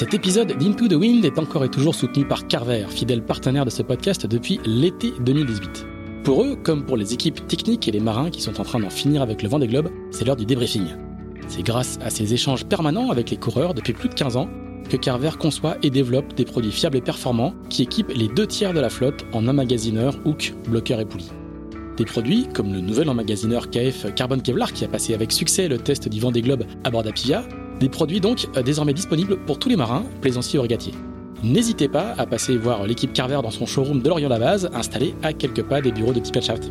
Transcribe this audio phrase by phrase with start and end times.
[0.00, 3.70] Cet épisode d'Into the Wind est encore et toujours soutenu par Carver, fidèle partenaire de
[3.70, 5.86] ce podcast depuis l'été 2018.
[6.24, 8.88] Pour eux, comme pour les équipes techniques et les marins qui sont en train d'en
[8.88, 10.86] finir avec le vent des globes, c'est l'heure du débriefing.
[11.48, 14.48] C'est grâce à ces échanges permanents avec les coureurs depuis plus de 15 ans
[14.88, 18.72] que Carver conçoit et développe des produits fiables et performants qui équipent les deux tiers
[18.72, 21.30] de la flotte en emmagasineurs, hook, bloqueurs et poulies.
[21.98, 25.76] Des produits comme le nouvel emmagasineur KF Carbon Kevlar qui a passé avec succès le
[25.76, 27.44] test du vent des globes à bord d'Apivia,
[27.80, 30.94] des produits donc euh, désormais disponibles pour tous les marins, plaisanciers ou régatiers.
[31.42, 35.62] N'hésitez pas à passer voir l'équipe Carver dans son showroom de Lorient-la-Base, installé à quelques
[35.62, 36.70] pas des bureaux de Shaft.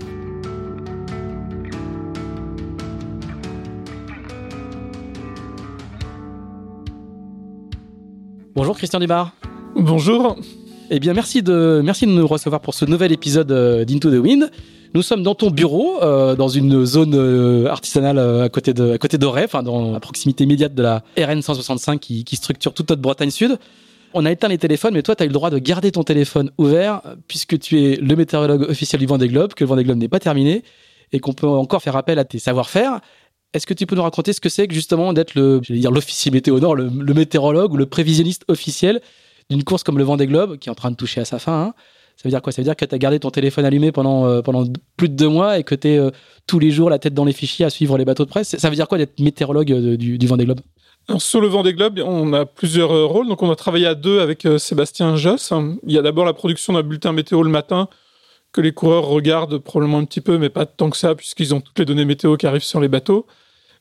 [8.55, 9.33] Bonjour Christian Dubar.
[9.75, 10.35] Bonjour.
[10.91, 14.21] Eh bien, merci de, merci de nous recevoir pour ce nouvel épisode euh, d'Into the
[14.21, 14.52] Wind.
[14.95, 18.98] Nous sommes dans ton bureau, euh, dans une zone euh, artisanale à côté de, à
[18.98, 23.30] côté d'Auray, dans la proximité immédiate de la RN 165 qui, structure toute notre Bretagne
[23.30, 23.60] Sud.
[24.16, 26.04] On a éteint les téléphones, mais toi, tu as eu le droit de garder ton
[26.04, 30.00] téléphone ouvert puisque tu es le météorologue officiel du Vendée Globe, que le Vendée Globe
[30.00, 30.64] n'est pas terminé
[31.12, 33.00] et qu'on peut encore faire appel à tes savoir-faire.
[33.54, 37.14] Est-ce que tu peux nous raconter ce que c'est justement d'être l'officier météo nord, le,
[37.14, 39.02] météorologue ou le prévisionniste officiel
[39.52, 41.62] d'une course comme le Vendée Globe qui est en train de toucher à sa fin
[41.62, 41.73] hein
[42.20, 42.52] ça veut dire quoi?
[42.52, 44.66] Ça veut dire que tu as gardé ton téléphone allumé pendant, euh, pendant
[44.98, 46.12] plus de deux mois et que tu es euh,
[46.48, 48.58] tous les jours la tête dans les fichiers à suivre les bateaux de presse?
[48.58, 50.59] Ça veut dire quoi d'être météorologue euh, du, du Vendée Globe?
[51.17, 53.30] Sur le Vendée Globe, on a plusieurs rôles.
[53.30, 55.54] Donc, on a travaillé à deux avec Sébastien Joss.
[55.88, 57.88] Il y a d'abord la production d'un bulletin météo le matin
[58.52, 61.61] que les coureurs regardent probablement un petit peu, mais pas tant que ça, puisqu'ils ont
[61.61, 63.26] toutes les données météo qui arrivent sur les bateaux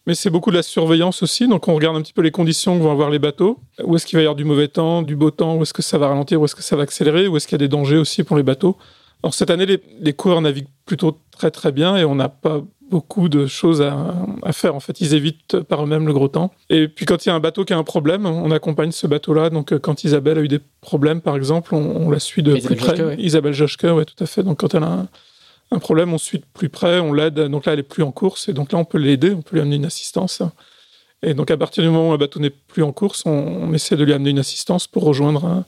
[0.08, 1.46] mais c'est beaucoup de la surveillance aussi.
[1.46, 3.60] Donc on regarde un petit peu les conditions que vont avoir les bateaux.
[3.84, 5.82] Où est-ce qu'il va y avoir du mauvais temps, du beau temps, où est-ce que
[5.82, 7.68] ça va ralentir, où est-ce que ça va accélérer, où est-ce qu'il y a des
[7.68, 8.78] dangers aussi pour les bateaux?
[9.22, 13.28] Alors cette année, les, coureurs naviguent plutôt très très bien et on n'a pas beaucoup
[13.28, 14.74] de choses à, faire.
[14.74, 16.54] En fait, ils évitent par eux-mêmes le gros temps.
[16.70, 19.06] Et puis quand il y a un bateau qui a un problème, on accompagne ce
[19.06, 19.50] bateau-là.
[19.50, 22.76] Donc euh, quand Isabelle a eu des problèmes, par exemple, on, la suit de plus
[22.76, 23.14] près.
[23.18, 24.42] Isabelle Joschke, oui, tout à fait.
[24.42, 25.08] Donc quand elle a un,
[25.70, 27.34] un problème, on suit de plus près, on l'aide.
[27.34, 29.56] Donc là, elle est plus en course, et donc là, on peut l'aider, on peut
[29.56, 30.42] lui amener une assistance.
[31.22, 33.96] Et donc, à partir du moment où un bateau n'est plus en course, on, essaie
[33.96, 35.64] de lui amener une assistance pour rejoindre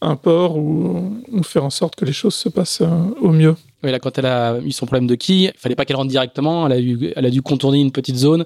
[0.00, 2.88] un, port ou, faire en sorte que les choses se passent euh,
[3.20, 3.56] au mieux.
[3.82, 6.10] Oui, là, quand elle a eu son problème de quille, il fallait pas qu'elle rentre
[6.10, 6.66] directement.
[6.68, 8.44] Elle a, elle a dû contourner une petite zone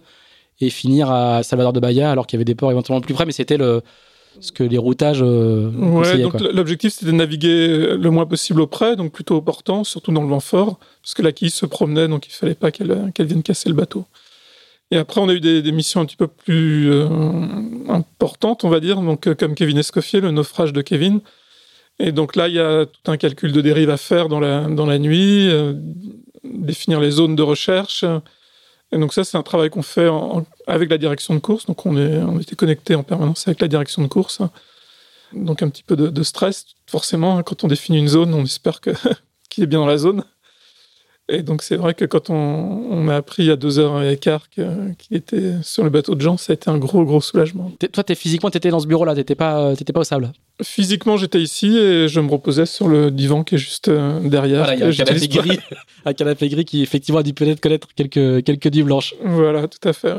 [0.60, 3.24] et finir à Salvador de Bahia, alors qu'il y avait des ports éventuellement plus près,
[3.26, 3.82] mais c'était le,
[4.40, 5.22] ce que les routages.
[5.22, 9.84] Euh, ouais, donc l'objectif c'était de naviguer le moins possible auprès, donc plutôt au portant,
[9.84, 12.70] surtout dans le vent fort, parce que la quille se promenait, donc il fallait pas
[12.70, 14.06] qu'elle vienne casser le bateau.
[14.90, 17.08] Et après, on a eu des, missions un petit peu plus euh,
[17.88, 21.20] importantes, on va dire, donc euh, comme Kevin Escoffier, le naufrage de Kevin.
[21.98, 24.66] Et donc là, il y a tout un calcul de dérive à faire dans la,
[24.66, 25.50] dans la nuit,
[26.42, 28.04] définir les zones de recherche.
[28.92, 30.08] Et donc ça, c'est un travail qu'on fait
[30.66, 31.66] avec la direction de course.
[31.66, 34.40] Donc on, est, on était connecté en permanence avec la direction de course.
[35.32, 37.38] Donc un petit peu de, stress, forcément.
[37.38, 37.42] Hein.
[37.42, 38.80] Quand on définit une zone, on espère
[39.48, 40.24] qu'il est bien dans la zone.
[41.32, 44.50] Et donc c'est vrai que quand on, on a appris à deux heures et quart
[44.50, 47.72] qu'il était sur le bateau de Jean, ça a été un gros gros soulagement.
[47.90, 50.30] Toi, es, physiquement, tu étais dans ce bureau-là, tu pas, pas au sable
[50.62, 54.58] Physiquement, j'étais ici et je me reposais sur le divan qui est juste euh, derrière.
[54.58, 55.58] Voilà, il y a un canapé gris,
[56.04, 59.14] un canapé gris qui effectivement a dû peut-être connaître quelques quelques nuits blanches.
[59.24, 60.14] Voilà, tout à fait.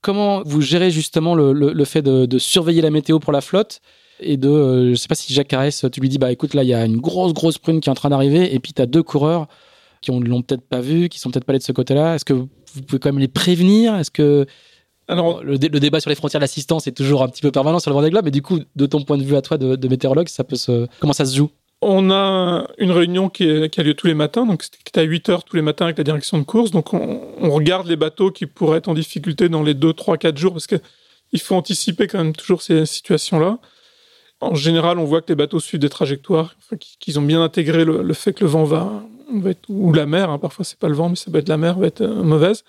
[0.00, 3.80] Comment vous gérez justement le, le, fait de, de, surveiller la météo pour la flotte
[4.20, 6.64] et de, euh, je sais pas si Jacques Carès, tu lui dis bah écoute là
[6.64, 8.82] il y a une grosse grosse prune qui est en train d'arriver et puis tu
[8.82, 9.46] as deux coureurs
[10.00, 12.24] qui ne l'ont peut-être pas vu, qui sont peut-être pas allés de ce côté-là Est-ce
[12.24, 12.48] que vous
[12.86, 13.94] pouvez quand même les prévenir?
[13.96, 14.46] Est-ce que
[15.08, 17.94] alors, le, débat sur les frontières d'assistance est toujours un petit peu permanent sur le
[17.94, 20.44] Vendée Globe, mais du coup, de ton point de vue à toi de, météorologue, ça
[20.44, 21.50] peut se, comment ça se joue?
[21.80, 25.44] On a une réunion qui, a lieu tous les matins, donc c'est à 8 heures
[25.44, 26.72] tous les matins avec la direction de course.
[26.72, 30.36] Donc on, regarde les bateaux qui pourraient être en difficulté dans les 2, 3, 4
[30.36, 33.58] jours, parce qu'il faut anticiper quand même toujours ces situations-là.
[34.40, 36.54] En général, on voit que les bateaux suivent des trajectoires,
[37.00, 39.04] qu'ils ont bien intégré le, fait que le vent va,
[39.46, 41.56] être, ou la mer, hein, parfois c'est pas le vent, mais ça peut être la
[41.56, 42.64] mer, va être euh, mauvaise.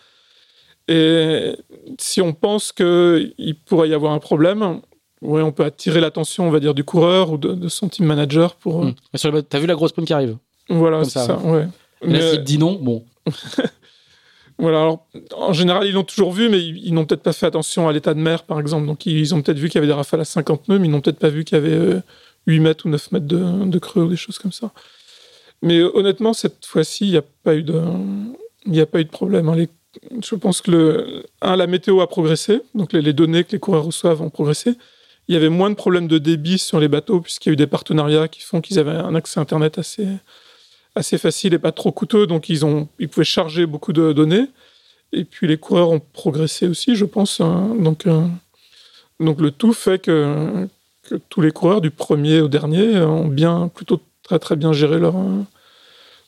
[0.88, 1.56] Et
[2.00, 4.81] si on pense qu'il pourrait y avoir un problème,
[5.21, 8.56] ouais, on peut attirer l'attention, on va dire, du coureur ou de, son team manager
[8.56, 8.83] pour.
[8.83, 8.95] Mmh.
[9.47, 10.38] T'as vu la grosse prime qui arrive?
[10.69, 11.38] Voilà, c'est ça.
[11.38, 11.67] ouais.
[12.03, 13.03] Mais là, s'il dit non, bon.
[14.59, 15.07] Voilà, alors,
[15.38, 18.13] en général, ils l'ont toujours vu, mais ils, n'ont peut-être pas fait attention à l'état
[18.13, 18.85] de mer, par exemple.
[18.88, 20.91] Donc, ils, ont peut-être vu qu'il y avait des rafales à 50 nœuds, mais ils
[20.91, 22.01] n'ont peut-être pas vu qu'il y avait
[22.45, 24.73] 8 mètres ou 9 mètres de, creux ou des choses comme ça.
[25.61, 29.50] Mais honnêtement, cette fois-ci, il n'y a pas eu de, problème.
[29.50, 29.65] Hein.
[30.23, 34.21] je pense que un, la météo a progressé, donc les, données que les coureurs reçoivent
[34.21, 34.73] ont progressé.
[35.27, 37.57] Il y avait moins de problèmes de débit sur les bateaux puisqu'il y a eu
[37.57, 42.25] des partenariats qui font qu'ils avaient un accès Internet assez, facile et pas trop coûteux,
[42.25, 42.61] donc ils,
[43.09, 44.47] pouvaient charger beaucoup de données.
[45.11, 47.41] Et puis les coureurs ont progressé aussi, je pense.
[47.41, 47.75] Hein.
[47.79, 48.21] Donc, euh,
[49.19, 50.67] donc le tout fait que,
[51.03, 54.99] que, tous les coureurs, du premier au dernier, ont bien, plutôt très très bien géré
[54.99, 55.15] leur,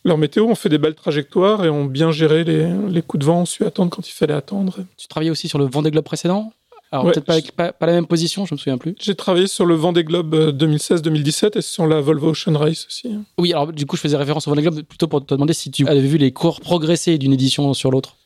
[0.03, 3.25] leur météo, ont fait des belles trajectoires et ont bien géré les, les coups de
[3.25, 4.79] vent, ont su attendre quand il fallait attendre.
[4.97, 6.51] Tu travaillais aussi sur le Vendée Globe précédent?
[6.91, 8.95] Alors peut-être pas, pas, la même position, je me souviens plus.
[8.99, 13.15] J'ai travaillé sur le Vendée Globe 2016-2017 euh, et sur la Volvo Ocean Race aussi.
[13.37, 15.71] Oui, alors du coup je faisais référence au Vendée Globe plutôt pour te demander si
[15.71, 18.17] tu avais vu les coureurs progresser d'une édition sur l'autre.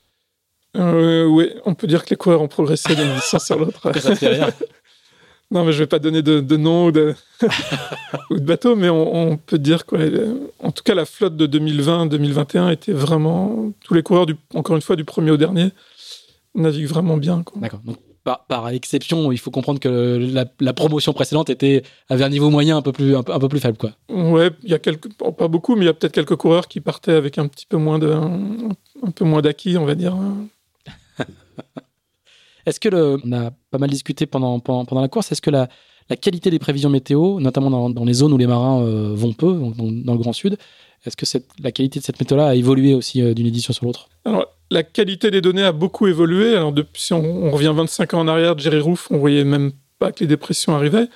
[0.78, 3.92] Euh, oui, on peut dire que les coureurs ont progressé d'une édition sur l'autre.
[5.51, 7.13] non, mais je vais pas donner de, nom ou de,
[8.30, 10.00] ou de bateau, mais on, peut dire quoi.
[10.59, 14.81] En tout cas, la flotte de 2020-2021 était vraiment tous les coureurs du, encore une
[14.81, 15.69] fois, du premier au dernier
[16.56, 17.44] naviguent vraiment bien.
[17.57, 17.81] D'accord.
[17.86, 17.97] Donc
[18.47, 22.81] par, exception, il faut comprendre que la, promotion précédente était avait un niveau moyen un
[22.81, 23.92] peu plus un, peu plus faible, quoi.
[24.09, 26.81] Ouais, il y a quelques, pas beaucoup, mais il y a peut-être quelques coureurs qui
[26.81, 30.18] partaient avec un petit peu moins de, un, peu moins d'acquis, on va dire.
[32.66, 35.32] est-ce que le, on a pas mal discuté pendant pendant, la course.
[35.32, 35.68] Est-ce que la,
[36.10, 39.54] la qualité des prévisions météo, notamment dans, les zones où les marins euh, vont peu,
[39.78, 40.58] dans, le Grand Sud,
[41.06, 41.26] est-ce que
[41.62, 44.10] la qualité de cette méthode-là a évolué aussi euh, d'une édition sur l'autre?
[44.26, 46.56] Alors, la qualité des données a beaucoup évolué.
[46.56, 50.12] Alors, depuis, si on, revient 25 ans en arrière, Jerry Roof, on voyait même pas
[50.12, 51.08] que les dépressions arrivaient.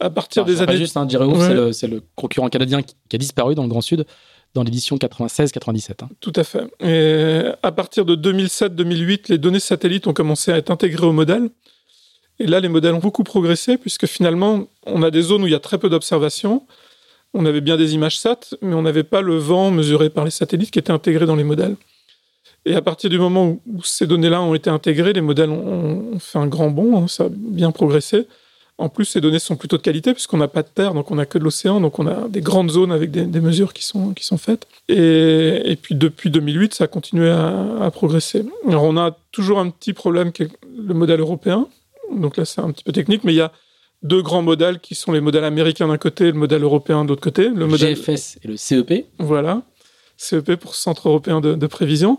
[0.00, 0.76] À partir des années.
[0.76, 4.04] juste, hein, Jerry Roof, c'est le, concurrent canadien qui, a disparu dans le Grand Sud
[4.54, 6.04] dans l'édition 96-97.
[6.04, 6.08] Hein.
[6.20, 6.64] Tout à fait.
[6.80, 11.50] Et à partir de 2007-2008, les données satellites ont commencé à être intégrées au modèle.
[12.38, 15.52] Et là, les modèles ont beaucoup progressé, puisque finalement, on a des zones où il
[15.52, 16.66] y a très peu d'observations.
[17.32, 20.30] On avait bien des images SAT, mais on n'avait pas le vent mesuré par les
[20.30, 21.76] satellites qui étaient intégrés dans les modèles.
[22.64, 26.38] Et à partir du moment où, ces données-là ont été intégrées, les modèles ont, fait
[26.38, 28.26] un grand bond, hein, ça a bien progressé.
[28.76, 31.14] En plus, ces données sont plutôt de qualité puisqu'on n'a pas de terre, donc on
[31.14, 34.12] n'a que de l'océan, donc on a des grandes zones avec des, mesures qui sont,
[34.14, 34.66] qui sont faites.
[34.88, 38.44] Et, puis depuis 2008, ça a continué à, progresser.
[38.68, 41.68] Alors on a toujours un petit problème qui est le modèle européen.
[42.12, 43.52] Donc là, c'est un petit peu technique, mais il y a
[44.02, 47.10] deux grands modèles qui sont les modèles américains d'un côté et le modèle européen de
[47.10, 47.48] l'autre côté.
[47.48, 49.06] Le modèle GFS et le CEP.
[49.18, 49.62] Voilà.
[50.16, 52.18] CEP pour Centre européen de prévision.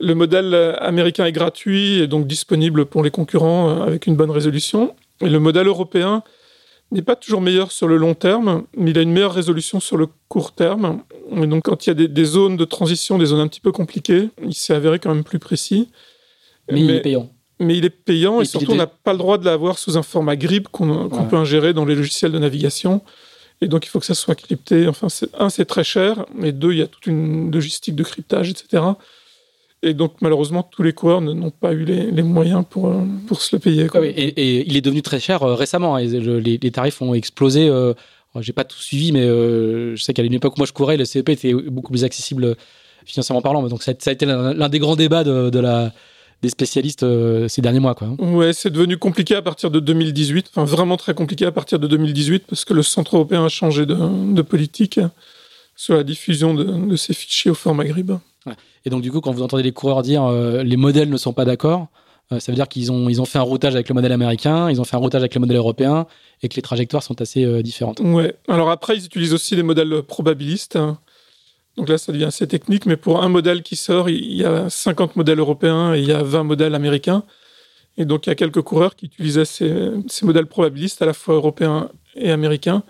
[0.00, 4.30] Le modèle américain est gratuit et donc disponible pour les concurrents euh, avec une bonne
[4.30, 4.94] résolution.
[5.20, 6.22] Et le modèle européen
[6.90, 9.96] n'est pas toujours meilleur sur le long terme, mais il a une meilleure résolution sur
[9.96, 11.02] le court terme.
[11.36, 13.72] Et donc quand il y a des, zones de transition, des zones un petit peu
[13.72, 15.90] compliquées, il s'est avéré quand même plus précis.
[16.70, 17.30] Mais, il est payant.
[17.60, 20.02] Mais il est payant et, surtout on n'a pas le droit de l'avoir sous un
[20.02, 23.02] format GRIP qu'on peut ingérer dans les logiciels de navigation.
[23.60, 24.86] Et donc il faut que ça soit crypté.
[24.86, 28.50] Enfin, un, c'est très cher, et deux, il y a toute une logistique de cryptage,
[28.50, 28.82] etc.
[29.82, 33.54] Et donc, malheureusement, tous les coureurs n'ont pas eu les, moyens pour, euh, pour se
[33.54, 33.86] le payer.
[33.94, 35.96] Ah et, il est devenu très cher euh, récemment.
[35.96, 37.68] Hein, les, tarifs ont explosé.
[37.68, 37.94] Euh,
[38.40, 41.04] J'ai pas tout suivi, mais je sais qu'à une époque où moi je courais, le
[41.04, 42.56] CEP était beaucoup plus accessible
[43.06, 43.62] financièrement parlant.
[43.68, 45.92] Donc, ça, a été l'un des grands débats de, la,
[46.42, 47.06] des spécialistes
[47.46, 47.94] ces derniers mois.
[47.94, 48.08] Quoi.
[48.08, 48.16] Hein.
[48.18, 50.50] Ouais, c'est devenu compliqué à partir de 2018.
[50.50, 53.86] Enfin, vraiment très compliqué à partir de 2018 parce que le Centre européen a changé
[53.86, 53.94] de,
[54.34, 54.98] de politique
[55.76, 58.18] sur la diffusion de, de ces fichiers au format GRIB.
[58.84, 61.32] Et donc, du coup, quand vous entendez les coureurs dire euh, les modèles ne sont
[61.32, 61.88] pas d'accord,
[62.32, 64.70] euh, ça veut dire qu'ils ont, ils ont fait un routage avec le modèle américain,
[64.70, 66.06] ils ont fait un routage avec le modèle européen
[66.42, 68.00] et que les trajectoires sont assez euh, différentes.
[68.00, 68.34] Ouais.
[68.48, 70.78] Alors après, ils utilisent aussi les modèles probabilistes.
[71.76, 74.68] Donc là, ça devient assez technique, mais pour un modèle qui sort, il y a
[74.68, 77.22] 50 modèles européens et il y a 20 modèles américains.
[77.96, 81.12] Et donc, il y a quelques coureurs qui utilisaient ces, ces modèles probabilistes, à la
[81.12, 82.82] fois européens et américains.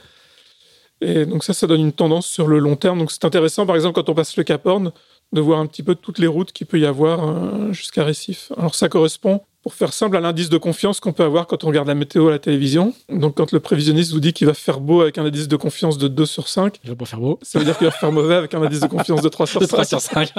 [1.01, 2.99] Et donc ça, ça donne une tendance sur le long terme.
[2.99, 4.93] Donc c'est intéressant, par exemple, quand on passe le Cap Horn,
[5.33, 8.51] de voir un petit peu toutes les routes qu'il peut y avoir euh, jusqu'à Récif.
[8.57, 11.67] Alors ça correspond, pour faire simple, à l'indice de confiance qu'on peut avoir quand on
[11.67, 12.95] regarde la météo à la télévision.
[13.11, 15.99] Donc quand le prévisionniste vous dit qu'il va faire beau avec un indice de confiance
[15.99, 17.39] de 2 sur 5, il va pas faire beau.
[17.43, 19.61] Ça veut dire qu'il va faire mauvais avec un indice de confiance de 3 sur
[19.67, 19.69] 5.
[19.69, 20.33] 3 sur 5.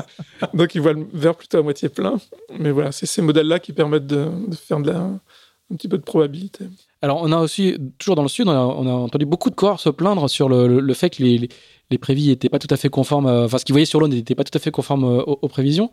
[0.54, 2.18] Donc il voit le verre plutôt à moitié plein.
[2.58, 6.02] Mais voilà, c'est ces modèles-là qui permettent de, faire de la, un petit peu de
[6.02, 6.64] probabilité.
[7.02, 9.88] Alors, on a aussi, toujours dans le Sud, on a, entendu beaucoup de corps se
[9.88, 11.48] plaindre sur le, fait que les,
[11.90, 14.34] les prévis n'étaient pas tout à fait conformes, enfin ce qu'ils voyaient sur l'eau n'était
[14.34, 15.90] pas tout à fait conforme euh, aux, prévisions.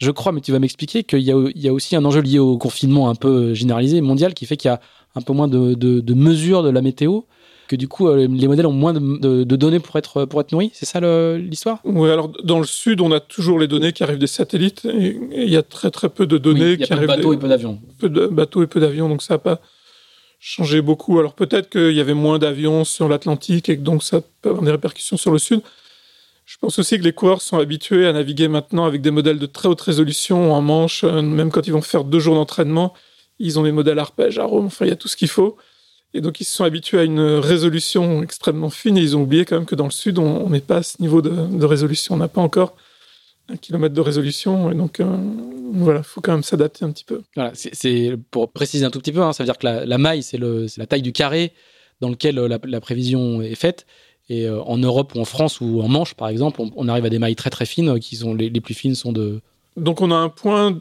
[0.00, 3.10] Je crois, mais tu vas m'expliquer qu'il y, a aussi un enjeu lié au confinement
[3.10, 4.80] un peu généralisé, mondial, qui fait qu'il y a
[5.14, 7.20] un peu moins de, mesures de la météo.
[7.68, 10.52] que du coup euh, les modèles ont moins de, de, données pour être pour être
[10.52, 10.70] nourris.
[10.72, 11.00] C'est ça
[11.36, 11.80] l'histoire?
[11.84, 15.18] Oui, alors dans le sud, on a toujours les données qui arrivent des satellites et
[15.36, 17.06] il y a très très peu de données qui arrivent.
[17.06, 17.78] Peu de bateaux et peu d'avions.
[17.98, 19.60] Peu de bateaux et peu d'avions, donc ça n'a pas
[20.40, 21.18] changé beaucoup.
[21.20, 24.64] Alors peut-être qu'il y avait moins d'avions sur l'Atlantique et que donc ça peut avoir
[24.64, 25.60] des répercussions sur le sud.
[26.46, 29.46] Je pense aussi que les coureurs sont habitués à naviguer maintenant avec des modèles de
[29.46, 32.92] très haute résolution en manche, euh, même quand ils vont faire deux jours d'entraînement,
[33.38, 35.56] ils ont des modèles arpèges, arômes, enfin il y a tout ce qu'il faut.
[36.12, 39.44] Et donc ils se sont habitués à une résolution extrêmement fine et ils ont oublié
[39.44, 42.16] quand même que dans le sud, on n'est pas à ce niveau de, résolution.
[42.16, 42.74] On n'a pas encore
[43.52, 44.70] un kilomètre de résolution.
[44.70, 45.16] Et donc euh,
[45.72, 47.22] voilà, il faut quand même s'adapter un petit peu.
[47.34, 50.22] Voilà, c'est pour préciser un tout petit peu, hein, ça veut dire que la, maille,
[50.22, 51.52] c'est la taille du carré
[52.00, 53.86] dans lequel euh, la prévision est faite.
[54.30, 57.10] Et euh, en Europe ou en France ou en Manche, par exemple, on, arrive à
[57.10, 59.42] des mailles très très fines, qui sont les, plus fines sont de.
[59.76, 60.76] Donc on a un point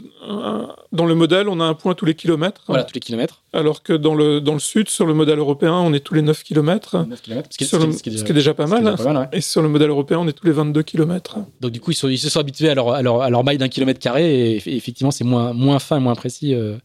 [0.91, 2.63] dans le modèle, on a un point tous les kilomètres.
[2.67, 3.43] Voilà, tous les kilomètres.
[3.53, 6.23] Alors que dans le dans le sud, sur le modèle européen, on est tous les
[6.23, 7.05] 9 kilomètres.
[7.07, 8.95] 9 kilomètres, ce qui est, déjà, pas mal.
[9.31, 11.37] Et sur le modèle européen, on est tous les 22 kilomètres.
[11.61, 13.59] Donc du coup, ils, ils, se sont habitués à leur, à leur, à leur maille
[13.59, 16.55] d'un kilomètre carré et, effectivement, c'est moins moins fin et moins précis.
[16.55, 16.75] Euh,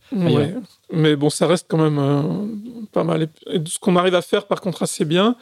[0.93, 3.29] Mais bon, ça reste quand même pas mal.
[3.51, 5.37] Et ce qu'on arrive à faire, par contre, assez bien,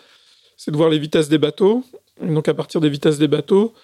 [0.57, 1.83] c'est de voir les vitesses des bateaux.
[2.23, 3.75] donc à partir des vitesses des bateaux,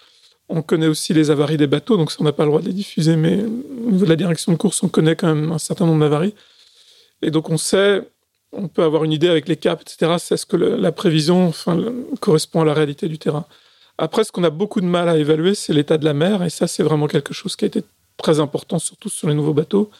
[0.49, 2.65] on connaît aussi les avaries des bateaux, donc ça on n'a pas le droit de
[2.65, 5.59] les diffuser, mais au niveau de la direction de course, on connaît quand même un
[5.59, 6.33] certain nombre d'avaries.
[7.21, 8.01] Et donc on sait,
[8.51, 10.15] on peut avoir une idée avec les caps, etc.
[10.19, 11.81] C'est ce que la prévision enfin,
[12.19, 13.45] correspond à la réalité du terrain.
[13.99, 16.49] Après, ce qu'on a beaucoup de mal à évaluer, c'est l'état de la mer, et
[16.49, 17.83] ça c'est vraiment quelque chose qui a été
[18.17, 19.91] très important, surtout sur les nouveaux bateaux.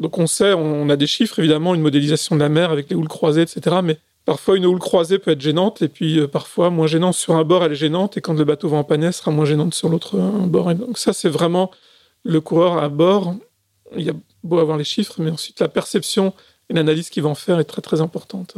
[0.00, 2.96] Donc on sait, on a des chiffres, évidemment, une modélisation de la mer avec les
[2.96, 3.76] houles croisées, etc.
[3.82, 7.36] Mais Parfois, une houle croisée peut être gênante, et puis euh, parfois moins gênante sur
[7.36, 9.44] un bord, elle est gênante, et quand le bateau va en panne, elle sera moins
[9.44, 10.74] gênante sur l'autre euh, bord.
[10.74, 11.70] Donc ça, c'est vraiment
[12.24, 13.36] le coureur à bord.
[13.96, 16.34] Il y a beau avoir les chiffres, mais ensuite la perception
[16.68, 18.56] et l'analyse qu'il va en faire est très très importante.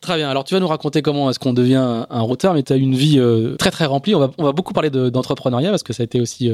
[0.00, 0.30] Très bien.
[0.30, 2.94] Alors, tu vas nous raconter comment est-ce qu'on devient un routeur, mais tu as une
[2.94, 4.14] vie euh, très très remplie.
[4.14, 6.52] On va, on va beaucoup parler d'entrepreneuriat parce que ça a été aussi,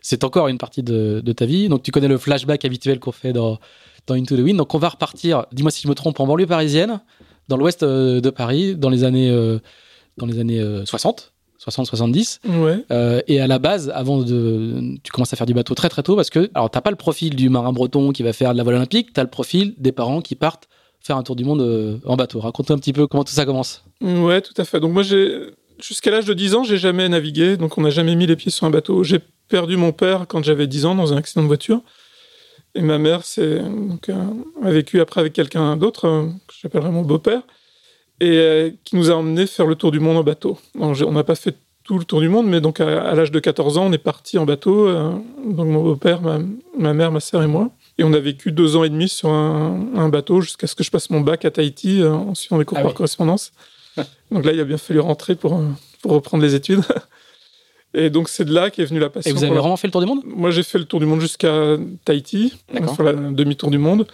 [0.00, 1.68] c'est encore une partie de, de, ta vie.
[1.68, 3.60] Donc, tu connais le flashback habituel qu'on fait dans,
[4.08, 4.58] dans Into the Wind.
[4.58, 7.00] Donc, on va repartir, dis-moi si je me trompe, en banlieue parisienne
[7.48, 9.58] dans l'ouest euh, de Paris dans les années, euh,
[10.16, 11.32] dans les années 60.
[11.64, 12.40] 60-70.
[12.48, 12.84] Ouais.
[13.28, 16.16] et à la base, avant de, tu commences à faire du bateau très très tôt
[16.16, 18.64] parce que, alors t'as pas le profil du marin breton qui va faire de la
[18.64, 20.68] voile olympique, tu as le profil des parents qui partent
[20.98, 22.40] faire un tour du monde en bateau.
[22.40, 23.84] Raconte un petit peu comment tout ça commence.
[24.00, 24.80] Ouais, tout à fait.
[24.80, 28.16] Donc moi, j'ai jusqu'à l'âge de 10 ans, j'ai jamais navigué, donc on n'a jamais
[28.16, 29.04] mis les pieds sur un bateau.
[29.04, 31.82] J'ai perdu mon père quand j'avais 10 ans dans un accident de voiture.
[32.74, 34.14] Et ma mère c'est, donc, euh,
[34.62, 37.42] a vécu après avec quelqu'un d'autre, euh, que j'appellerais mon beau-père,
[38.20, 40.58] et euh, qui nous a emmenés faire le tour du monde en bateau.
[40.78, 43.76] on n'a pas fait tout le tour du monde, mais donc à, l'âge de 14
[43.76, 44.88] ans, on est parti en bateau,
[45.44, 47.70] donc mon beau-père, ma, mère, ma sœur et moi.
[47.98, 50.92] Et on a vécu deux ans et demi sur un, bateau jusqu'à ce que je
[50.92, 53.52] passe mon bac à Tahiti en suivant des cours ah par correspondance.
[54.30, 55.60] donc là, il a bien fallu rentrer pour,
[56.02, 56.82] pour reprendre les études.
[57.94, 59.30] Et donc c'est de là qu'est venue la passion.
[59.30, 60.22] Et vous avez vraiment fait le tour du monde?
[60.24, 64.06] Moi j'ai fait le tour du monde jusqu'à Tahiti, fait la demi-tour du monde.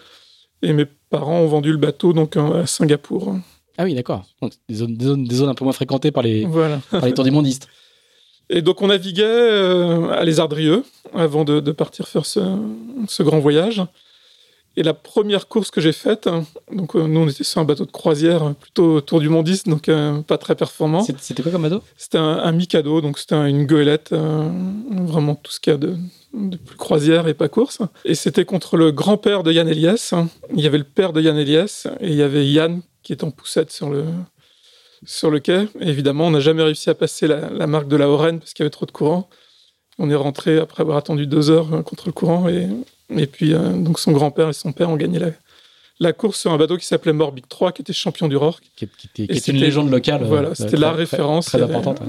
[0.62, 3.36] Et mes parents ont vendu le bateau donc à Singapour.
[3.76, 4.24] Ah oui, d'accord.
[4.42, 6.46] Donc des zones, des zones, un peu moins fréquentées par les,
[6.90, 7.68] par les tours du mondistes.
[8.50, 10.82] Et donc on naviguait euh, à Les Ardrieux
[11.14, 12.40] avant de, partir faire ce,
[13.06, 13.82] ce grand voyage.
[14.78, 16.28] Et la première course que j'ai faite,
[16.70, 19.88] donc euh, nous on était sur un bateau de croisière plutôt autour du mondiste, donc
[19.88, 21.02] euh, pas très performant.
[21.02, 21.82] C'était quoi comme bateau?
[21.96, 24.48] C'était un, un Mikado, donc c'était une goélette, euh,
[24.88, 25.96] vraiment tout ce qu'il y a de,
[26.64, 27.80] plus croisière et pas course.
[28.04, 30.14] Et c'était contre le grand-père de Yann Elias.
[30.54, 33.24] Il y avait le père de Yann Elias et il y avait Yann qui est
[33.24, 34.04] en poussette sur le,
[35.04, 35.66] sur le quai.
[35.80, 38.52] Et évidemment, on n'a jamais réussi à passer la, la marque de la Horaine parce
[38.52, 39.28] qu'il y avait trop de courant.
[39.98, 42.68] On est rentré après avoir attendu deux heures contre le courant et
[43.16, 45.30] et puis, euh, donc son grand-père et son père ont gagné la,
[46.00, 48.64] la course sur un bateau qui s'appelait Morbic 3, qui était champion du Rorque.
[48.76, 50.24] Qui, qui, était, une légende locale.
[50.24, 51.46] Voilà, euh, c'était la référence.
[51.46, 52.00] Très, importante.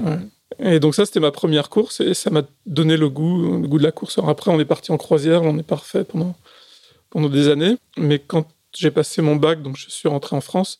[0.58, 3.78] Et donc ça, c'était ma première course et ça m'a donné le goût, le goût
[3.78, 4.18] de la course.
[4.18, 6.34] Alors après, on est parti en croisière, on est parfait pendant,
[7.08, 7.76] pendant des années.
[7.96, 10.78] Mais quand j'ai passé mon bac, donc je suis rentré en France,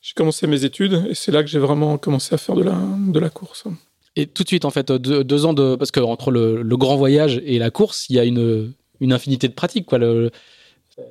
[0.00, 2.78] j'ai commencé mes études et c'est là que j'ai vraiment commencé à faire de la,
[3.08, 3.64] de la course.
[4.16, 5.74] Et tout de suite, en fait, deux, ans de.
[5.76, 9.12] Parce que entre le, le, grand voyage et la course, il y a une, une
[9.12, 9.86] infinité de pratiques.
[9.86, 9.98] Quoi.
[9.98, 10.30] Le,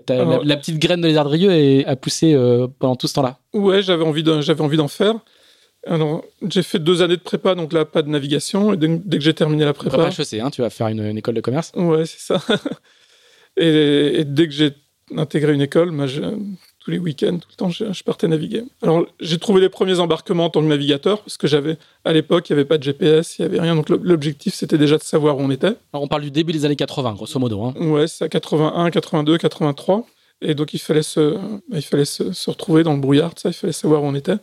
[0.07, 3.39] la, petite graine de lézardrieux a poussé euh, pendant tout ce temps-là.
[3.53, 5.15] Ouais, j'avais envie d'en faire.
[5.88, 8.73] Alors, j'ai fait deux années de prépa, donc là, pas de navigation.
[8.73, 9.97] Et dès, que j'ai terminé la prépa.
[9.97, 12.41] Prépa HEC, hein, tu vas faire une, école de commerce Ouais, c'est ça.
[13.57, 14.73] et, dès que j'ai
[15.17, 16.21] intégré une école, moi, je,
[16.83, 18.63] tous les week-ends, tout le temps, je, partais naviguer.
[18.81, 22.50] Alors, j'ai trouvé les premiers embarquements en tant que navigateur, parce que j'avais, à l'époque,
[22.50, 23.75] il n'y avait pas de GPS, il n'y avait rien.
[23.75, 25.75] Donc, l'objectif, c'était déjà de savoir où on était.
[25.93, 27.61] Alors, on parle du début des années 80, grosso modo.
[27.63, 27.73] Hein.
[27.79, 30.07] Ouais, c'est à 81, 82, 83.
[30.41, 31.35] Et donc, il fallait se,
[31.69, 34.38] bah, il fallait se, retrouver dans le brouillard, ça, il fallait savoir où on était.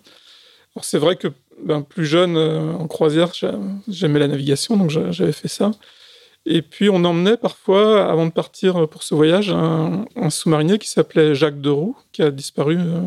[0.77, 1.27] Alors c'est vrai que
[1.65, 3.33] ben, plus jeune, euh, en croisière,
[3.89, 5.73] j'aimais la navigation, donc j'avais fait ça.
[6.51, 11.35] Et puis on emmenait parfois, avant de partir pour ce voyage, un, sous-marinier qui s'appelait
[11.35, 13.01] Jacques Deroux, qui a disparu euh,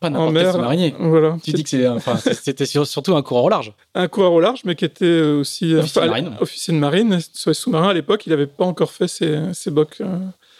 [0.00, 0.52] pas en mer.
[0.52, 0.94] sous-marinier.
[0.98, 1.36] Voilà.
[1.44, 3.74] Tu dis que enfin, c'était surtout un coureur au large.
[3.94, 6.36] Un coureur au large, mais qui était aussi officier, de, marine.
[6.40, 7.18] officier de marine.
[7.20, 10.00] Sous-marins, à l'époque, il n'avait pas encore fait ses, ses bocs.
[10.00, 10.06] Euh,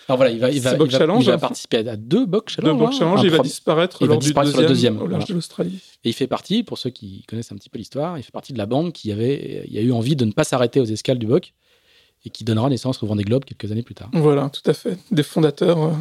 [0.08, 2.72] alors voilà, il va, il va, il va, il va participer à deux Box Challenge.
[2.72, 2.98] Deux Box hein.
[2.98, 5.80] Challenge, il va disparaître il lors va disparaître du deuxième, au large de l'Australie.
[6.04, 8.52] Et il fait partie, pour ceux qui connaissent un petit peu l'histoire, il fait partie
[8.52, 11.18] de la bande qui avait, il a eu envie de ne pas s'arrêter aux escales
[11.18, 11.52] du Boc
[12.28, 14.10] et qui donnera naissance au Vendée Globe quelques années plus tard.
[14.12, 15.92] Voilà, tout à fait, des fondateurs euh,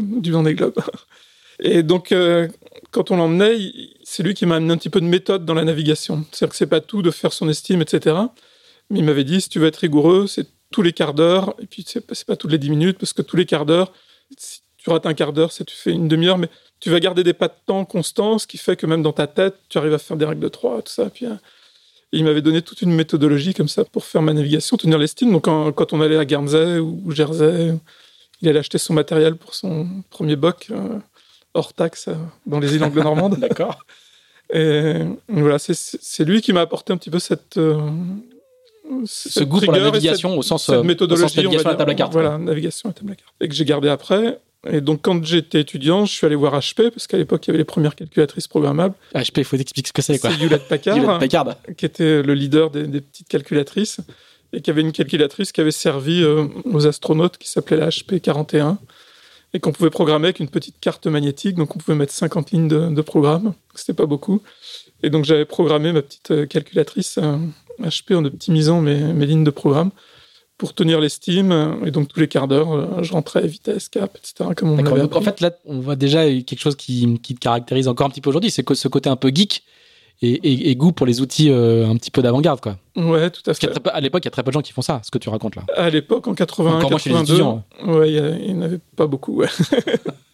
[0.00, 0.74] du Vendée Globe.
[1.60, 2.48] Et donc, euh,
[2.90, 3.58] quand on l'emmenait,
[4.02, 6.24] c'est lui qui m'a amené un petit peu de méthode dans la navigation.
[6.32, 8.16] C'est-à-dire que c'est pas tout de faire son estime, etc.
[8.90, 11.66] Mais il m'avait dit, si tu veux être rigoureux, c'est tous les quarts d'heure, et
[11.66, 13.92] puis c'est pas, pas toutes les dix minutes, parce que tous les quarts d'heure,
[14.36, 16.48] si tu rates un quart d'heure, c'est tu fais une demi-heure, mais
[16.80, 19.28] tu vas garder des pas de temps constants, ce qui fait que même dans ta
[19.28, 21.08] tête, tu arrives à faire des règles de trois, tout ça.
[21.10, 21.26] Puis,
[22.14, 25.32] euh, il m'avait donné toute une méthodologie comme ça pour faire ma navigation, tenir l'estime.
[25.32, 27.74] Donc quand, on allait à Guernsey ou Jersey,
[28.40, 30.98] il allait acheter son matériel pour son premier boc euh,
[31.54, 32.14] hors taxe euh,
[32.46, 33.36] dans les îles anglo-normandes.
[33.40, 33.84] D'accord.
[34.52, 37.58] Et voilà, c'est lui qui m'a apporté un petit peu cette,
[39.06, 41.94] ce goût pour la navigation au sens, cette méthodologie, au sens navigation à table à
[41.94, 42.12] carte.
[42.12, 43.32] Voilà, navigation à table à carte.
[43.40, 44.38] Et que j'ai gardé après.
[44.70, 47.50] Et donc, quand j'étais étudiant, je suis allé voir HP, parce qu'à l'époque, il y
[47.50, 48.94] avait les premières calculatrices programmables.
[49.14, 50.30] HP, il faut expliquer ce que c'est, quoi.
[50.30, 54.00] C'est Hewlett Packard, Hewlett qui était le leader des, petites calculatrices,
[54.52, 58.20] et qui avait une calculatrice qui avait servi euh, aux astronautes, qui s'appelait la HP
[58.20, 58.78] 41,
[59.52, 62.68] et qu'on pouvait programmer avec une petite carte magnétique, donc on pouvait mettre 50 lignes
[62.68, 64.40] de, de programme, c'était pas beaucoup.
[65.02, 67.18] Et donc, j'avais programmé ma petite euh, calculatrice
[67.80, 69.90] HP euh, en optimisant mes, mes lignes de programme
[70.58, 71.78] pour tenir l'estime.
[71.84, 74.50] Et donc, tous les quarts d'heure, euh, je rentrais vitesse, cap, etc.
[74.56, 77.88] Comme on donc, en fait, là, on voit déjà quelque chose qui, qui te caractérise
[77.88, 78.50] encore un petit peu aujourd'hui.
[78.50, 79.64] C'est ce côté un peu geek
[80.22, 82.78] et, et, goût pour les outils euh, un petit peu d'avant-garde, quoi.
[82.96, 83.68] Ouais, tout à fait.
[83.88, 85.28] à l'époque, il y a très peu de gens qui font ça, ce que tu
[85.28, 85.64] racontes là.
[85.76, 87.42] À l'époque, en 81, Encore 82,
[87.86, 89.48] ouais, il n'y en avait pas beaucoup, ouais.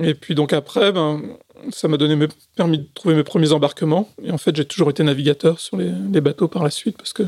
[0.00, 1.22] et puis donc après, ben,
[1.70, 4.08] ça m'a donné permis de trouver mes premiers embarquements.
[4.24, 7.12] Et en fait, j'ai toujours été navigateur sur les, les bateaux par la suite parce
[7.12, 7.24] que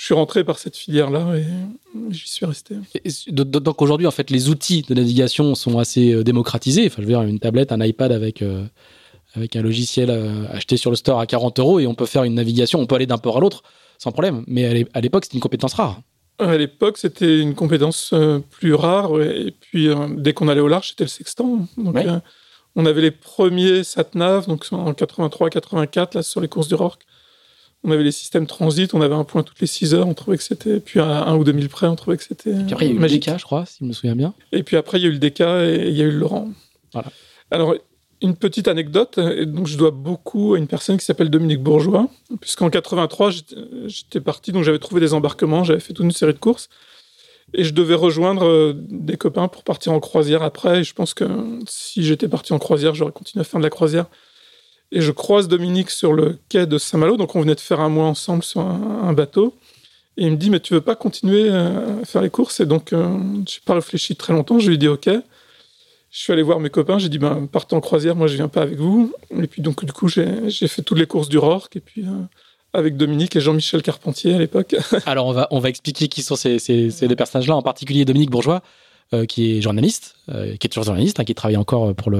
[0.00, 1.44] je suis rentré par cette filière-là et
[2.10, 2.76] j'y suis resté.
[3.28, 6.86] Donc aujourd'hui, en fait, les outils de navigation sont assez euh, démocratisés.
[6.86, 8.64] Enfin, je veux dire, une tablette, un iPad avec, euh,
[9.34, 12.24] avec un logiciel euh, acheté sur le store à 40 euros et on peut faire
[12.24, 13.62] une navigation, on peut aller d'un port à l'autre
[13.98, 14.42] sans problème.
[14.46, 16.00] Mais à l'époque, c'était une compétence rare.
[16.40, 18.14] À l'époque, c'était une compétence
[18.50, 19.20] plus rare.
[19.20, 21.66] Et puis, dès qu'on allait au large, c'était le sextant.
[21.76, 21.96] Donc,
[22.76, 27.04] on avait les premiers satnav, donc en 83-84, là, sur les courses du Rorque
[27.82, 30.36] on avait les systèmes transit, on avait un point toutes les 6 heures, on trouvait
[30.36, 32.52] que c'était, puis à 1 ou 2000 près, on trouvait que c'était.
[32.52, 34.34] Puis après, il y a eu le DK, je crois, si je me souviens bien.
[34.52, 36.18] Et puis après, il y a eu le DK et il y a eu le
[36.18, 36.50] Laurent.
[36.92, 37.08] Voilà.
[37.50, 37.74] Alors,
[38.22, 42.08] une petite anecdote, et donc je dois beaucoup à une personne qui s'appelle Dominique Bourgeois,
[42.40, 43.30] puisqu'en 83,
[43.86, 46.68] j'étais parti, donc j'avais trouvé des embarquements, j'avais fait toute une série de courses,
[47.54, 51.14] et je devais rejoindre euh, des copains pour partir en croisière après, et je pense
[51.14, 51.24] que
[51.66, 54.06] si j'étais parti en croisière, j'aurais continué à faire de la croisière
[54.92, 57.16] et je croise Dominique sur le quai de Saint-Malo.
[57.16, 59.54] Donc, on venait de faire un mois ensemble sur un, bateau.
[60.16, 62.60] Et il me dit, mais tu veux pas continuer à faire les courses?
[62.60, 63.04] Et donc, euh,
[63.46, 64.58] je n'ai pas réfléchi très longtemps.
[64.58, 65.08] Je lui dit, OK.
[66.10, 66.98] Je suis allé voir mes copains.
[66.98, 69.12] J'ai dit, ben, partez en croisière, moi, je viens pas avec vous.
[69.40, 71.76] Et puis, donc, du coup, j'ai fait toutes les courses du Rorque.
[71.76, 72.22] Et puis, euh,
[72.72, 74.74] avec Dominique et Jean-Michel Carpentier à l'époque.
[75.06, 76.58] Alors, on va, expliquer qui sont ces,
[77.02, 78.62] deux personnages-là, en particulier Dominique Bourgeois.
[79.12, 82.12] Euh, qui est journaliste, qui est toujours journaliste, hein, qui travaille encore pour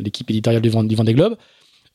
[0.00, 1.36] l'équipe éditoriale du, du Vendée Globe, euh,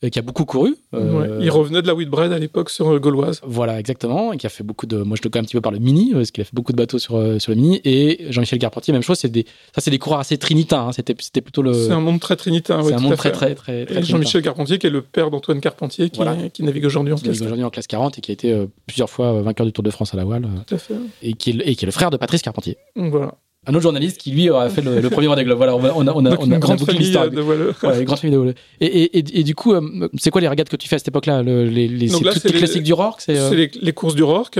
[0.08, 0.76] qui a beaucoup couru.
[0.94, 3.40] Euh, il revenait de la Whitbread à l'époque sur euh, Gauloise.
[3.44, 5.02] Voilà, exactement, et qui a fait beaucoup de.
[5.02, 6.72] Moi, je le connais un petit peu par le Mini, parce qu'il a fait beaucoup
[6.72, 7.82] de bateaux sur, sur le Mini.
[7.84, 9.18] Et Jean-Michel Carpentier, même chose.
[9.18, 10.86] C'est des, ça, c'est des coureurs assez trinitains.
[10.86, 10.92] Hein.
[10.92, 11.74] C'était, c'était plutôt le.
[11.74, 12.82] C'est un monde très trinitain.
[12.82, 16.08] C'est un monde très, très, très, très, Jean-Michel Carpentier, qui est le père d'Antoine Carpentier,
[16.08, 16.22] qui,
[16.54, 19.66] qui navigue aujourd'hui en aujourd'hui en classe 40 et qui a été plusieurs fois vainqueur
[19.66, 20.48] du Tour de France à la voile.
[20.66, 20.94] Tout à fait.
[21.22, 22.78] Et qui est, et qui est le frère de Patrice Carpentier.
[22.96, 23.34] Voilà
[23.66, 25.58] un autre journaliste qui lui a fait le, premier Globe.
[25.58, 27.74] Voilà, on a, on a, on a, on a, une grande famille de voileux.
[27.80, 28.54] Voilà, une grande famille de voileux.
[28.80, 30.98] Et, et, et, et, du coup, euh, c'est quoi les régates que tu fais à
[30.98, 33.54] cette époque-là les, les, là, toutes les, classiques du Rorque C'est euh...
[33.54, 34.58] les, les, courses du Rorque.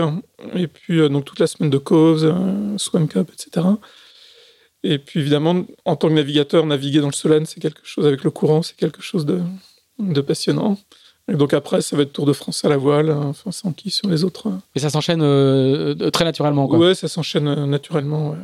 [0.54, 2.34] Et puis, euh, donc toute la semaine de Coves,
[2.76, 3.66] Swim Cup, etc.
[4.82, 8.22] Et puis, évidemment, en tant que navigateur, naviguer dans le Solène, c'est quelque chose avec
[8.22, 9.40] le courant, c'est quelque chose de,
[9.98, 10.78] de passionnant.
[11.32, 13.90] Et donc après, ça va être Tour de France à la voile, enfin sans qui
[13.90, 14.48] sur les autres.
[14.74, 15.20] Et ça s'enchaîne
[16.10, 16.78] très naturellement, quoi.
[16.78, 18.30] Ouais, ça s'enchaîne naturellement.
[18.32, 18.36] Ouais.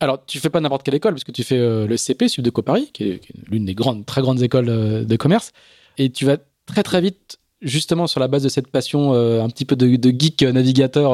[0.00, 2.44] Alors, tu fais pas n'importe quelle école, parce que tu fais euh, le CP, Sud
[2.44, 5.52] de Paris, qui est, l'une des grandes, très grandes écoles euh, de commerce,
[5.98, 9.50] et tu vas très très vite, justement sur la base de cette passion euh, un
[9.50, 11.12] petit peu de, geek navigateur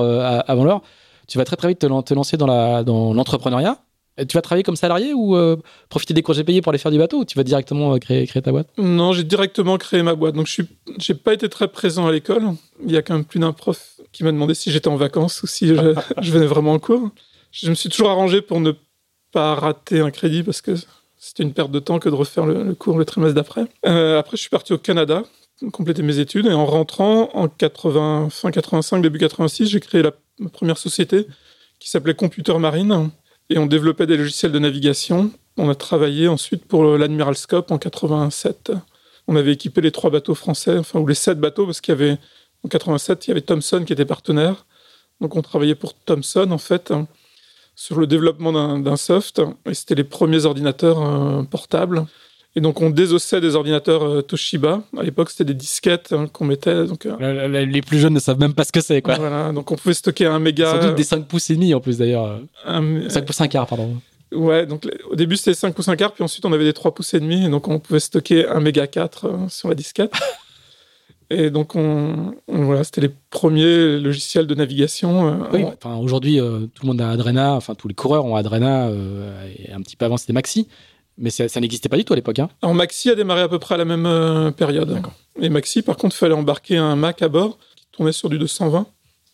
[0.49, 0.83] avant l'heure,
[1.27, 3.79] tu vas très très vite te, lancer dans l'entrepreneuriat.
[4.29, 5.37] Tu vas travailler comme salarié ou
[5.91, 8.41] profiter des congés payés pour aller faire du bateau ou tu vas directement créer, créer
[8.41, 8.69] ta boîte?
[8.79, 10.37] Non, j'ai directement créé ma boîte.
[10.37, 12.45] Donc, je n'ai pas été très présent à l'école.
[12.85, 15.43] Il y a quand même plus d'un prof qui m'a demandé si j'étais en vacances
[15.43, 15.75] ou si je,
[16.23, 17.11] je, venais vraiment en cours.
[17.63, 18.73] Je me suis toujours arrangé pour ne
[19.33, 20.75] pas rater un crédit parce que
[21.17, 23.65] c'était une perte de temps que de refaire le, cours le trimestre d'après.
[23.87, 25.23] Euh, après, je suis parti au Canada
[25.73, 30.13] compléter mes études et en rentrant en 80, fin 85, début 86, j'ai créé la
[30.53, 31.27] première société
[31.79, 33.11] qui s'appelait Computer Marine
[33.49, 35.31] et on développait des logiciels de navigation.
[35.57, 38.73] On a travaillé ensuite pour l'Admiral Scope en 87.
[39.29, 41.97] On avait équipé les trois bateaux français, enfin, ou les sept bateaux, parce qu'il y
[41.97, 42.19] avait,
[42.63, 44.67] en 87, il y avait Thomson qui était partenaire.
[45.23, 46.93] Donc on travaillait pour Thomson, en fait,
[47.77, 49.41] sur le développement d'un soft.
[49.67, 52.07] Et c'était les premiers ordinateurs euh, portables.
[52.57, 54.83] Et donc, on désossait des ordinateurs euh, Toshiba.
[54.97, 56.87] À l'époque, c'était des disquettes hein, qu'on mettait.
[56.87, 59.15] Donc, euh, les plus jeunes ne savent même pas ce que c'est, quoi.
[59.17, 59.53] Voilà.
[59.53, 60.73] Donc, on pouvait stocker un méga.
[60.73, 62.41] Sans doute des 5 pouces et demi, en plus, d'ailleurs.
[62.65, 63.97] 5 pouces 1 quart, pardon.
[64.33, 66.95] Ouais, donc au début c'était 5 pouces 1 quart, puis ensuite on avait des 3
[66.95, 70.13] pouces et demi, et donc on pouvait stocker un méga 4 euh, sur la disquette.
[71.31, 75.49] Et donc on, voilà, c'était les premiers logiciels de navigation.
[75.53, 78.91] oui, enfin aujourd'hui tout le monde a Adrena, enfin tous les coureurs ont Adrena,
[79.59, 80.69] et un petit peu avant c'était Maxi.
[81.19, 82.39] Mais ça, n'existait pas du tout à l'époque.
[82.39, 82.51] Hein.
[82.61, 85.01] Alors Maxi a démarré à peu près à la même euh, période.
[85.41, 88.39] Et Maxi, par contre, il fallait embarquer un Mac à bord qui tournait sur du
[88.39, 88.87] 220.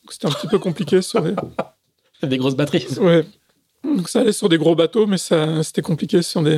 [0.09, 1.35] C'était un petit peu compliqué sur les...
[2.23, 2.87] des grosses batteries.
[3.01, 3.25] Ouais.
[3.85, 6.57] Donc ça allait sur des gros bateaux, mais ça, c'était compliqué sur des,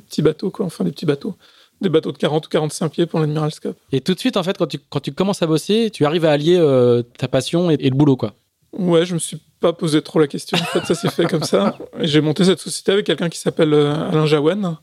[0.00, 0.66] petits bateaux, quoi.
[0.66, 1.36] Enfin, des petits bateaux.
[1.80, 3.76] Des bateaux de 40 ou 45 pieds pour l'Admiral Scope.
[3.92, 6.24] Et tout de suite, en fait, quand tu, quand tu commences à bosser, tu arrives
[6.24, 8.34] à allier euh, ta passion et, et, le boulot, quoi.
[8.72, 10.58] Ouais, je me suis pas posé trop la question.
[10.58, 11.76] En fait, ça s'est fait comme ça.
[12.00, 14.78] J'ai monté cette société avec quelqu'un qui s'appelle euh, Alain Jaouen.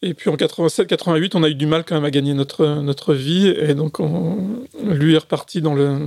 [0.00, 3.14] Et puis en 87-88, on a eu du mal quand même à gagner notre, notre
[3.14, 3.48] vie.
[3.48, 5.98] Et donc, on, lui est reparti dans, le,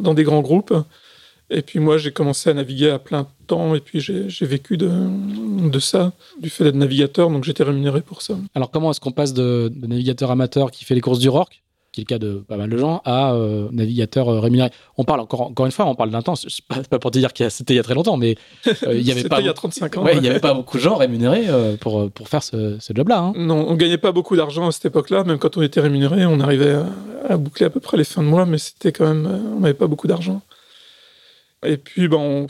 [0.00, 0.74] dans des grands groupes.
[1.50, 3.74] Et puis moi, j'ai commencé à naviguer à plein temps.
[3.74, 4.90] Et puis j'ai vécu de,
[5.68, 7.30] de ça, du fait d'être navigateur.
[7.30, 8.36] Donc j'étais rémunéré pour ça.
[8.54, 11.62] Alors, comment est-ce qu'on passe de, de navigateur amateur qui fait les courses du Rock
[11.92, 14.70] qui est le cas de pas mal de gens, à euh, navigateur euh, rémunéré?
[14.98, 17.18] On parle encore, encore une fois, on parle d'un temps, c'est pas, pas pour te
[17.18, 19.40] dire que c'était il y a très longtemps, mais euh, il y avait pas.
[19.40, 20.04] il y a 35 ans.
[20.04, 21.46] Ouais, il n'y avait pas beaucoup de gens rémunérés
[21.80, 23.20] pour, pour faire ce, ce job-là.
[23.20, 23.32] Hein.
[23.36, 25.24] Non, on gagnait pas beaucoup d'argent à cette époque-là.
[25.24, 26.76] Même quand on était rémunéré, on arrivait
[27.30, 29.72] à, boucler à peu près les fins de mois, mais c'était quand même, on n'avait
[29.72, 30.42] pas beaucoup d'argent.
[31.64, 32.46] Et puis, ben,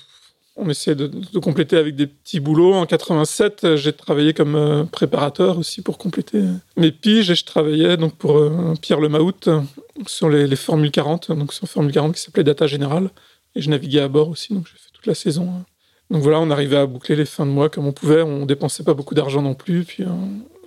[0.57, 2.75] on essayait de, compléter avec des petits boulots.
[2.75, 6.43] En 87, j'ai travaillé comme euh, préparateur aussi pour compléter
[6.77, 9.49] mes piges et je travaillais donc pour euh, Pierre Lemahout
[10.07, 13.11] sur les, les Formules 40, donc sur Formule 40 qui s'appelait Data Général.
[13.55, 15.51] Et je naviguais à bord aussi, donc j'ai fait toute la saison.
[16.11, 18.23] Donc voilà, on arrivait à boucler les fins de mois comme on pouvait.
[18.23, 20.09] On dépensait pas beaucoup d'argent non plus, puis euh,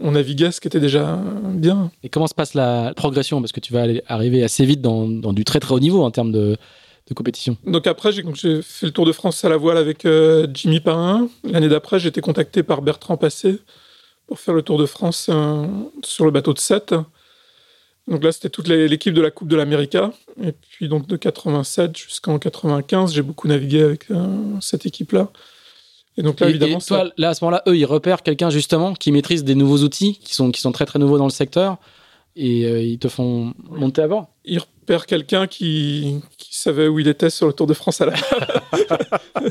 [0.02, 1.20] on naviguait, ce qui était déjà
[1.54, 1.92] bien.
[2.04, 3.42] Et comment se passe la progression?
[3.42, 6.32] Parce que tu vas arriver assez vite dans du très très haut niveau en termes
[6.32, 6.58] de,
[7.10, 7.58] de compétition.
[7.66, 11.28] Donc après, j'ai fait le Tour de France à la voile avec euh, Jimmy Pain.
[11.44, 13.60] L'année d'après, j'ai été contacté par Bertrand Passé
[14.28, 15.66] pour faire le Tour de France euh,
[16.04, 16.96] sur le bateau de 7.
[18.08, 20.12] Donc là, c'était toute l'équipe de la Coupe de l'América.
[20.42, 24.28] Et puis donc de 87 jusqu'en 95, j'ai beaucoup navigué avec euh,
[24.62, 25.30] cette équipe-là.
[26.18, 29.12] Et donc là, évidemment, toi, là, à ce moment-là, eux, ils repèrent quelqu'un justement qui
[29.12, 31.78] maîtrise des nouveaux outils qui sont, qui sont très très nouveaux dans le secteur
[32.36, 34.28] et ils te font monter à bord?
[34.46, 34.60] Ils
[34.98, 36.22] quelqu'un qui,
[36.52, 38.14] savait où il était sur le Tour de France à la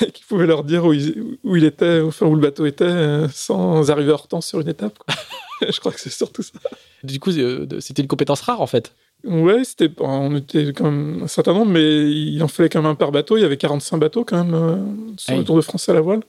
[0.00, 3.90] et qui pouvait leur dire où il, était, enfin où le bateau était, euh, sans
[3.90, 4.98] arriver en temps sur une étape.
[5.68, 6.58] je crois que c'est surtout ça.
[7.02, 8.94] Du coup, euh, c'était une compétence rare en fait.
[9.24, 12.92] Ouais, c'était, on était quand même un certain nombre, mais il en fallait quand même
[12.92, 13.36] un par bateau.
[13.36, 14.76] Il y avait 45 bateaux quand même euh,
[15.18, 16.22] sur le Tour de France à la voile.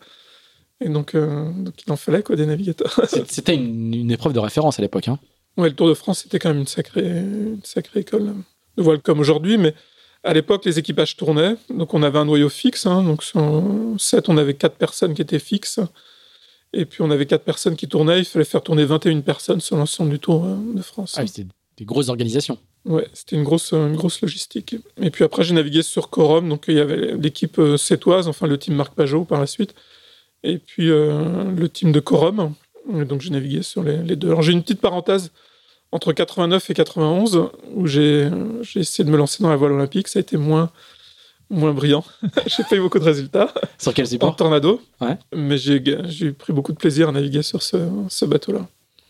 [0.84, 3.00] Et donc, il en fallait quoi, des navigateurs.
[3.28, 5.08] c'était une, épreuve de référence à l'époque.
[5.08, 5.20] Hein.
[5.58, 8.34] Ouais, le Tour de France, c'était quand même une sacrée, une sacrée école
[8.78, 9.74] de voile comme aujourd'hui, mais
[10.24, 12.86] à l'époque, les équipages tournaient, donc on avait un noyau fixe.
[12.86, 13.64] Hein, donc sur
[13.98, 15.80] 7, on avait 4 personnes qui étaient fixes.
[16.74, 18.20] Et puis on avait 4 personnes qui tournaient.
[18.20, 21.16] Il fallait faire tourner 21 personnes sur l'ensemble du Tour euh, de France.
[21.18, 22.58] Ah, c'était des grosses organisations.
[22.86, 24.76] Ouais, c'était une grosse, une grosse logistique.
[25.02, 26.48] Et puis après, j'ai navigué sur Corum.
[26.48, 29.74] Donc il y avait l'équipe euh, sétoise, enfin le team Marc Pajot par la suite.
[30.44, 32.54] Et puis euh, le team de Corum.
[32.89, 34.30] Donc j'ai navigué sur les, les deux.
[34.30, 35.32] Alors j'ai une petite parenthèse
[35.91, 38.30] entre 89 et 91 où j'ai
[38.76, 40.08] essayé de me lancer dans la voile olympique.
[40.08, 40.70] Ça a été moins,
[41.50, 42.04] moins brillant.
[42.48, 43.54] j'ai fait beaucoup de résultats.
[43.78, 44.30] Sur quel support?
[44.30, 44.82] En tornado.
[45.02, 45.17] Ouais.
[45.36, 47.78] Mais j'ai pris beaucoup de plaisir à naviguer sur ce,
[48.10, 48.67] ce bateau-là.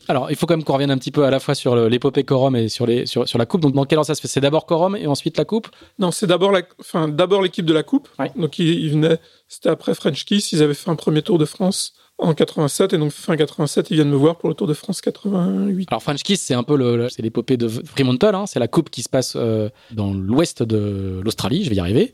[0.08, 2.24] Alors, il faut quand même qu'on revienne un petit peu à la fois sur l'épopée
[2.24, 3.62] Corum et sur, les, sur, sur, la coupe.
[3.62, 4.28] Donc, dans quel ordre ça se fait?
[4.28, 5.70] C'est d'abord Corum et ensuite la coupe?
[6.00, 7.08] Non, c'est d'abord enfin,
[7.42, 8.10] l'équipe de la coupe.
[8.36, 11.94] Donc, ils, venaient, c'était après French Kiss, ils avaient fait un premier tour de France
[12.22, 15.02] en 87 et donc fin 87 ils viennent me voir pour le Tour de France
[15.02, 15.88] 88.
[15.92, 18.90] Alors French Kiss c'est un peu le, c'est l'épopée de Fremantle, hein, c'est la coupe
[18.90, 22.14] qui se passe euh, dans l'ouest de l'Australie, je vais y arriver.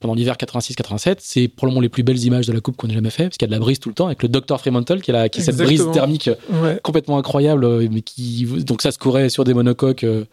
[0.00, 1.16] pendant l'hiver 86-87.
[1.18, 3.46] C'est probablement les plus belles images de la coupe qu'on ait jamais fait, parce qu'il
[3.46, 5.40] y a de la brise tout le temps, avec le Dr Fremantle qui, est, qui
[5.40, 6.30] est cette brise thermique
[6.62, 6.78] Ouais.
[6.82, 10.24] complètement incroyable, euh, mais qui donc ça se courait sur des monocoques euh,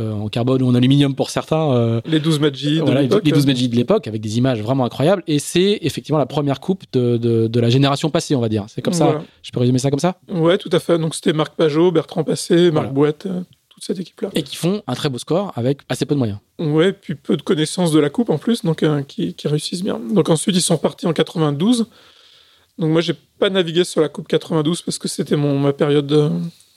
[0.00, 1.72] en carbone ou en aluminium pour certains.
[1.74, 3.22] euh, Les 12 Magic de voilà, l'époque.
[3.24, 6.60] les 12 Magic de l'époque avec des images vraiment incroyables et c'est effectivement la première
[6.60, 9.60] coupe de, de, de la génération passée on va dire c'est comme ça je peux
[9.60, 10.18] résumer ça comme ça?
[10.30, 10.98] Ouais, tout à fait.
[10.98, 12.90] Donc c'était Marc Pajot, Bertrand Passé, Marc Voilà.
[12.90, 14.30] Bouette, euh, toute cette équipe-là.
[14.34, 17.36] et qui font un très beau score avec assez peu de moyens Ouais, puis peu
[17.36, 19.98] de connaissances de la coupe en plus, donc euh, qui, qui réussissent bien.
[20.12, 21.86] Donc ensuite, ils sont partis en 92.
[22.78, 26.06] Donc moi, j'ai pas navigué sur la coupe 92 parce que c'était mon ma période
[26.06, 26.30] de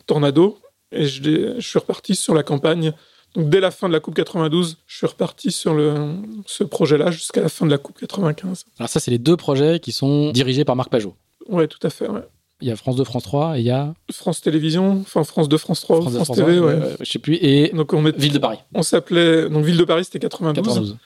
[0.05, 0.57] tornado
[0.91, 2.93] et je suis reparti sur la campagne.
[3.35, 6.15] Donc dès la fin de la coupe 92, je suis reparti sur le,
[6.45, 8.65] ce projet-là jusqu'à la fin de la coupe 95.
[8.79, 11.15] alors ça c'est les deux projets qui sont dirigés par Marc Pajot
[11.49, 12.07] Ouais, tout à fait.
[12.07, 12.21] ouais.
[12.61, 15.49] il y a France 2 France 3 et il y a France Télévisions, enfin France
[15.49, 16.73] 2, France 3, France, 2, France, France TV, 3, ouais.
[16.73, 19.83] euh, je sais plus et Donc on, Ville de Paris on s'appelait donc Ville de
[19.83, 20.63] Paris, c'était 92.
[20.63, 20.97] 92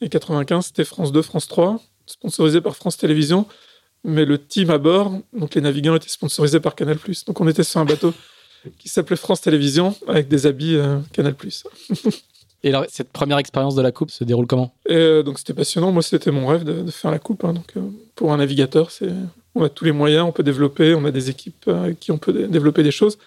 [0.00, 3.46] Et 95, c'était France 2, France 3, sponsorisé par France Télévisions.
[4.06, 6.98] Mais le team à bord, donc les navigants, étaient sponsorisés par Canal+.
[7.26, 8.12] Donc on était sur un bateau
[8.78, 11.34] qui s'appelait France Télévisions avec des habits euh, Canal+.
[12.62, 14.74] et alors cette première expérience de la coupe se déroule comment?
[14.88, 15.92] Et euh, donc c'était passionnant.
[15.92, 17.44] Moi, c'était mon rêve de, de faire la coupe.
[17.44, 17.52] hein.
[17.52, 17.80] Donc euh,
[18.14, 19.10] pour un navigateur, c'est
[19.54, 22.10] on a tous les moyens, on peut développer, on a des équipes euh, avec qui
[22.10, 23.18] on peut dé- développer des choses.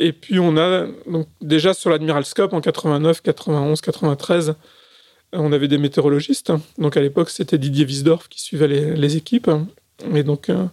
[0.00, 4.54] Et puis on a donc déjà sur l'Admiral Scope en 89, 91, 93, euh,
[5.32, 6.52] on avait des météorologistes.
[6.78, 9.50] Donc à l'époque, c'était Didier Wiesdorf qui suivait les, les équipes.
[10.12, 10.64] Et donc euh,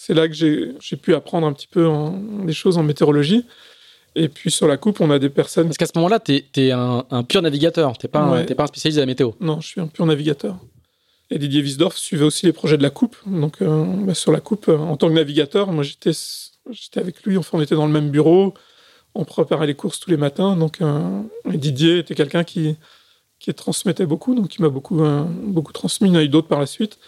[0.00, 2.12] c'est là que j'ai pu apprendre un petit peu en-
[2.44, 3.44] des choses en météorologie.
[4.14, 5.66] Et puis sur la coupe, on a des personnes.
[5.66, 8.46] parce qu'à ce moment-là t'es es un, un pur navigateur pas, Ouais.
[8.46, 10.56] t'es pas un spécialiste de la météo Non, je suis un pur navigateur.
[11.30, 13.16] Et Didier Wiesdorf suivait aussi les projets de la coupe.
[13.26, 16.12] Donc, euh, bah, sur la coupe, euh, en tant que navigateur, moi, j'étais
[16.96, 17.36] avec lui.
[17.36, 18.54] Enfin, on était dans le même bureau.
[19.14, 20.56] On préparait les courses tous les matins.
[20.56, 21.20] Donc, euh,
[21.52, 22.76] et Didier était quelqu'un qui,
[23.40, 24.34] qui transmettait beaucoup.
[24.34, 25.24] Donc, il m'a beaucoup, euh,
[25.56, 26.08] beaucoup transmis.
[26.08, 26.98] Il y en a eu d'autres par la suite.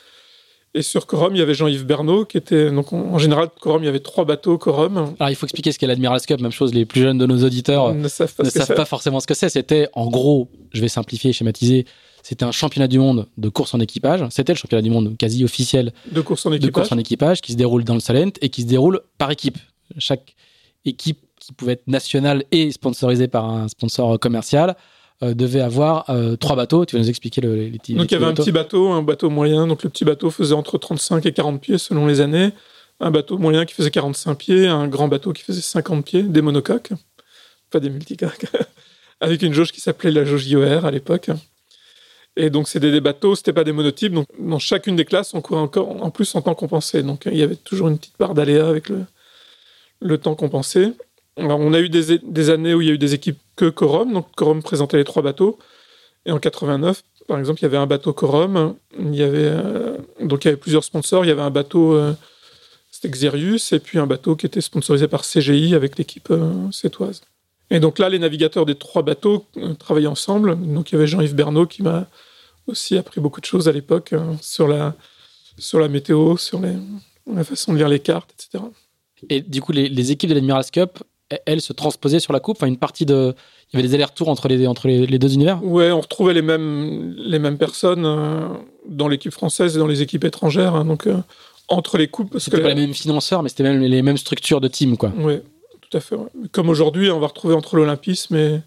[0.73, 2.71] Et sur Corum, il y avait Jean-Yves Bernot, qui était.
[2.71, 5.15] Donc, en, général, Corum, il y avait trois bateaux Corum.
[5.19, 7.45] alors il faut expliquer ce qu'est l'Admiral Cup même chose les plus jeunes de nos
[7.45, 9.49] auditeurs ne savent pas ne savent forcément ce que c'est.
[9.49, 11.87] C'était, en gros, je vais simplifier, schématiser,
[12.23, 14.25] c'était un championnat du monde de course en équipage.
[14.31, 16.73] C'était le championnat du monde quasi officiel De course en de équipage.
[16.73, 19.59] course en équipage qui se déroule dans le Salent et qui se déroule par équipe.
[19.99, 20.37] Chaque
[20.85, 24.77] équipe qui pouvait être nationale et sponsorisée par un sponsor commercial
[25.23, 26.87] euh, devait avoir euh, trois bateaux.
[26.87, 28.43] Tu vas nous expliquer le, les, types Donc il y avait un bateaux.
[28.43, 29.67] petit bateau, un bateau moyen.
[29.67, 32.53] Donc le petit bateau faisait entre 35 et 40 pieds selon les années.
[33.01, 36.43] Un bateau moyen qui faisait 45 pieds, un grand bateau qui faisait 50 pieds, des
[36.43, 36.93] monocoques,
[37.71, 38.47] pas des multicoques,
[39.21, 41.31] avec une jauge qui s'appelait la jauge IOR à l'époque.
[42.37, 44.13] Et donc c'était des bateaux, c'était pas des monotypes.
[44.13, 47.03] Donc dans chacune des classes, on courait encore en plus en temps compensé.
[47.03, 49.05] Donc il y avait toujours une petite part d'aléa avec le,
[50.01, 50.93] le temps compensé.
[51.37, 53.69] Alors, on a eu des, des années où il y a eu des équipes que
[53.69, 54.13] Corum.
[54.13, 55.59] Donc Corum présentait les trois bateaux.
[56.27, 58.77] Et en 89, par exemple, il y avait un bateau Corum.
[58.99, 61.25] Il y avait euh, donc il y avait plusieurs sponsors.
[61.25, 62.15] Il y avait un bateau, euh,
[62.91, 67.23] c'était Xerius, et puis un bateau qui était sponsorisé par CGI avec l'équipe euh, sétoise.
[67.71, 70.57] Et donc là, les navigateurs des trois bateaux euh, travaillaient ensemble.
[70.73, 72.07] Donc il y avait Jean-Yves Bernot qui m'a
[72.67, 74.95] aussi appris beaucoup de choses à l'époque sur la
[75.59, 76.61] sur la météo, sur
[77.27, 78.65] la façon de lire les cartes, etc.
[79.29, 81.01] Et du coup, les, les équipes de l'Admiral's Cup,
[81.33, 82.57] e- elles se transposaient sur la coupe.
[82.59, 83.35] Enfin, une partie de.
[83.73, 85.63] Il y avait des allers-retours entre les, entre les, les deux univers.
[85.65, 88.49] Ouais, on retrouvait les mêmes, les mêmes personnes euh,
[88.89, 90.75] dans l'équipe française et dans les équipes étrangères.
[90.75, 91.17] hein, donc, euh,
[91.69, 92.37] entre les coupes.
[92.39, 95.11] C'était pas les mêmes financeurs, mais c'était même les mêmes structures de team, quoi.
[95.17, 95.41] Ouais,
[95.89, 96.17] tout à fait.
[96.17, 96.27] ouais.
[96.51, 98.61] Comme aujourd'hui, on va retrouver entre l'Olympisme et,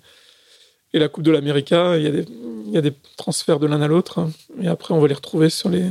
[0.93, 2.25] et la Coupe de l'América, il y, a des,
[2.67, 4.19] il y a des transferts de l'un à l'autre.
[4.19, 4.31] hein.
[4.61, 5.83] Et après, on va les retrouver sur les,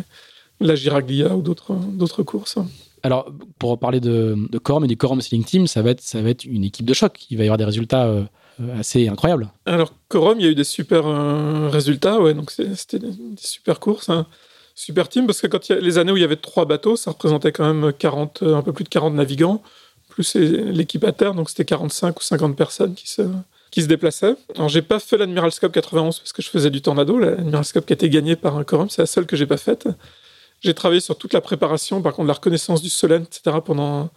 [0.59, 2.57] la Giraglia ou d'autres d'autres courses.
[3.03, 6.23] Alors, pour parler de, de Corum et du Corum Sailing Team, ça va, être, ça
[6.23, 7.27] va être une équipe de choc.
[7.31, 8.25] Il va y avoir des résultats euh,
[8.79, 9.51] assez incroyables.
[9.67, 13.81] Alors, Corum, il y a eu des super euh, résultats, ouais, donc c'était des, super
[13.81, 14.27] courses, hein.
[14.75, 16.65] super team, parce que quand il y a les années où il y avait trois
[16.65, 19.63] bateaux, ça représentait quand même 40, euh, un peu plus de 40 navigants,
[20.09, 23.23] plus l'équipe à terre, donc c'était 45 ou 50 personnes qui se,
[23.71, 24.37] qui se déplaçaient.
[24.55, 27.87] Alors, j'ai pas fait l'Admiral's Cup 91 parce que je faisais du tornado, l'Admiral's Cup
[27.87, 29.89] qui a été gagnée par un Corum, c'est la seule que j'ai pas faite.
[30.63, 34.11] J'ai travaillé sur toute la préparation, par contre, la reconnaissance du Solent, etc., pendant,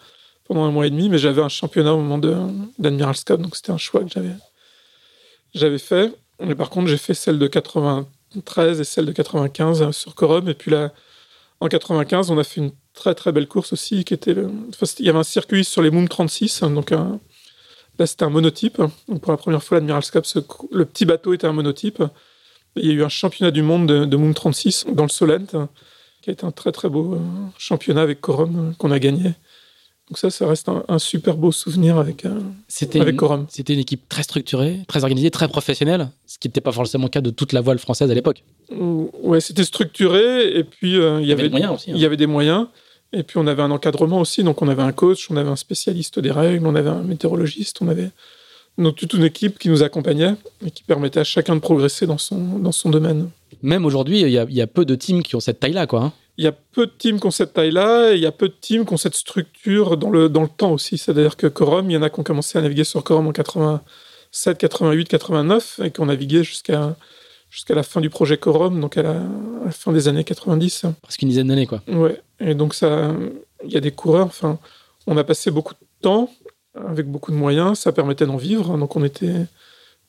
[0.45, 2.35] pendant un mois et demi, mais j'avais un championnat au moment de
[2.79, 4.09] l'Admiral's Cup, donc c'était un choix que
[5.53, 6.13] j'avais fait.
[6.39, 10.49] Mais par contre, j'ai fait celle de 93 et celle de 95 sur Corum.
[10.49, 10.91] Et puis là,
[11.61, 14.35] en 95, on a fait une très très belle course aussi, qui était
[14.99, 17.19] il y avait un circuit sur les Moom 36, donc un-
[17.97, 18.77] là c'était un monotype.
[19.07, 20.25] Donc pour la première fois, l'Admiral's Cup,
[20.71, 22.03] le petit bateau était un monotype.
[22.75, 25.67] Il y a eu un championnat du monde de, de Moom 36 dans le Solent,
[26.25, 27.19] qui a été un très très beau euh,
[27.59, 29.35] championnat avec Corum euh, qu'on a gagné.
[30.09, 32.39] Donc ça, ça reste un, super beau souvenir avec, euh,
[32.99, 33.45] avec Corum.
[33.47, 37.09] C'était une équipe très structurée, très organisée, très professionnelle, ce qui n'était pas forcément le
[37.09, 38.43] cas de toute la voile française à l'époque.
[38.71, 41.91] Ouais, c'était structuré et puis euh, il y, avait, des moyens aussi.
[41.91, 42.05] Il y hein.
[42.07, 42.67] avait des moyens.
[43.13, 45.55] Et puis on avait un encadrement aussi, donc on avait un coach, on avait un
[45.55, 48.09] spécialiste des règles, on avait un météorologiste, on avait
[48.77, 50.35] donc toute une équipe qui nous accompagnait
[50.65, 53.29] et qui permettait à chacun de progresser dans son, dans son domaine.
[53.61, 56.03] Même aujourd'hui, il y, y, a peu de teams qui ont cette taille-là, quoi.
[56.03, 56.13] Hein.
[56.37, 58.49] Il y a peu de teams qui ont cette taille-là, et il y a peu
[58.49, 60.97] de teams qui ont cette structure dans le, dans le temps aussi.
[60.97, 63.31] C'est-à-dire que Corum, il y en a qui ont commencé à naviguer sur Corum en
[63.31, 66.95] 87, 88, 89, et qui ont navigué jusqu'à
[67.49, 69.21] jusqu'à la fin du projet Corum, donc à la,
[69.71, 70.87] fin des années 90.
[71.01, 71.81] Presque une dizaine d'années, quoi.
[71.87, 73.15] Ouais, et donc ça,
[73.63, 74.59] il y a des coureurs, enfin,
[75.07, 76.29] on a passé beaucoup de temps
[76.75, 79.45] avec beaucoup de moyens, ça permettait d'en vivre, donc on était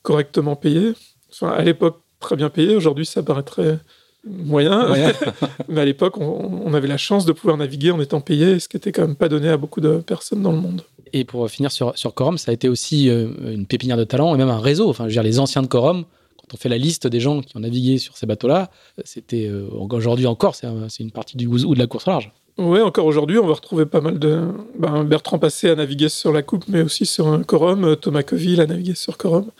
[0.01, 0.93] correctement payé.
[1.31, 3.79] Enfin, à l'époque, très bien payé, aujourd'hui ça paraîtrait
[4.25, 4.93] moyen.
[5.67, 8.77] Mais à l'époque, on, avait la chance de pouvoir naviguer en étant payé, ce qui
[8.77, 10.81] était quand même pas donné à beaucoup de personnes dans le monde.
[11.13, 14.35] Et pour finir sur, sur Corum, ça a été aussi euh, une pépinière de talent
[14.35, 14.89] et même un réseau.
[14.89, 16.03] Enfin, je veux dire, les anciens de Corum,
[16.37, 18.69] quand on fait la liste des gens qui ont navigué sur ces bateaux-là,
[19.05, 20.67] c'était euh, aujourd'hui encore, c'est
[20.99, 22.31] une partie du ou de la course large.
[22.57, 24.47] Oui, encore aujourd'hui, on va retrouver pas mal de.
[24.79, 27.95] Ben, Bertrand Passé a navigué sur la Coupe, mais aussi sur un Corum.
[27.97, 29.51] Thomas Coville a navigué sur Corum.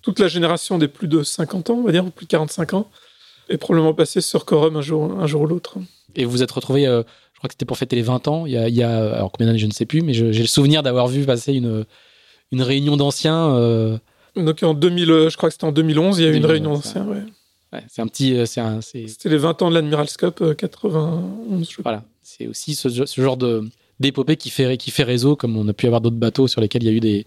[0.00, 2.74] Toute la génération des plus de 50 ans, on va dire, ou plus de 45
[2.74, 2.88] ans,
[3.48, 5.78] est probablement passé sur Corum un jour, un jour ou l'autre.
[6.14, 8.46] Et vous vous êtes retrouvé, euh, je crois que c'était pour fêter les 20 ans,
[8.46, 10.30] il y a, il y a alors combien d'années, je ne sais plus, mais j'ai
[10.32, 11.84] le souvenir d'avoir vu passer une,
[12.52, 13.56] une réunion d'anciens.
[13.56, 13.98] Euh,
[14.36, 16.46] Donc en 2000, euh, je crois que c'était en 2011, il y a eu une
[16.46, 17.22] réunion d'anciens, ouais.
[17.72, 18.46] ouais c'est un petit.
[18.46, 22.04] C'était les 20 ans de l'Admiralscope 91, je Voilà,
[22.36, 23.38] c'est aussi ce, ce, genre
[24.00, 26.82] d'épopée qui fait, qui fait réseau, comme on a pu avoir d'autres bateaux sur lesquels
[26.82, 27.26] il y a eu des,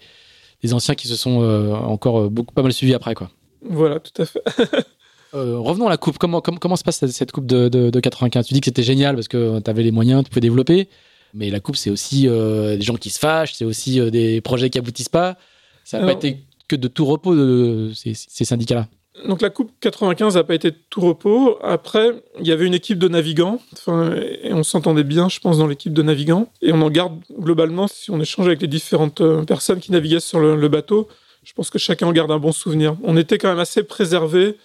[0.64, 1.42] des anciens qui se sont
[1.74, 3.32] encore beaucoup pas mal suivis après, quoi.
[3.62, 4.42] Voilà, tout à fait.
[5.36, 6.18] Euh, revenons à la coupe.
[6.18, 9.16] Comment, comment, comment se passe cette coupe de, de, 95 Tu dis que c'était génial
[9.16, 10.90] parce que tu avais les moyens, tu pouvais développer.
[11.34, 14.42] Mais la coupe, c'est aussi euh, des gens qui se fâchent, c'est aussi euh, des
[14.42, 15.38] projets qui aboutissent pas.
[15.84, 18.88] Ça n'a pas été que de tout repos de ces, ces syndicats-là.
[19.28, 21.58] Donc la Coupe 95 n'a pas été tout repos.
[21.62, 25.68] Après, il y avait une équipe de navigants, et on s'entendait bien, je pense, dans
[25.68, 26.52] l'équipe de navigants.
[26.62, 30.40] Et on en garde globalement, si on échange avec les différentes personnes qui naviguaient sur
[30.40, 31.08] le, bateau,
[31.44, 32.96] je pense que chacun en garde un bon souvenir.
[33.04, 34.58] On était quand même assez préservés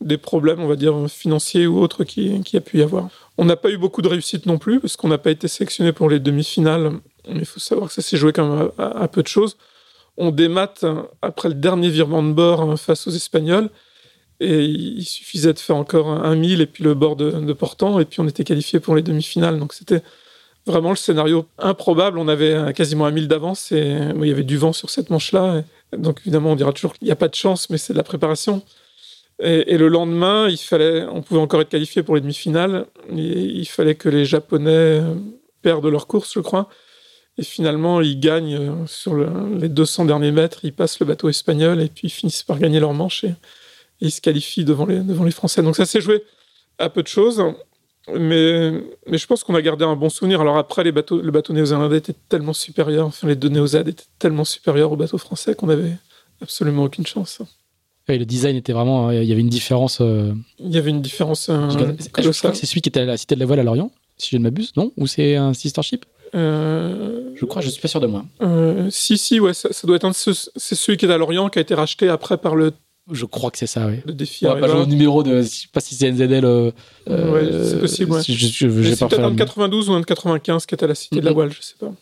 [0.00, 3.08] des problèmes, on va dire, financiers ou autres qui, qui a pu y avoir.
[3.38, 5.92] On n'a pas eu beaucoup de réussite non plus, parce qu'on n'a pas été sélectionné
[5.92, 6.92] pour les demi-finales.
[7.28, 9.56] Mais il faut savoir que ça s'est joué quand même à, peu de choses.
[10.22, 10.84] On démate
[11.20, 13.70] après le dernier virement de bord hein, face aux Espagnols.
[14.38, 18.04] Et il suffisait de faire encore un mille et puis le bord de, portant, et
[18.04, 19.58] puis on était qualifié pour les demi-finales.
[19.58, 20.00] Donc c'était
[20.64, 22.18] vraiment le scénario improbable.
[22.18, 25.64] On avait quasiment un mille d'avance et il y avait du vent sur cette manche-là.
[25.96, 28.04] Donc évidemment, on dira toujours qu'il n'y a pas de chance, mais c'est de la
[28.04, 28.62] préparation.
[29.40, 32.86] Et, le lendemain, il fallait, on pouvait encore être qualifié pour les demi-finales.
[33.12, 35.02] Il fallait que les Japonais
[35.62, 36.68] perdent leur course, je crois.
[37.38, 40.60] Et finalement, ils gagnent euh, sur les 200 derniers mètres.
[40.64, 43.34] Ils passent le bateau espagnol et puis ils finissent par gagner leur manche et,
[44.00, 45.62] ils se qualifient devant les, devant les Français.
[45.62, 46.24] Donc ça s'est joué
[46.78, 47.40] à peu de choses.
[48.12, 48.72] Mais,
[49.06, 50.40] mais je pense qu'on a gardé un bon souvenir.
[50.40, 54.02] Alors après, les bateaux, le bateau néo-zélandais était tellement supérieur, enfin les deux néo-zélandais étaient
[54.18, 55.96] tellement supérieurs au bateau français qu'on n'avait
[56.40, 57.40] absolument aucune chance
[58.18, 59.10] le design était vraiment.
[59.10, 60.00] Il y avait une différence.
[60.00, 61.48] Euh, il y avait une différence.
[61.48, 63.62] Euh, je, crois que c'est celui qui était à la Cité de la Voile à
[63.62, 64.92] Lorient, si je ne m'abuse, non?
[64.96, 66.04] Ou c'est un sister ship?
[66.34, 68.24] Euh, Je crois, je suis pas sûr de moi.
[68.90, 71.62] si, si, ouais, ça, doit être un C'est celui qui est à Lorient, qui a
[71.62, 72.72] été racheté après par le.
[73.10, 73.96] Je crois que c'est ça, oui.
[74.06, 74.46] Le défi.
[74.46, 75.42] Ouais, pas le numéro de.
[75.42, 76.44] Je sais pas si c'est NZL.
[76.44, 76.72] ouais,
[77.64, 78.22] c'est possible, ouais.
[78.22, 81.24] C'est peut-être un de 92 ou un de 95 qui est à la Cité de
[81.24, 81.92] la Voile, je sais pas.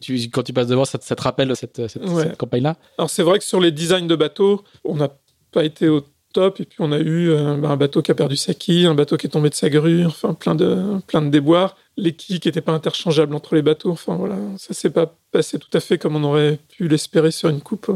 [0.00, 2.76] Tu, quand tu passes devant, ça, ça te rappelle cette, cette, campagne-là?
[2.98, 5.08] Alors c'est vrai que sur les designs de bateaux, on n'a
[5.50, 6.02] pas été au
[6.46, 8.94] et puis on a eu euh, bah, un bateau qui a perdu sa quille, un
[8.94, 12.40] bateau qui est tombé de sa grue, enfin plein de, plein de déboires, les quilles
[12.40, 15.80] qui n'étaient pas interchangeables entre les bateaux, enfin voilà, ça s'est pas passé tout à
[15.80, 17.90] fait comme on aurait pu l'espérer sur une coupe.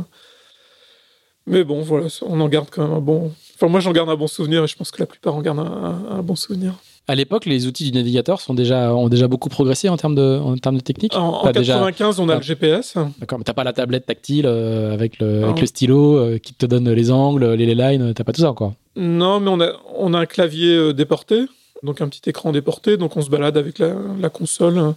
[1.46, 3.33] Mais bon, voilà, on en garde quand même un bon.
[3.57, 5.59] Enfin, moi, j'en garde un bon souvenir et je pense que la plupart en gardent
[5.59, 6.74] un bon souvenir.
[7.09, 10.38] À l'époque, les outils du navigateur sont déjà, ont déjà beaucoup progressé en termes de,
[10.38, 11.17] en termes de technique.
[11.17, 12.97] En, 95, on a le GPS.
[13.19, 16.55] D'accord, mais t'as pas la tablette tactile euh, avec, le, avec, le, stylo euh, qui
[16.55, 18.75] te donne les angles, les, les lines, t'as pas tout ça, quoi.
[18.95, 21.47] Non, mais on a, on a un clavier euh, déporté,
[21.83, 24.95] donc un petit écran déporté, donc on se balade avec la, la console.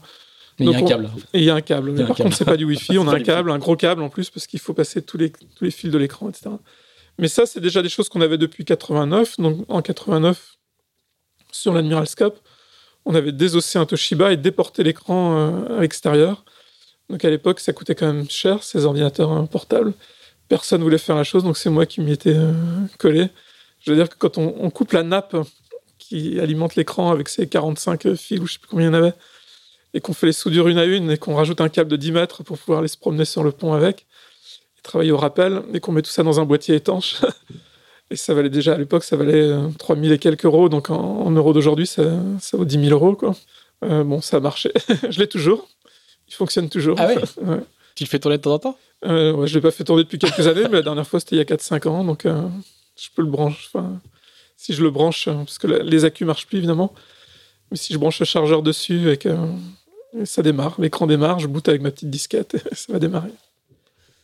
[0.60, 1.10] Mais il y a un câble.
[1.34, 1.91] Et il y a un câble.
[1.91, 4.10] Mais par contre, c'est pas du Wi-Fi, on a un câble, un gros câble en
[4.10, 6.52] plus, parce qu'il faut passer tous les, tous les fils de l'écran, etc.
[7.17, 9.40] Mais ça, c'est déjà des choses qu'on avait depuis 89.
[9.40, 10.56] Donc en 89,
[11.56, 12.39] sur l'Admiralscope,
[13.06, 16.43] on avait désossé un Toshiba et déporté l'écran euh, à l'extérieur.
[17.10, 19.93] Donc à l'époque, ça coûtait quand même cher, ces ordinateurs euh, portables.
[20.49, 22.51] Personne voulait faire la chose, donc c'est moi qui m'y étais euh,
[22.97, 23.29] collé.
[23.79, 25.35] Je veux dire que quand on, coupe la nappe
[25.99, 28.97] qui alimente l'écran avec ses 45 fils, ou je sais plus combien il y en
[28.97, 29.13] avait,
[29.93, 32.12] et qu'on fait les soudures une à une et qu'on rajoute un câble de 10
[32.12, 34.08] mètres pour pouvoir aller se promener sur le pont avec,
[34.79, 37.17] et travailler au rappel, et qu'on met tout ça dans un boîtier étanche.
[38.12, 41.53] et ça valait déjà à l'époque, ça valait 3000 et quelques euros, donc en, euros
[41.53, 42.03] d'aujourd'hui, ça,
[42.39, 43.15] ça, vaut 10 000 euros.
[43.15, 43.35] Quoi.
[43.81, 44.71] bon, ça a marché.
[45.10, 45.67] je l'ai toujours.
[46.27, 46.95] Il fonctionne toujours.
[46.99, 47.08] Ah
[47.41, 47.60] ouais.
[47.95, 48.77] Tu le fais tourner de temps en temps?
[49.06, 51.19] Euh, ouais, Je ne l'ai pas fait tourner depuis quelques années, mais la dernière fois,
[51.19, 52.03] c'était il y a 4-5 ans.
[52.03, 52.41] Donc, euh,
[52.97, 53.69] je peux le brancher.
[54.58, 56.93] si je le branche, euh, parce que les accus marchent plus, évidemment.
[57.71, 59.29] Mais si je branche le chargeur dessus et que
[60.23, 63.31] ça démarre, l'écran démarre, je boot avec ma petite disquette et ça va démarrer.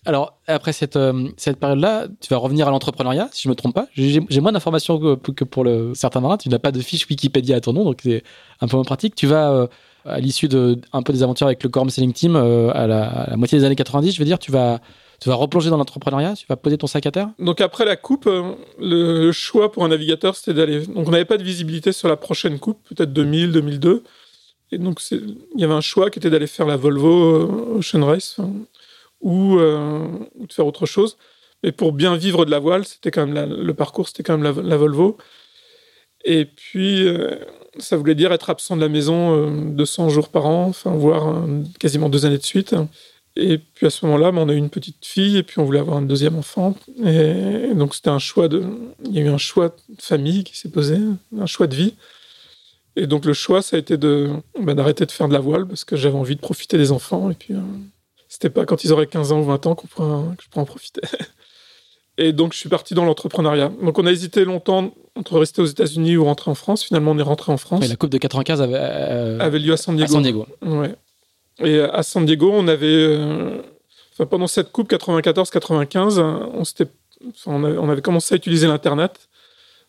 [0.06, 0.98] Alors, après cette,
[1.38, 3.88] cette période-là, tu vas revenir à l'entrepreneuriat, si je ne me trompe pas.
[3.94, 6.38] J'ai moins d'informations que, pour le, certains marins.
[6.38, 8.24] Tu n'as pas de fiche Wikipédia à ton nom, donc c'est
[8.62, 9.14] un peu moins pratique.
[9.14, 9.68] Tu vas
[10.06, 13.34] à l'issue de un peu des aventures avec le Quorum Selling Team euh, à, la,
[13.38, 14.80] moitié des années 90, je veux dire, tu vas
[15.26, 18.54] replonger dans l'entrepreneuriat, tu vas poser ton sac à terre Donc après la coupe, euh,
[18.80, 20.86] le choix pour un navigateur, c'était d'aller.
[20.86, 24.04] Donc on n'avait pas de visibilité sur la prochaine coupe, peut-être 2000, 2002.
[24.74, 28.06] Et donc il y avait un choix qui était d'aller faire la Volvo euh, Ocean
[28.06, 28.38] Race
[29.22, 31.18] ou, ou, de faire autre chose.
[31.64, 34.62] Mais pour bien vivre de la voile, c'était quand même le parcours, c'était quand même
[34.62, 35.18] la, Volvo.
[36.26, 37.08] Et puis
[37.80, 41.30] ça voulait dire être absent de la maison 200 euh, jours par an, enfin, voire
[41.30, 42.76] euh, quasiment deux années de suite.
[43.38, 45.64] Et puis à ce moment-là, ben, on a eu une petite fille et puis on
[45.64, 46.76] voulait avoir un deuxième enfant.
[47.06, 48.64] Et donc c'était un choix de,
[49.06, 50.98] il y a eu un choix de famille qui s'est posé,
[51.40, 51.96] un choix de vie.
[52.98, 55.66] Et donc le choix, ça a été de ben, d'arrêter de faire de la voile
[55.66, 57.32] parce que j'avais envie de profiter des enfants.
[57.32, 57.62] Et puis euh,
[58.42, 60.66] c'était pas quand ils auraient 15 ans ou 20 ans qu'on que je pourrais en
[60.66, 61.02] profiter.
[62.18, 63.72] Et donc, je suis parti dans l'entrepreneuriat.
[63.82, 66.84] Donc, on a hésité longtemps entre rester aux États-Unis ou rentrer en France.
[66.84, 67.86] Finalement, on est rentré en France.
[67.86, 70.10] Et la Coupe de 95 avait, euh, avait lieu à San Diego.
[70.10, 70.48] À San Diego.
[70.64, 70.96] Ouais.
[71.60, 72.88] Et à San Diego, on avait.
[72.88, 73.62] Euh,
[74.14, 76.64] enfin, pendant cette Coupe 94-95, on,
[77.46, 79.30] on, on, avait commencé à utiliser l'Internet.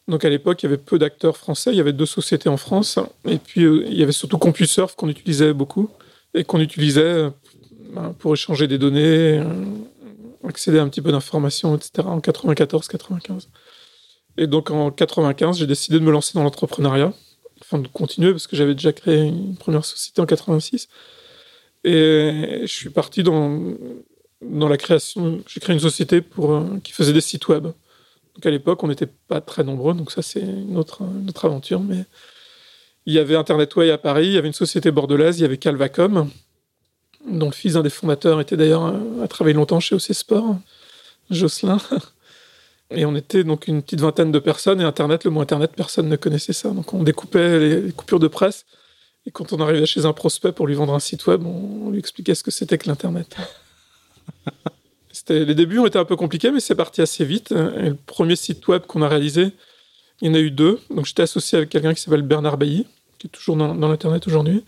[0.09, 1.71] Donc, à l'époque, il y avait peu d'acteurs français.
[1.73, 2.99] Il y avait deux sociétés en France.
[3.27, 5.89] Et puis, euh, il y avait surtout CompuServe qu'on utilisait beaucoup
[6.35, 7.31] et qu'on utilisait
[7.93, 9.43] ben, pour échanger des données
[10.45, 12.07] accéder à un petit peu d'informations, etc.
[12.07, 13.49] en 94-95.
[14.39, 17.13] Et donc en 95, j'ai décidé de me lancer dans l'entrepreneuriat,
[17.61, 20.89] enfin de continuer parce que j'avais déjà créé une première société en 86.
[21.85, 23.75] Et je suis parti dans,
[24.41, 25.43] dans la création.
[25.47, 27.65] J'ai créé une société pour, euh, qui faisait des sites web.
[27.65, 31.03] Donc à l'époque, on n'était pas très nombreux, donc ça c'est une autre,
[31.43, 31.81] aventure.
[31.81, 32.05] Mais
[33.05, 35.45] il y avait Internet Way à Paris, il y avait une société bordelaise, il y
[35.45, 36.31] avait Calvacom,
[37.29, 40.57] dont le fils d'un des fondateurs était d'ailleurs euh, a travaillé longtemps chez OC Sport,
[41.31, 41.79] Jocelyn.
[42.95, 46.09] Et on était donc une petite vingtaine de personnes et Internet, le mot Internet, personne
[46.09, 46.71] ne connaissait ça.
[46.71, 48.67] Donc on découpait les coupures de presse
[49.27, 51.99] et quand on arrivait chez un prospect pour lui vendre un site web, on lui
[51.99, 53.37] expliquait ce que c'était que l'Internet.
[55.31, 57.53] les débuts ont été un peu compliqués, mais c'est parti assez vite.
[57.53, 59.53] Et le premier site web qu'on a réalisé,
[60.21, 60.81] il y en a eu deux.
[60.91, 62.87] Donc j'étais associé avec quelqu'un qui s'appelle Bernard Bailly,
[63.19, 64.65] qui est toujours dans, dans l'Internet aujourd'hui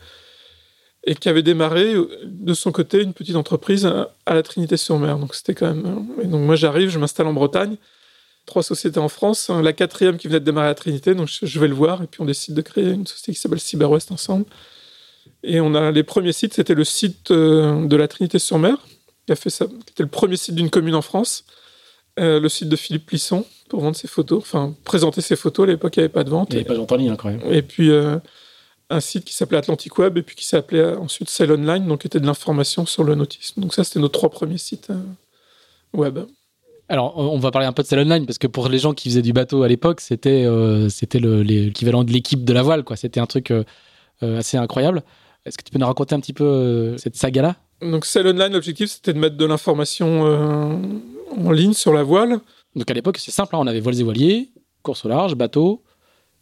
[1.07, 5.19] et qui avait démarré euh, de son côté une petite entreprise à la Trinité-sur-Mer.
[5.19, 6.07] Donc c'était quand même.
[6.19, 7.77] Euh, et donc moi j'arrive, je m'installe en Bretagne,
[8.47, 11.61] trois sociétés en France, la quatrième qui venait de démarrer à la Trinité, donc je
[11.61, 14.47] vais le voir et puis on décide de créer une société qui s'appelle CyberWest ensemble.
[15.43, 18.77] Et on a les premiers sites, c'était le site euh, de la Trinité-sur-Mer
[19.27, 21.45] qui a fait ça, qui était le premier site d'une commune en France.
[22.19, 25.65] le site de Philippe Plisson pour vendre ses photos, enfin présenter ses photos.
[25.65, 26.49] À l'époque, il n'y avait pas de vente.
[26.51, 27.41] Il n'y avait pas de vente en ligne hein, quand même.
[27.51, 27.91] Et puis
[28.91, 32.07] un site qui s'appelait Atlantic Web et puis qui s'appelait ensuite Sail Online, donc qui
[32.07, 33.61] était de l'information sur le nautisme.
[33.61, 35.01] Donc ça, c'était nos trois premiers sites euh,
[35.93, 36.19] web.
[36.89, 39.09] Alors, on va parler un peu de Sail Online parce que pour les gens qui
[39.09, 42.97] faisaient du bateau à l'époque, c'était euh, c'était l'équivalent de l'équipe de la voile, quoi.
[42.97, 43.65] C'était un truc euh,
[44.21, 45.03] assez incroyable.
[45.47, 47.57] Est-ce que tu peux nous raconter un petit peu cette saga-là?
[47.81, 50.23] Donc Sail Online, l'objectif, c'était de mettre de l'information
[51.37, 52.41] en ligne sur la voile.
[52.77, 53.59] Donc à l'époque, c'est simple, hein.
[53.61, 54.51] on avait voiles et voiliers,
[54.83, 55.84] course au large, bateau,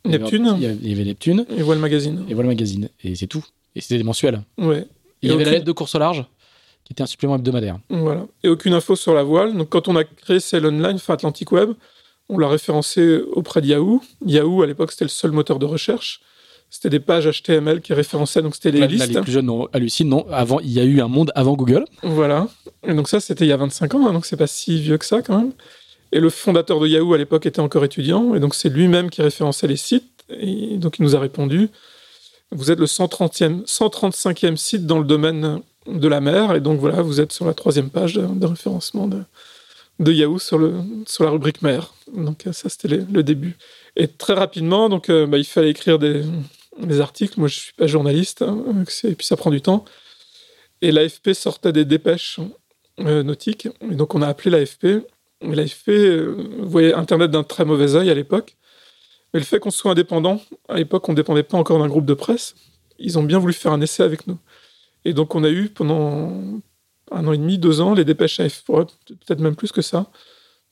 [0.04, 0.54] Neptune.
[0.58, 1.46] Il y avait Neptune.
[1.56, 2.24] Et Voile Magazine.
[2.28, 2.88] Et Voile Magazine.
[3.04, 3.44] Et c'est tout.
[3.74, 4.42] Et c'était des mensuels.
[4.58, 4.86] Ouais.
[5.22, 6.24] il y avait la lettre de course au large,
[6.84, 7.78] qui était un supplément hebdomadaire.
[7.88, 8.26] Voilà.
[8.42, 9.56] Et aucune info sur la voile.
[9.56, 11.70] Donc quand on a créé Sail Online, enfin Atlantic Web,
[12.28, 14.02] on l'a référencé auprès de Yahoo.
[14.26, 16.20] Yahoo, à l'époque, c'était le seul moteur de recherche.
[16.70, 19.06] C'était des pages HTML qui référençaient, donc c'était les listes.
[19.08, 20.26] les plus jeunes non, hallucinent, non.
[20.30, 21.84] Avant, il y a eu un monde avant Google.
[22.02, 22.48] Voilà.
[22.86, 24.96] Et donc ça, c'était il y a 25 ans, hein, donc c'est pas si vieux
[24.96, 25.52] que ça quand même.
[26.12, 29.22] Et le fondateur de Yahoo à l'époque était encore étudiant, et donc c'est lui-même qui
[29.22, 30.24] référençait les sites.
[30.28, 31.70] Et donc il nous a répondu
[32.50, 37.02] Vous êtes le 130e, 135e site dans le domaine de la mer, et donc voilà,
[37.02, 40.74] vous êtes sur la troisième page de, référencement de, Yahoo sur, le,
[41.06, 41.94] sur la rubrique mer.
[42.14, 43.56] Donc ça, c'était le, début.
[43.96, 46.24] Et très rapidement, donc euh, bah, il fallait écrire des,
[47.00, 47.38] articles.
[47.38, 49.84] Moi, je suis pas journaliste, hein, et puis ça prend du temps.
[50.82, 52.38] Et l'AFP sortait des dépêches
[53.00, 55.06] euh, nautiques, et donc on a appelé l'AFP
[55.44, 58.56] il a fait, euh, vous voyez, Internet d'un très mauvais œil à l'époque.
[59.32, 62.06] Mais le fait qu'on soit indépendant, à l'époque, on ne dépendait pas encore d'un groupe
[62.06, 62.54] de presse.
[62.98, 64.38] Ils ont bien voulu faire un essai avec nous.
[65.04, 66.42] Et donc, on a eu pendant
[67.10, 70.10] un an et demi, deux ans, les dépêches AFP, peut-être même plus que ça,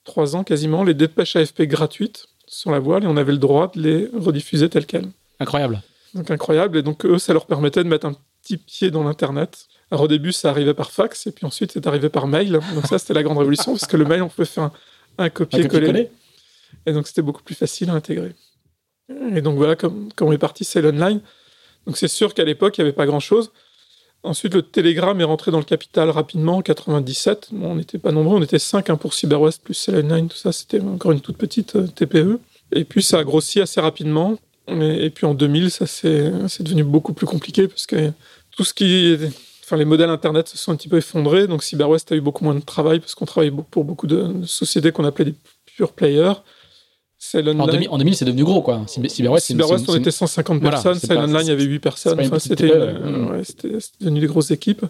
[0.05, 3.71] trois ans quasiment, les dépêches AFP gratuites sur la voile et on avait le droit
[3.75, 5.09] de les rediffuser telles quelles.
[5.39, 5.83] Incroyable.
[6.15, 6.79] Donc incroyable.
[6.79, 9.67] Et donc eux, ça leur permettait de mettre un petit pied dans l'Internet.
[9.91, 12.61] Alors au début, ça arrivait par fax et puis ensuite, c'est arrivé par mail.
[12.75, 14.71] Donc ça, c'était la grande révolution parce que le mail, on pouvait faire
[15.19, 16.09] un, copier-coller.
[16.87, 18.35] et donc c'était beaucoup plus facile à intégrer.
[19.35, 21.21] Et donc voilà, comme, on est parti, c'est l'online.
[21.87, 23.51] Donc c'est sûr qu'à l'époque, il n'y avait pas grand-chose.
[24.23, 27.49] Ensuite, le Telegram est rentré dans le capital rapidement en 97.
[27.53, 30.81] on n'était pas nombreux, on était 5 hein, pour CyberWest plus Cell9, tout ça, c'était
[30.81, 32.39] encore une toute petite euh, TPE.
[32.73, 34.39] Et puis ça a grossi assez rapidement.
[34.69, 38.13] Et, puis en 2000, ça c'est devenu beaucoup plus compliqué parce que
[38.53, 39.17] tout ce qui
[39.71, 41.47] enfin les modèles internet se sont un petit peu effondrés.
[41.47, 44.91] Donc CyberWest a eu beaucoup moins de travail parce qu'on travaillait pour beaucoup de sociétés
[44.91, 46.35] qu'on appelait des pure players.
[47.35, 48.83] En 2000, c'est devenu gros, quoi.
[48.87, 50.99] CyberWest, Cyberwest on était 150 personnes.
[50.99, 52.19] Cell Online, il y avait 8 personnes.
[52.21, 52.69] Enfin, c'était
[54.01, 54.85] devenu des grosses équipes.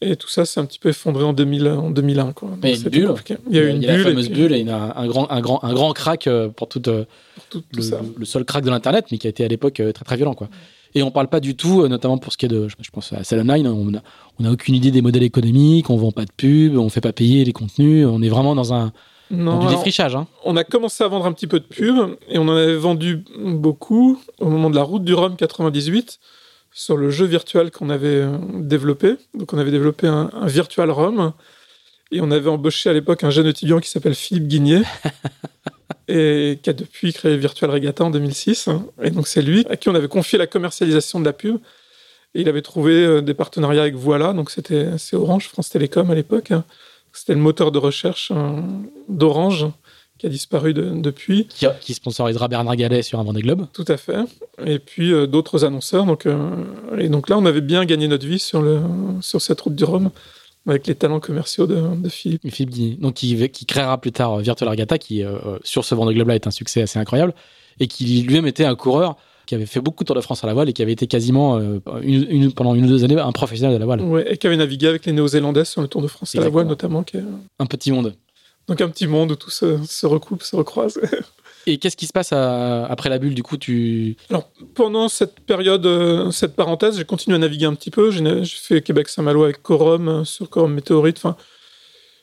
[0.00, 2.32] Et tout ça s'est un petit peu effondré en, 2000, en 2001.
[2.32, 2.50] Quoi.
[2.62, 3.14] Mais une bulle.
[3.50, 3.88] Il y a eu une bulle.
[3.88, 7.04] La fameuse bulle et un, grand, un, grand, un grand crack euh, pour tout, euh,
[7.50, 8.00] tout, le, ça.
[8.16, 10.34] le, seul crack de l'Internet, mais qui a été à l'époque euh, très très violent.
[10.34, 10.48] Quoi.
[10.94, 13.22] Et on parle pas du tout, notamment pour ce qui est de, je pense à
[13.24, 14.02] Cell 9, on n'a
[14.38, 17.12] on a aucune idée des modèles économiques, on vend pas de pub, on fait pas
[17.12, 18.92] payer les contenus, on est vraiment dans un,
[19.30, 20.14] non, du défrichage.
[20.16, 20.26] Hein.
[20.44, 23.24] On a commencé à vendre un petit peu de pub et on en avait vendu
[23.38, 26.18] beaucoup au moment de la route du Rhum 98
[26.72, 29.16] sur le jeu virtuel qu'on avait euh, développé.
[29.34, 31.32] Donc on avait développé un, virtual Rhum
[32.10, 34.82] et on avait embauché à l'époque un jeune étudiant qui s'appelle Philippe Guigné
[36.08, 38.68] et qui a depuis créé Virtual Regatta en 2006.
[39.02, 41.56] Et donc c'est lui à qui on avait confié la commercialisation de la pub.
[42.34, 46.10] Et il avait trouvé euh, des partenariats avec Voilà, donc c'était c'est Orange, France Télécom
[46.10, 46.52] à l'époque.
[47.12, 48.60] C'était le moteur de recherche euh,
[49.08, 49.66] d'Orange
[50.18, 51.46] qui a disparu depuis.
[51.80, 53.66] Qui, sponsorisera Bernard Gallet sur un Vendée Globe.
[53.72, 54.18] Tout à fait.
[54.64, 56.04] Et puis euh, d'autres annonceurs.
[56.06, 56.50] Donc, euh,
[56.98, 58.80] et donc là, on avait bien gagné notre vie sur, le,
[59.20, 60.10] sur cette route du Rhum
[60.68, 62.42] avec les talents commerciaux de, Philippe.
[62.50, 62.96] Philippe Guigny.
[62.96, 65.22] Donc qui, qui, créera plus tard Virtual Regatta, qui
[65.62, 67.34] sur ce Vendée Globe là est un succès assez incroyable
[67.80, 69.16] et qui lui-même était un coureur
[69.46, 71.06] qui avait fait beaucoup de Tour de France à la voile et qui avait été
[71.06, 74.02] quasiment euh, une, pendant une ou deux années un professionnel de la voile.
[74.02, 76.50] Ouais, et qui avait navigué avec les Néo-Zélandais sur le Tour de France à la
[76.50, 77.02] voile notamment.
[77.02, 77.16] Qui
[77.58, 78.14] Un petit monde.
[78.68, 81.00] Donc un petit monde où tout se, se recoupe, se recroise.
[81.66, 84.16] Et qu'est-ce qui se passe après la bulle Du coup, tu.
[84.30, 88.10] Alors, pendant cette période, euh, cette parenthèse, j'ai continué à naviguer un petit peu.
[88.10, 91.18] J'ai fait Québec-Saint-Malo avec Corum, euh, sur Corum Météorite.
[91.18, 91.36] Enfin,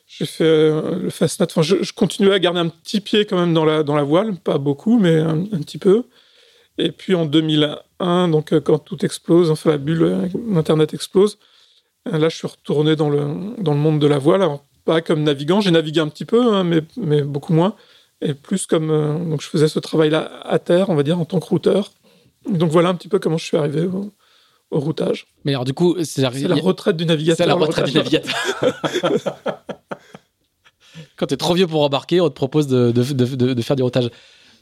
[0.06, 1.46] j'ai fait le Fastnet.
[1.50, 4.36] Enfin, je, continuais à garder un petit pied quand même dans la, dans la voile.
[4.36, 6.04] Pas beaucoup, mais un petit peu.
[6.78, 11.38] Et puis en 2001, donc euh, quand tout explose, enfin la bulle, euh, Internet explose,
[12.08, 14.42] euh, là je suis retourné dans le, dans le monde de la voile.
[14.42, 17.74] Alors, pas comme navigant, j'ai navigué un petit peu, hein, mais, mais beaucoup moins.
[18.20, 18.88] Et plus comme.
[19.28, 21.92] donc je faisais ce travail-là à terre, on va dire, en tant que routeur.
[22.48, 24.12] Donc voilà un petit peu comment je suis arrivé au,
[24.70, 25.26] routage.
[25.44, 27.44] Mais alors du coup, c'est la retraite du navigateur.
[27.44, 28.34] C'est la retraite du navigateur.
[31.16, 33.76] Quand tu es trop vieux pour embarquer, on te propose de, de, de, de faire
[33.76, 34.10] du routage.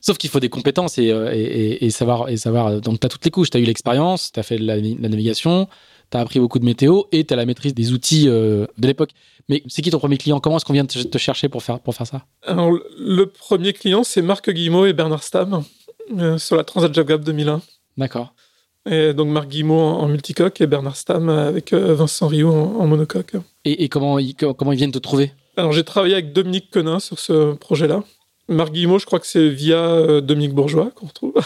[0.01, 2.29] Sauf qu'il faut des compétences et, euh, et, et, savoir.
[2.29, 3.51] Et savoir donc, tu as toutes les couches.
[3.51, 5.69] Tu as eu l'expérience, tu as fait la, la navigation,
[6.11, 8.87] tu as appris beaucoup de météo et tu as la maîtrise des outils euh, de
[8.87, 9.11] l'époque.
[9.49, 10.41] Mais c'est qui ton premier client?
[10.41, 12.25] Comment est-ce qu'on vient te, chercher pour faire, pour faire ça?
[12.47, 15.65] Alors, le premier client, c'est Marc Guillemot et Bernard Stam
[16.19, 17.61] euh, sur la Transat JobGap 2001.
[17.97, 18.35] D'accord.
[18.87, 23.33] Et donc Marc Guillemot en, multicoque et Bernard Stam avec Vincent Rio en, monocoque.
[23.65, 25.33] Et, et, comment, ils, comment ils viennent te trouver?
[25.57, 28.03] Alors j'ai travaillé avec Dominique Quenin sur ce projet-là.
[28.49, 31.35] Marc Guillemot, je crois que c'est via euh, Dominique Bourgeois qu'on retrouve.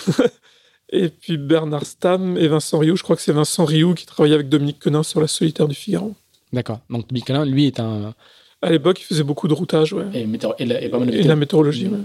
[0.90, 4.34] et puis Bernard Stam et Vincent Rioux, je crois que c'est Vincent Rioux qui travaillait
[4.34, 6.14] avec Dominique Quenin sur La Solitaire du Figaro.
[6.52, 6.80] D'accord.
[6.88, 8.14] Donc Dominique Quenin, lui, est un.
[8.62, 10.06] À l'époque, il faisait beaucoup de routage, ouais.
[10.14, 10.26] Et,
[10.66, 11.98] la météorologie, ouais.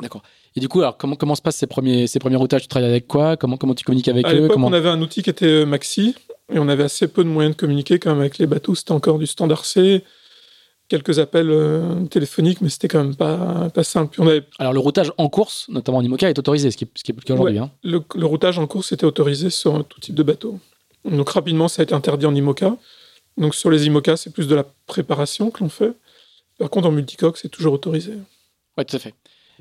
[0.00, 0.22] D'accord.
[0.56, 2.62] Et du coup, alors comment, comment se passent ces premiers, ces premiers routages?
[2.62, 3.36] Tu travailles avec quoi?
[3.36, 4.48] Comment, comment tu communiques avec à eux?
[4.48, 4.68] comment...
[4.68, 6.14] on avait un outil qui était euh, Maxi,
[6.52, 8.74] et on avait assez peu de moyens de communiquer quand même avec les bateaux.
[8.74, 10.02] C'était encore du standard C
[10.88, 14.20] quelques appels euh, téléphoniques, mais c'était quand même pas, pas simple.
[14.20, 14.44] on avait...
[14.58, 17.12] Alors le routage en course, notamment en IMOCA, est autorisé, ce qui est, ce qui
[17.12, 17.58] est plus qu'aujourd'hui.
[17.58, 17.70] Hein.
[17.82, 20.58] Le, routage en course était autorisé sur tout type de bateau.
[21.04, 22.76] Donc rapidement, ça a été interdit en IMOCA.
[23.36, 25.92] Donc sur les IMOCA, c'est plus de la préparation que l'on fait.
[26.58, 28.14] Par contre, en multicoque, c'est toujours autorisé.
[28.78, 29.14] Oui, tout à fait.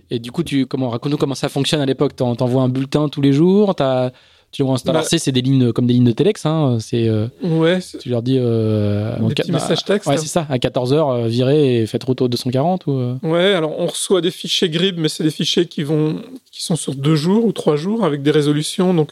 [0.10, 2.16] Et du coup, tu, comment, raconte-nous comment ça fonctionne à l'époque.
[2.16, 4.12] T'envoies un bulletin tous les jours, t'as
[4.56, 6.46] tu vois, bah, c'est des lignes comme des lignes de Telex.
[6.46, 8.38] Hein, c'est, euh, ouais, tu leur dis.
[8.40, 10.08] Euh, des petits messages texte.
[10.08, 10.48] Ouais, c'est ça.
[10.50, 14.22] À 14h, euh, virez et faites route au 240 ou, euh Ouais, alors on reçoit
[14.22, 16.22] des fichiers GRIB, mais c'est des fichiers qui, vont,
[16.54, 18.94] qui sont sur deux jours ou trois jours avec des résolutions.
[18.94, 19.12] Donc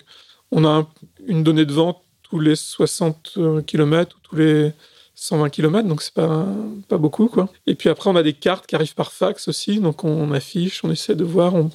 [0.54, 0.88] on a
[1.28, 3.38] une donnée de vente tous les 60
[3.68, 4.72] km ou tous les
[5.16, 6.46] 120 km, donc c'est pas,
[6.88, 7.28] pas beaucoup.
[7.28, 7.50] Quoi.
[7.68, 9.82] Et puis après, on a des cartes qui arrivent par fax aussi.
[9.82, 11.70] Donc on affiche, on essaie de voir, on,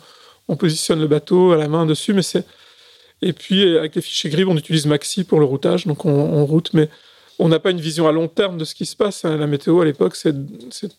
[0.48, 2.46] on positionne le bateau à la main dessus, mais c'est
[3.22, 6.72] Et puis, avec les fichiers grid, on utilise Maxi pour le routage, donc on, route,
[6.72, 6.88] mais
[7.38, 9.24] on n'a pas une vision à long terme de ce qui se passe.
[9.24, 9.36] Hein.
[9.36, 10.34] La météo, à l'époque, c'est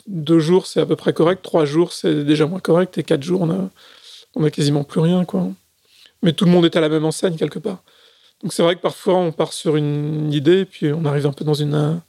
[0.08, 3.24] deux jours, c'est à peu près correct, trois jours, c'est déjà moins correct, et quatre
[3.24, 3.70] jours, on a,
[4.36, 5.48] on a quasiment plus rien, quoi.
[6.22, 7.84] Mais tout le monde est à la même enseigne, quelque part.
[8.44, 11.46] Donc c'est vrai que parfois, on part sur une idée, puis on arrive un peu
[11.46, 12.02] dans une,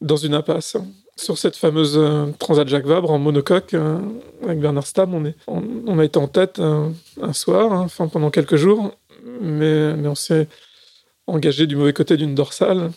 [0.00, 0.76] dans une impasse.
[1.16, 4.00] Sur cette fameuse euh, Transat Jacques Vabre en monocoque, euh,
[4.42, 6.92] avec Bernard Stam, on, est, on, a été en tête un,
[7.32, 8.96] soir, hein, pendant quelques jours,
[9.40, 10.48] mais, on s'est
[11.28, 12.90] engagé du mauvais côté d'une dorsale.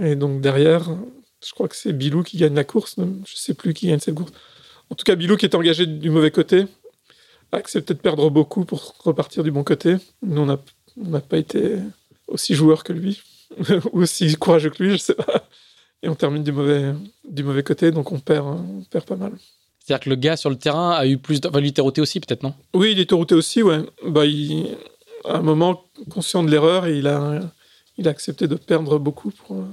[0.00, 0.88] Et donc derrière,
[1.44, 4.14] je crois que c'est Bilou qui gagne la course, je sais plus qui gagne cette
[4.14, 4.32] course.
[4.90, 6.64] En tout cas, Bilou qui est engagé du mauvais côté,
[7.52, 9.96] a accepté de perdre beaucoup pour repartir du bon côté.
[10.22, 10.46] Nous, on
[10.96, 11.76] n'a pas été
[12.28, 13.22] aussi joueur que lui,
[13.92, 15.46] ou aussi courageux que lui, je sais pas
[16.02, 16.94] et on termine du mauvais,
[17.28, 19.32] du mauvais côté, donc on perd, on perd pas mal.
[19.80, 21.40] C'est-à-dire que le gars sur le terrain a eu plus.
[21.40, 21.48] De...
[21.48, 22.54] Enfin, lui, était routé aussi, peut-être, non?
[22.74, 23.80] Oui, il était routé aussi, ouais.
[24.06, 24.76] Bah, il...
[25.24, 27.40] À un moment, conscient de l'erreur, il a...
[27.96, 29.64] il a accepté de perdre beaucoup pour euh,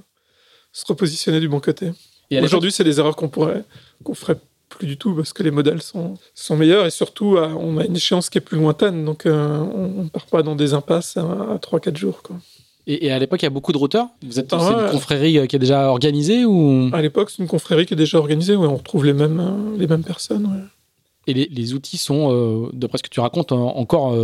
[0.71, 1.91] se repositionner du bon côté.
[2.31, 3.63] Aujourd'hui, c'est des erreurs qu'on pourrait.
[4.03, 4.37] qu'on ferait
[4.69, 7.95] plus du tout parce que les modèles sont, sont meilleurs et surtout, on a une
[7.95, 11.21] échéance qui est plus lointaine, donc euh, on ne part pas dans des impasses à,
[11.21, 12.23] à 3-4 jours.
[12.23, 12.37] Quoi.
[12.87, 15.47] Et, à l'époque, il y a beaucoup de routeurs Vous êtes, C'est une confrérie euh,
[15.47, 16.89] qui est déjà organisée ou?
[16.93, 19.87] À l'époque, c'est une confrérie qui est déjà organisée, on retrouve les mêmes, euh, les
[19.87, 20.69] mêmes personnes.
[21.27, 24.15] Et les, outils sont, euh, d'après ce que tu racontes, encore.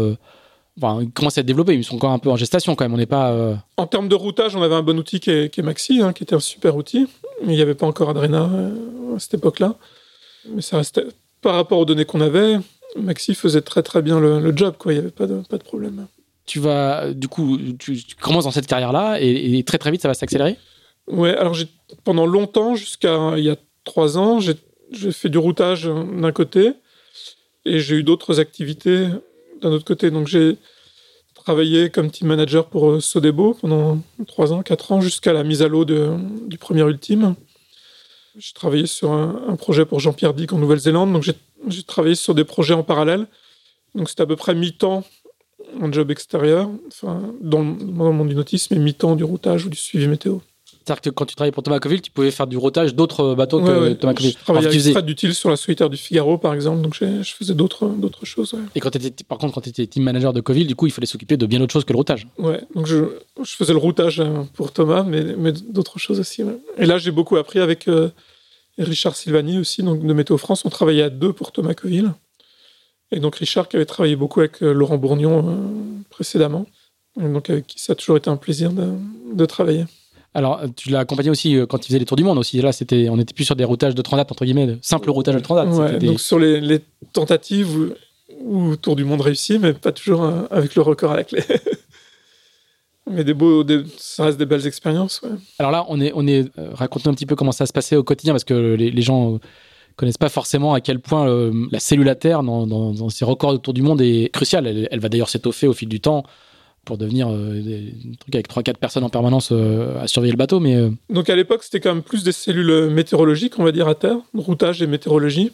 [0.78, 2.93] enfin, ils commencent à être développés, ils sont encore un peu en gestation quand même.
[2.93, 3.57] On n'est pas.
[3.78, 6.36] En termes de routage, on avait un bon outil qui est, Maxi, hein, qui était
[6.36, 7.07] un super outil.
[7.43, 8.47] Mais il n'y avait pas encore Adrena
[9.16, 9.76] à cette époque-là.
[10.49, 11.05] Mais ça restait.
[11.41, 12.59] Par rapport aux données qu'on avait,
[12.95, 14.93] Maxi faisait très très bien le, job, quoi.
[14.93, 16.05] Il n'y avait pas de, pas de problème
[16.46, 20.14] tu vas, du coup, tu, commences dans cette carrière-là et, très très vite ça va
[20.14, 20.58] s'accélérer?
[21.08, 21.56] Ouais, alors
[22.04, 26.74] pendant longtemps, jusqu'à il y a trois ans, j'ai fait du routage d'un côté
[27.66, 29.08] et j'ai eu d'autres activités
[29.62, 30.12] d'un autre côté.
[30.12, 30.58] Donc j'ai
[31.36, 35.62] travaillé comme team manager pour euh, Sodebo pendant trois ans, quatre ans, jusqu'à la mise
[35.62, 37.36] à l'eau du premier ultime.
[38.38, 42.46] J'ai travaillé sur un, projet pour Jean-Pierre Dick en Nouvelle-Zélande, donc j'ai travaillé sur des
[42.46, 43.28] projets en parallèle.
[43.94, 45.04] Donc c'était à peu près mi-temps
[45.80, 49.78] un job extérieur, enfin, dans, le monde du nautisme, et mi-temps du routage ou du
[49.78, 50.39] suivi météo.
[50.66, 53.62] C'est-à-dire que quand tu travaillais pour Thomas Coville, tu pouvais faire du routage d'autres bateaux
[53.62, 54.32] que Thomas Coville.
[54.32, 55.01] Je travaillais avec faisais...
[55.03, 57.91] d'utile sur la solitaire du Figaro, par exemple, donc je faisais d'autres
[58.24, 58.55] choses.
[58.74, 60.91] Et quand étais, par contre, quand tu étais team manager de Coville, du coup, il
[60.91, 62.28] fallait s'occuper de bien d'autres choses que le routage.
[62.39, 63.05] Ouais, donc je,
[63.43, 66.43] je faisais le routage euh, pour Thomas, mais, mais d'autres choses aussi.
[66.78, 68.09] Et là, j'ai beaucoup appris avec euh,
[68.80, 70.66] Richard Silvani aussi, donc de Météo France.
[70.66, 72.12] On travaillait à deux pour Thomas Coville.
[73.12, 75.53] Et donc Richard qui avait travaillé beaucoup avec euh, Laurent Bourgnon euh,
[76.09, 76.66] précédemment,
[77.18, 79.86] donc avec qui ça a toujours été un plaisir de, travailler.
[80.34, 82.62] Alors, tu l'as accompagné aussi euh, quand il faisait les tours du monde aussi.
[82.62, 85.36] Là, c'était, on n'était plus sur des routages de transat entre guillemets, de simple routage
[85.36, 85.68] de transat.
[85.68, 86.80] Ouais, Donc sur les,
[87.12, 87.93] tentatives
[88.39, 91.43] où, tour du monde réussi, mais pas toujours avec le record à la clé.
[93.12, 93.66] mais des beaux,
[93.97, 95.22] ça reste des belles expériences.
[95.59, 98.03] Alors là, on est, on est, raconte un petit peu comment ça se passait au
[98.03, 99.38] quotidien parce que les, les gens
[100.02, 103.76] connaissent pas forcément à quel point euh, la cellulaire dans, dans, dans, ces records autour
[103.76, 104.88] du monde est cruciale.
[104.89, 106.24] Elle, va d'ailleurs s'étoffer au fil du temps
[106.86, 107.93] pour devenir euh, des,
[108.34, 110.60] avec 3-4 personnes en permanence euh, à surveiller le bateau.
[110.60, 113.93] Mais, Donc à l'époque, c'était quand même plus des cellules météorologiques, on va dire, à
[113.93, 115.52] terre, routage et météorologie.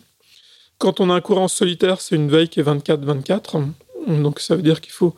[0.77, 3.65] Quand on a un courant solitaire, c'est une veille qui est 24-24.
[4.21, 5.13] Donc ça veut dire qu'il faut...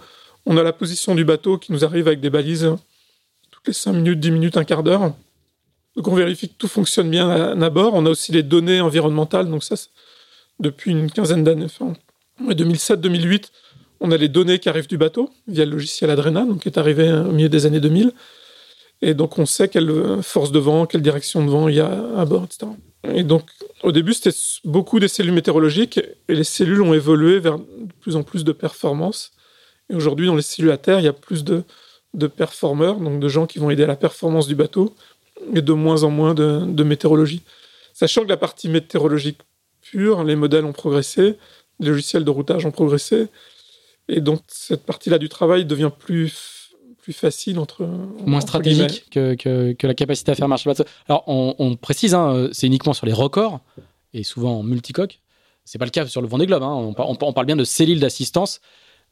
[0.48, 2.72] On a la position du bateau qui nous arrive avec des balises
[3.52, 5.14] toutes les 5 minutes, 10 minutes, un quart d'heure.
[5.96, 7.94] Donc on vérifie que tout fonctionne bien à, bord.
[7.94, 9.50] On a aussi les données environnementales.
[9.50, 9.76] Donc ça,
[10.60, 11.94] depuis une quinzaine d'années, enfin,
[12.42, 13.50] 2007-2008,
[14.00, 16.78] on a les données qui arrivent du bateau via le logiciel Adrena, donc qui est
[16.78, 18.14] arrivé au milieu des années 2000.
[19.02, 22.02] Et donc on sait quelle force de vent, quelle direction de vent il y a
[22.18, 22.72] à bord, etc.
[23.14, 23.50] Et donc
[23.84, 24.36] au début c'était
[24.66, 28.52] beaucoup des cellules météorologiques et les cellules ont évolué vers de plus en plus de
[28.52, 29.32] performance.
[29.90, 31.64] Et aujourd'hui dans les cellules à terre il y a plus de,
[32.14, 34.94] de performeurs, donc de gens qui vont aider à la performance du bateau,
[35.54, 37.42] et de moins en moins de, météorologie.
[37.94, 39.40] Sachant que la partie météorologique
[39.82, 41.38] pure, les modèles ont progressé,
[41.80, 43.28] les logiciels de routage ont progressé,
[44.08, 47.88] et donc cette partie-là du travail devient plus, plus facile entre...
[48.26, 49.36] Moins stratégique que,
[49.74, 50.84] que, la capacité à faire marcher bateau.
[51.08, 53.60] Alors on, précise, hein, c'est uniquement sur les records,
[54.14, 55.20] et souvent en multicoque.
[55.66, 56.64] C'est pas le cas sur le Vendée Globe.
[56.64, 56.94] Hein.
[56.98, 58.60] On, on, parle bien de cellules d'assistance.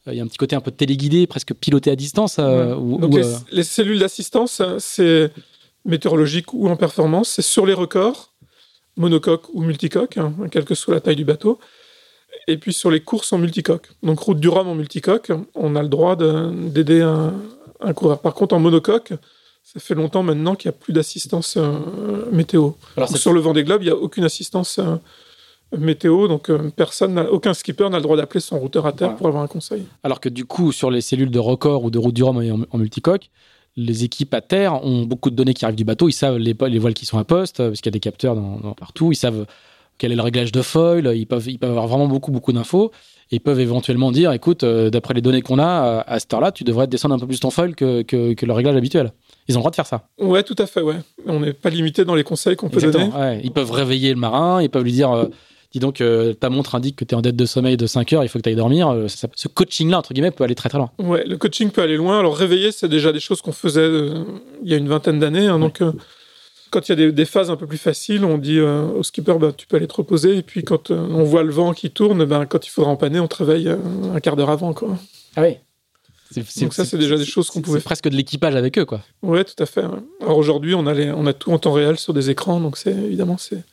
[0.07, 2.37] Euh, il y a un petit côté un peu téléguidé, presque piloté à distance.
[2.39, 5.31] Euh, donc les, euh, les, cellules d'assistance, c'est
[5.87, 8.33] météorologique ou en performance, c'est sur les records,
[8.97, 11.59] monocoque ou multicoque, hein, quelle que soit la taille du bateau.
[12.47, 13.89] Et puis sur les courses en multicoque.
[14.03, 17.33] Donc route du Rhum en multicoque, on a le droit d'aider un,
[17.79, 18.19] un, coureur.
[18.19, 19.13] Par contre, en monocoque,
[19.63, 22.71] ça fait longtemps maintenant qu'il n'y a plus d'assistance euh, météo.
[22.95, 24.95] Alors, sur le vent des globes, il n'y a aucune assistance euh,
[25.77, 29.17] météo, donc euh, personne, aucun skipper n'a le droit d'appeler son routeur à terre Voilà.
[29.17, 29.85] pour avoir un conseil.
[30.03, 32.65] Alors que du coup, sur les cellules de record ou de route du Rhum en,
[32.69, 33.29] en multicoque,
[33.77, 36.09] les équipes à terre ont beaucoup de données qui arrivent du bateau.
[36.09, 37.99] Ils savent les, les voiles qui sont à poste, euh, parce qu'il y a des
[37.99, 39.11] capteurs dans, dans- partout.
[39.11, 39.45] Ils savent
[39.99, 41.11] quel est le réglage de foil.
[41.15, 42.91] Ils peuvent, ils peuvent avoir vraiment beaucoup, beaucoup d'infos.
[43.31, 46.33] Et ils peuvent éventuellement dire, écoute, euh, d'après les données qu'on a, euh, à cette
[46.33, 49.11] heure-là, tu devrais descendre un peu plus ton foil que, que, que le réglage habituel.
[49.47, 50.07] Ils ont le droit de faire ça.
[50.19, 50.95] Ouais, tout à fait, ouais.
[51.25, 53.09] On n'est pas limité dans les conseils qu'on peut donner.
[53.09, 53.41] Ouais.
[53.43, 55.25] Ils peuvent réveiller le marin, ils peuvent lui dire, euh,
[55.73, 58.13] dis donc, euh, ta montre indique que tu es en dette de sommeil de 5
[58.13, 58.89] heures, il faut que tu ailles dormir.
[58.89, 60.91] Euh, ça- ce coaching-là, entre guillemets, peut aller très très loin.
[60.99, 62.19] Ouais, le coaching peut aller loin.
[62.19, 64.23] Alors réveiller, c'est déjà des choses qu'on faisait euh,
[64.63, 65.47] il y a une vingtaine d'années.
[65.47, 65.59] hein.
[65.59, 65.81] donc
[66.69, 69.35] quand il y a des, des phases un peu plus faciles, on dit au skipper,
[69.39, 70.35] bah, tu peux aller te reposer.
[70.37, 73.29] Et puis quand on voit le vent qui tourne, ben, quand il faudra empanner, on
[73.39, 73.77] euh,
[74.13, 74.73] un quart d'heure avant.
[74.73, 74.97] Quoi.
[75.37, 75.55] Ah oui.
[76.59, 78.99] Donc ça, c'est déjà des choses qu'on pouvait C'est presque de l'équipage avec eux, quoi.
[79.23, 79.85] Ouais, tout à fait.
[79.85, 79.99] ouais.
[80.21, 82.75] Alors aujourd'hui, on a, les- on a tout en temps réel sur des écrans, donc
[82.75, 83.63] c'est évidemment c'est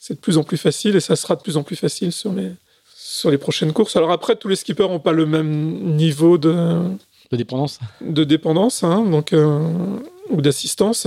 [0.00, 2.32] c'est de plus en plus facile et ça sera de plus en plus facile sur
[2.32, 2.50] les
[2.96, 3.96] sur les prochaines courses.
[3.96, 6.54] Alors après, tous les skippers n'ont pas le même niveau de
[7.30, 7.78] De dépendance.
[8.00, 9.98] de dépendance, hein, donc euh,
[10.30, 11.06] ou d'assistance.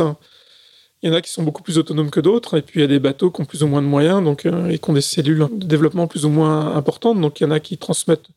[1.02, 2.86] Il y en a qui sont beaucoup plus autonomes que d'autres, et puis il y
[2.86, 4.94] a des bateaux qui ont plus ou moins de moyens, donc euh, et qui ont
[4.94, 7.20] des cellules de développement plus ou moins importantes.
[7.20, 8.30] Donc il y en a qui transmettent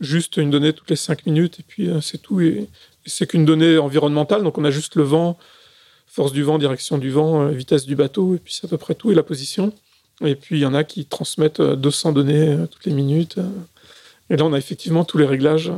[0.00, 2.40] juste une donnée toutes les cinq minutes, et puis euh, c'est tout.
[2.40, 2.68] Et,
[3.04, 5.36] et c'est qu'une donnée environnementale, donc on a juste le vent,
[6.06, 8.78] force du vent, direction du vent, euh, vitesse du bateau, et puis c'est à peu
[8.78, 9.72] près tout, et la position.
[10.24, 13.38] Et puis il y en a qui transmettent euh, 200 données euh, toutes les minutes.
[13.38, 13.48] euh.
[14.30, 15.74] et là, on a effectivement tous les réglages, euh,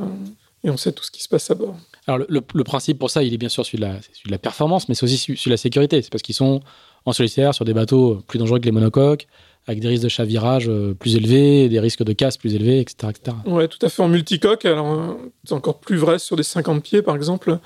[0.64, 1.76] et on sait tout ce qui se passe à bord.
[2.06, 4.14] Alors, le, le- le principe pour ça, il est bien sûr celui de la, c'est
[4.14, 6.00] celui de la performance, mais c'est aussi celui, de la sécurité.
[6.02, 6.60] C'est parce qu'ils sont
[7.06, 9.26] en solitaire sur des bateaux plus dangereux que les monocoques,
[9.66, 13.10] avec des risques de chavirage euh, plus élevés, des risques de casse plus élevés, etc.
[13.10, 13.36] etc.
[13.46, 14.64] Ouais, tout à fait en multicoque.
[14.64, 15.14] Alors, euh,
[15.44, 17.58] c'est encore plus vrai sur des 50 pieds, par exemple.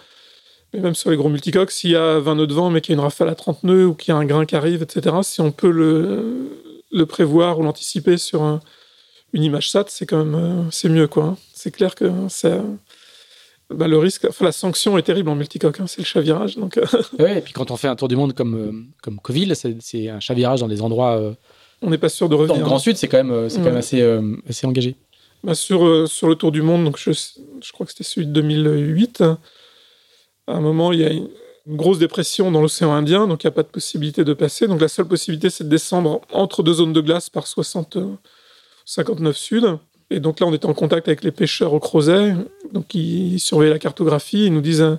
[0.73, 2.93] Mais même sur les gros multicoques, s'il y a 20 nœuds de vent, mais qu'il
[2.93, 4.83] y a une rafale à 30 nœuds ou qu'il y a un grain qui arrive,
[4.83, 6.49] etc., si on peut le,
[6.95, 8.61] le prévoir ou l'anticiper sur un-
[9.33, 11.25] une image SAT, c'est quand même euh, c'est mieux, quoi.
[11.25, 11.37] hein.
[11.53, 12.59] C'est clair que c'est.
[13.71, 16.57] bah, le risque, enfin, la sanction est terrible en multicoque, hein, c'est le chavirage.
[16.57, 16.85] Donc, euh,
[17.19, 18.73] Ouais, et puis quand on fait un tour du monde comme, euh,
[19.03, 21.19] comme Coville, c'est un chavirage dans des endroits.
[21.19, 21.33] euh,
[21.83, 22.61] on n'est pas sûr de dans revenir.
[22.61, 24.97] le Grand Sud, c'est quand même, c'est quand même assez, euh, assez engagé.
[25.43, 28.27] Bah, sur, euh, sur le Tour du Monde, donc je, je crois que c'était celui
[28.27, 29.37] de 2008, à
[30.47, 31.29] un moment, il y a une
[31.67, 34.67] une grosse dépression dans l'océan Indien, donc il n'y a pas de possibilité de passer.
[34.67, 38.07] Donc la seule possibilité, c'est de descendre entre deux zones de glace par 60, euh,
[38.85, 39.79] 59 Sud.
[40.11, 42.35] Et donc là, on était en contact avec les pêcheurs au Crozet,
[42.73, 44.97] donc ils surveillaient la cartographie, ils nous disent euh,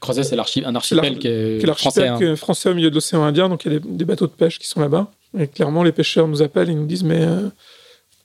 [0.00, 2.00] Crozet, c'est un archipel l'ar- qui est, français.
[2.02, 2.36] l'archipel hein.
[2.36, 4.58] français au milieu de l'océan Indien, donc il y a des, des bateaux de pêche
[4.60, 5.10] qui sont là-bas.
[5.38, 7.48] Et clairement, les pêcheurs nous appellent, ils nous disent, mais euh,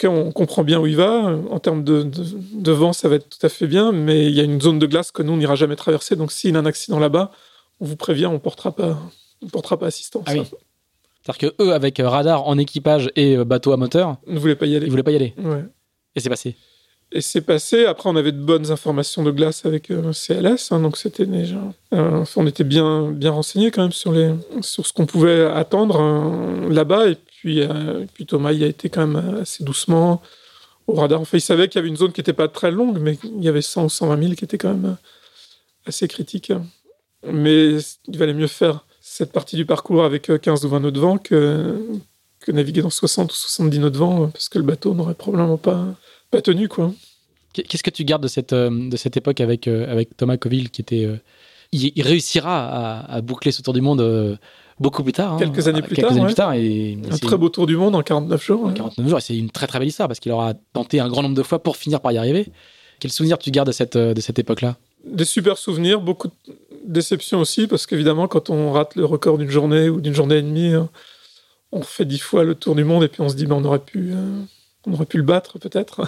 [0.03, 1.35] on comprend bien où il va.
[1.49, 2.23] En termes de, de-
[2.53, 4.79] de vent, ça va être tout à fait bien, mais il y a une zone
[4.79, 6.15] de glace que nous, on n'ira jamais traverser.
[6.15, 7.31] Donc s'il y a un accident là-bas,
[7.81, 8.97] on vous prévient, on portera pas,
[9.41, 10.23] on portera pas assistance.
[10.27, 10.43] Ah oui.
[11.23, 14.55] C'est-à-dire que eux, avec euh, radar en équipage et euh, bateau à moteur, Ne voulez
[14.55, 14.85] pas y aller.
[14.85, 15.33] ils voulaient pas y aller.
[15.37, 15.65] Ouais.
[16.15, 16.55] Et c'est passé.
[17.11, 17.85] Et c'est passé.
[17.85, 21.57] Après, on avait de bonnes informations de glace avec euh, CLS, hein, donc c'était déjà.
[21.93, 25.99] euh, on était bien, bien renseignés quand même sur, les, sur ce qu'on pouvait attendre
[25.99, 27.09] euh, là-bas.
[27.09, 27.67] Et puis, et
[28.13, 30.21] puis Thomas y a été quand même assez doucement
[30.87, 31.19] au radar.
[31.21, 33.43] Enfin, il savait qu'il y avait une zone qui n'était pas très longue, mais il
[33.43, 34.95] y avait 100 ou 120 000 qui était quand même
[35.85, 36.53] assez critique.
[37.29, 40.91] Mais il valait mieux faire cette partie du parcours avec euh, 15 ou 20 nœuds
[40.91, 41.79] de vent que,
[42.39, 45.13] que naviguer dans 60 ou 70 nœuds de vent, euh, parce que le bateau n'aurait
[45.15, 45.85] probablement pas,
[46.31, 46.91] pas tenu, quoi.
[47.53, 50.37] Qu'est- Qu'est-ce que tu gardes de cette, euh, de cette époque avec, euh, avec Thomas
[50.37, 51.05] Coville qui était.
[51.05, 51.17] euh,
[51.73, 52.65] il, il réussira
[53.05, 54.35] à, à boucler ce tour du monde euh,
[54.79, 55.33] beaucoup plus tard.
[55.33, 56.25] hein, Quelques années plus quelques tard, années ouais.
[56.27, 56.53] plus tard.
[56.53, 58.63] Et, Un très beau tour du monde en 49 jours.
[58.63, 58.73] en ouais.
[58.73, 59.17] 49 jours.
[59.19, 61.43] Et c'est une très très belle histoire parce qu'il aura tenté un grand nombre de
[61.43, 62.47] fois pour finir par y arriver.
[62.99, 64.77] Quel souvenir tu gardes de cette, euh, de cette époque-là?
[65.03, 66.33] Des super souvenirs, beaucoup de
[66.85, 70.41] déceptions aussi, parce qu'évidemment, quand on rate le record d'une journée ou d'une journée et
[70.41, 70.89] demie, hein,
[71.71, 73.65] on fait dix fois le tour du monde et puis on se dit, ben, on,
[73.65, 74.41] aurait pu, euh,
[74.85, 76.01] on aurait pu le battre peut-être.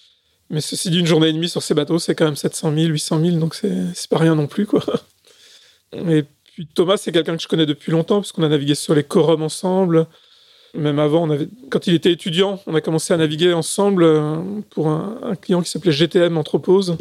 [0.50, 3.20] Mais ceci d'une journée et demie sur ces bateaux, c'est quand même 700 000, 800
[3.20, 4.66] 000, donc c'est pas rien non plus.
[4.66, 4.82] Quoi.
[5.92, 6.24] Et
[6.54, 9.04] puis Thomas, c'est quelqu'un que je connais depuis longtemps, parce qu'on a navigué sur les
[9.04, 10.06] Corums ensemble.
[10.74, 11.28] Même avant,
[11.70, 14.36] quand il était étudiant, on a commencé à naviguer ensemble euh,
[14.70, 16.96] pour un, un client qui s'appelait GTM Anthropose.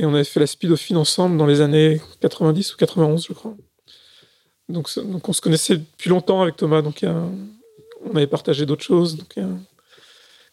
[0.00, 3.54] Et on avait fait la Speedofine ensemble dans les années 90 ou 91, je crois.
[4.70, 6.80] Donc, on se connaissait depuis longtemps avec Thomas.
[6.80, 9.18] Donc on avait partagé d'autres choses.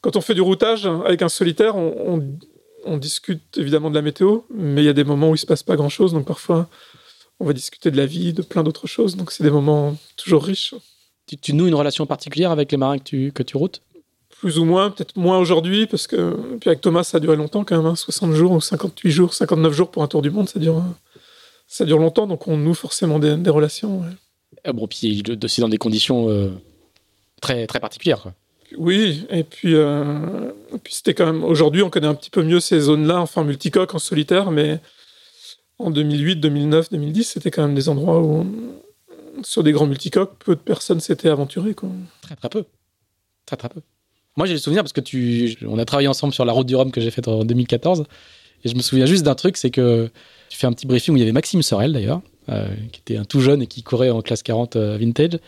[0.01, 4.81] Quand on fait du routage avec un solitaire, on, discute évidemment de la météo, mais
[4.81, 6.11] il y a des moments où il se passe pas grand-chose.
[6.11, 6.67] Donc parfois,
[7.39, 9.15] on va discuter de la vie, de plein d'autres choses.
[9.15, 10.75] Donc c'est des moments toujours riches.
[11.41, 13.81] tu, noues une relation particulière avec les marins tu, que tu routes?
[14.39, 17.63] Plus ou moins, peut-être moins aujourd'hui, parce que puis avec Thomas, ça a duré longtemps
[17.63, 20.47] quand même, hein, 60 jours ou 58 jours, 59 jours pour un tour du monde,
[20.47, 20.83] ça dure,
[21.67, 24.01] ça dure longtemps, donc on noue forcément des, des relations.
[24.01, 24.09] ouais.
[24.63, 26.49] Ah Bon, puis aussi dans des conditions euh,
[27.41, 28.21] très, très particulières.
[28.21, 28.33] quoi.
[28.77, 31.43] Oui, et puis, euh, et puis c'était quand même.
[31.43, 34.81] Aujourd'hui, on connaît un petit peu mieux ces zones-là, enfin multicoque, en solitaire, mais
[35.79, 38.45] en 2008, 2009, 2010, c'était quand même des endroits où,
[39.43, 41.75] sur des grands multicoques, peu de personnes s'étaient aventurées.
[41.75, 41.89] Quoi.
[42.21, 42.65] Très très peu.
[43.45, 43.81] Très très peu.
[44.37, 46.75] Moi, j'ai le souvenir parce que tu, on a travaillé ensemble sur la route du
[46.75, 48.05] Rhum que j'ai faite en 2014,
[48.63, 50.09] et je me souviens juste d'un truc, c'est que
[50.49, 53.17] tu fais un petit briefing où il y avait Maxime Sorel d'ailleurs, euh, qui était
[53.17, 55.39] un tout jeune et qui courait en classe 40 euh, vintage.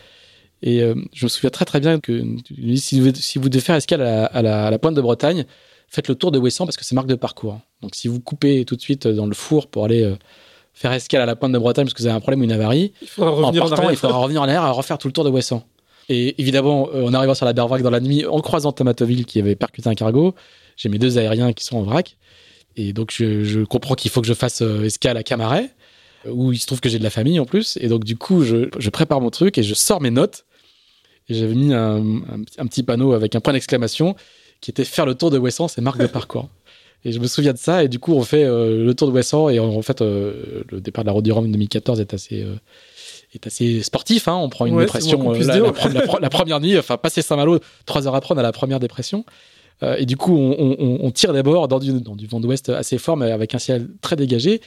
[0.61, 2.23] Et euh, je me souviens très très bien que
[2.75, 5.45] si vous, si vous devez faire escale à la, à la, pointe de Bretagne,
[5.87, 7.59] faites le tour de Ouessant parce que c'est marque de parcours.
[7.81, 10.13] Donc si vous coupez tout de suite dans le four pour aller
[10.73, 12.51] faire escale à la pointe de Bretagne parce que vous avez un problème ou une
[12.51, 15.07] avarie, il faudra revenir en, partant, en il faudra revenir en arrière et refaire tout
[15.07, 15.63] le tour de Ouessant.
[16.09, 19.55] Et évidemment, en arrivant sur la Bervrac dans la nuit, en croisant Tomatoville qui avait
[19.55, 20.35] percuté un cargo,
[20.75, 22.17] j'ai mes deux aériens qui sont en vrac.
[22.75, 25.69] Et donc je, comprends qu'il faut que je fasse escale à Camaret
[26.27, 27.77] où il se trouve que j'ai de la famille en plus.
[27.81, 30.45] Et donc, du coup, je, prépare mon truc et je sors mes notes.
[31.29, 32.03] Et j'avais mis un,
[32.67, 34.15] petit panneau avec un point d'exclamation
[34.61, 36.49] qui était faire le tour de Wesson, c'est marque de parcours.
[37.05, 37.85] Et je me souviens de ça.
[37.85, 39.47] Et du coup, on fait euh, le tour de Wesson.
[39.47, 42.43] Et en, fait, euh, le départ de la Route du Rhum 2014 est assez.
[42.43, 42.55] Euh,
[43.33, 44.35] est assez sportif, hein.
[44.35, 48.07] on prend une ouais, dépression la, la, la, la, première nuit, enfin passer Saint-Malo, trois
[48.07, 49.25] heures après on a la première dépression.
[49.83, 52.69] Euh, et du coup, on, on, on tire d'abord dans du, dans du vent d'ouest
[52.69, 54.61] assez fort, mais avec un ciel très dégagé.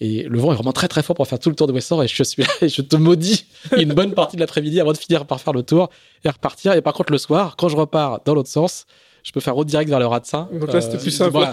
[0.00, 2.02] Et le vent est vraiment très très fort pour faire tout le tour de Western
[2.02, 3.46] et je suis et je te maudis
[3.76, 5.88] une bonne partie de l'après-midi avant de finir par faire le tour
[6.24, 6.74] et repartir.
[6.74, 8.86] Et par contre, le soir, quand je repars dans l'autre sens,
[9.26, 10.48] je peux faire route direct vers le Ratsin.
[10.52, 11.32] Donc là, c'était euh, plus simple.
[11.32, 11.52] Voilà.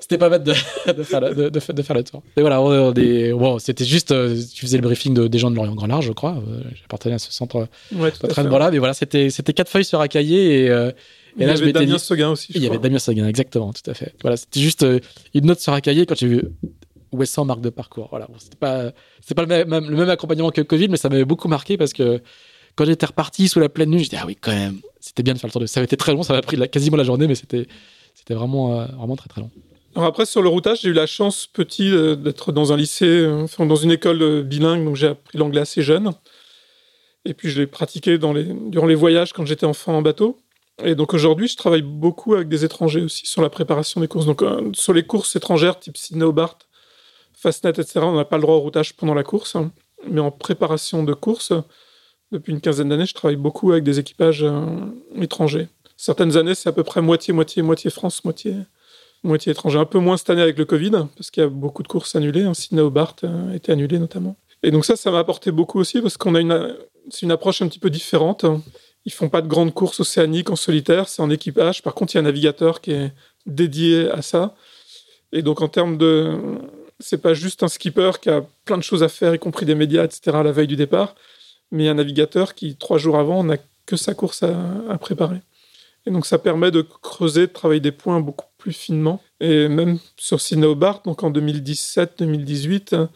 [0.00, 0.52] c'était pas bête de,
[0.92, 2.22] de, faire le, de, de, faire le tour.
[2.36, 5.88] Et voilà, c'était juste, euh, tu faisais le briefing de, des gens de Lorient Grand
[5.88, 6.36] Large, je crois.
[6.36, 10.06] Euh, J'appartenais à ce centre ouais, traitement là, mais voilà, c'était, quatre feuilles sur un
[10.06, 10.92] cahier et, là,
[11.36, 12.52] y avait Damien Seguin aussi.
[12.54, 14.14] Il y avait Damien Seguin, exactement, tout à fait.
[14.22, 14.86] Voilà, c'était juste
[15.34, 16.42] une note sur un cahier quand j'ai vu
[17.10, 18.06] Wesson marque de parcours.
[18.10, 21.08] Voilà, bon, c'était pas, c'était pas le même, le même accompagnement que Covid, mais ça
[21.08, 22.22] m'avait beaucoup marqué parce que
[22.78, 25.34] quand j'étais reparti sous la pleine nuit, je dis ah oui quand même, c'était bien
[25.34, 25.66] de faire le tour de.
[25.66, 27.66] Ça avait été très long, ça m'a pris la, quasiment la journée, mais c'était,
[28.30, 29.50] vraiment, euh, vraiment très très long.
[29.96, 33.42] Après sur le routage, j'ai eu la chance petit euh, d'être dans un lycée, euh,
[33.42, 36.12] enfin dans une école bilingue, donc j'ai appris l'anglais assez jeune.
[37.24, 40.38] Et puis je l'ai pratiqué durant les voyages quand j'étais enfant en bateau.
[40.84, 44.24] Et donc aujourd'hui, je travaille beaucoup avec des étrangers aussi sur la préparation des courses.
[44.24, 46.58] Donc sur les courses étrangères type Sydney Hobart,
[47.32, 49.56] Fastnet, etc., on n'a pas le droit au routage pendant la course.
[49.56, 49.72] Hein.
[50.08, 51.52] Mais en préparation de course,
[52.32, 54.66] depuis une quinzaine d'années, je travaille beaucoup avec des équipages euh,
[55.20, 55.68] étrangers.
[55.96, 58.54] Certaines années, c'est à peu près moitié, moitié, moitié France, moitié,
[59.22, 59.78] moitié étranger.
[59.78, 62.14] Un peu moins cette année avec le Covid, parce qu'il y a beaucoup de courses
[62.14, 62.42] annulées.
[62.42, 62.54] Hein.
[62.54, 64.36] Sydney Hobart euh, était annulé notamment.
[64.62, 66.76] Et donc ça, ça m'a apporté beaucoup aussi, parce qu'on a une,
[67.10, 68.44] c'est une approche un petit peu différente.
[69.04, 71.82] Ils font pas de grandes courses océaniques en solitaire, c'est en équipage.
[71.82, 73.12] Par contre, il y a un navigateur qui est
[73.46, 74.54] dédié à ça.
[75.32, 76.36] Et donc, en termes de,
[77.00, 79.74] c'est pas juste un skipper qui a plein de choses à faire, y compris des
[79.74, 81.14] médias, etc., à la veille du départ,
[81.70, 83.56] mais un navigateur qui, trois jours avant, n'a
[83.86, 84.54] que sa course à,
[84.88, 85.40] à, préparer.
[86.06, 89.22] Et donc, ça permet de creuser, de travailler des points beaucoup plus finement.
[89.40, 93.08] Et même sur Sydney Hobart, donc en 2017-2018,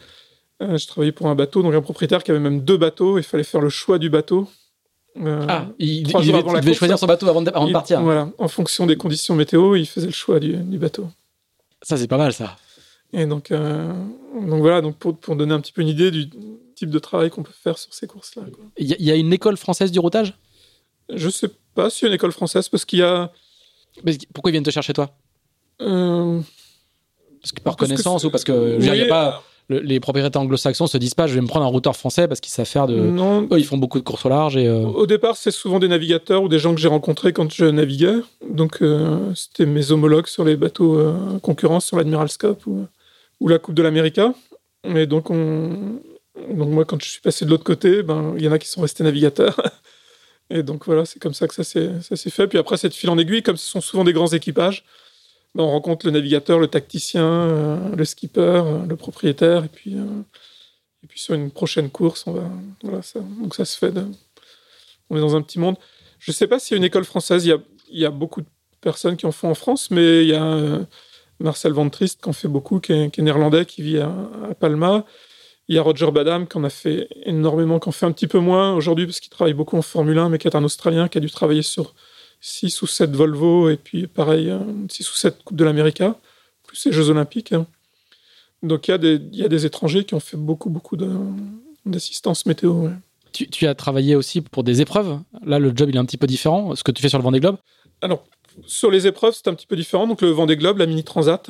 [0.61, 3.23] euh, je travaillais pour un bateau, donc un propriétaire qui avait même deux bateaux, il
[3.23, 4.47] fallait faire le choix du bateau.
[5.21, 8.01] Euh, ah, il, il devait, il devait choisir son bateau avant de, avant de partir.
[8.01, 11.07] Voilà, en fonction des conditions météo, il faisait le choix du, du bateau.
[11.81, 12.55] Ça, c'est pas mal, ça.
[13.11, 13.93] Et donc, euh,
[14.33, 16.29] donc voilà, donc pour, pour, donner un petit peu une idée du
[16.83, 18.43] type de travail qu'on peut faire sur ces courses-là.
[18.77, 20.37] Il y, y, a une école française du routage?
[21.13, 23.31] Je sais pas s'il y a une école française, parce qu'il y a.
[24.03, 25.11] Mais pourquoi ils viennent te chercher toi?
[25.81, 26.39] Euh...
[27.41, 29.99] Parce que par parce connaissance que ou parce que oui, n'y a pas le, les
[29.99, 32.65] propriétaires anglo-saxons se disent pas je vais me prendre un routeur français parce qu'ils savent
[32.65, 33.47] faire de non.
[33.51, 34.85] Eux, ils font beaucoup de courses au large et euh...
[34.85, 38.15] au départ c'est souvent des navigateurs ou des gens que j'ai rencontrés quand je naviguais
[38.49, 42.85] donc euh, c'était mes homologues sur les bateaux euh, concurrents sur l'Admiral Cup ou,
[43.39, 44.33] ou la Coupe de l'América
[44.85, 45.99] et donc on
[46.35, 48.67] donc moi quand je suis passé de l'autre côté ben il y en a qui
[48.67, 49.59] sont restés navigateurs
[50.49, 53.17] et donc voilà c'est comme ça que ça s'est fait puis après cette fil en
[53.17, 54.83] aiguille comme ce sont souvent des grands équipages
[55.55, 59.95] ben, on rencontre le navigateur, le tacticien, euh, le skipper, euh, le propriétaire, et puis,
[59.95, 60.21] euh,
[61.03, 62.49] et puis sur une prochaine course, on va,
[62.81, 63.93] voilà, ça, donc ça se fait.
[65.09, 65.75] On est dans un petit monde.
[66.17, 67.59] Je ne sais pas s'il y a une école française, il y a,
[67.91, 68.47] il y a beaucoup de
[68.81, 70.79] personnes qui en font en France, mais il y a
[71.39, 74.09] Marcel Van Trist qui en fait beaucoup, qui est, néerlandais, qui vit à,
[74.59, 75.05] Palma.
[75.69, 78.27] Il y a Roger Badam qui en a fait énormément, qui en fait un petit
[78.27, 81.07] peu moins aujourd'hui parce qu'il travaille beaucoup en Formule 1, mais qui est un Australien
[81.07, 81.93] qui a dû travailler sur
[82.41, 84.53] 6 ou 7 Volvo, et puis pareil,
[84.89, 86.17] 6 ou 7 Coupes de l'América,
[86.67, 87.53] plus les Jeux Olympiques.
[88.61, 90.97] Donc il y, a des, il y a des étrangers qui ont fait beaucoup, beaucoup
[91.85, 92.73] d'assistance météo.
[92.73, 92.91] Ouais.
[93.31, 95.19] Tu, tu, as travaillé aussi pour des épreuves?
[95.45, 96.75] Là, le job, il est un petit peu différent.
[96.75, 97.57] Ce que tu fais sur le Vendée Globe?
[98.01, 98.23] Alors,
[98.65, 100.07] sur les épreuves, c'est un petit peu différent.
[100.07, 101.49] Donc le Vendée Globe, la Mini Transat,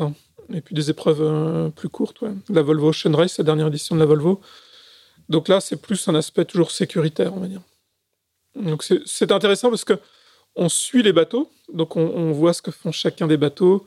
[0.52, 2.24] et puis des épreuves euh, plus courtes.
[2.50, 4.42] La Volvo Ocean Race, la dernière édition de la Volvo.
[5.30, 7.62] Donc là, c'est plus un aspect toujours sécuritaire, on va dire.
[8.56, 10.00] Donc c'est intéressant parce que
[10.56, 13.86] on suit les bateaux, donc on, voit ce que font chacun des bateaux.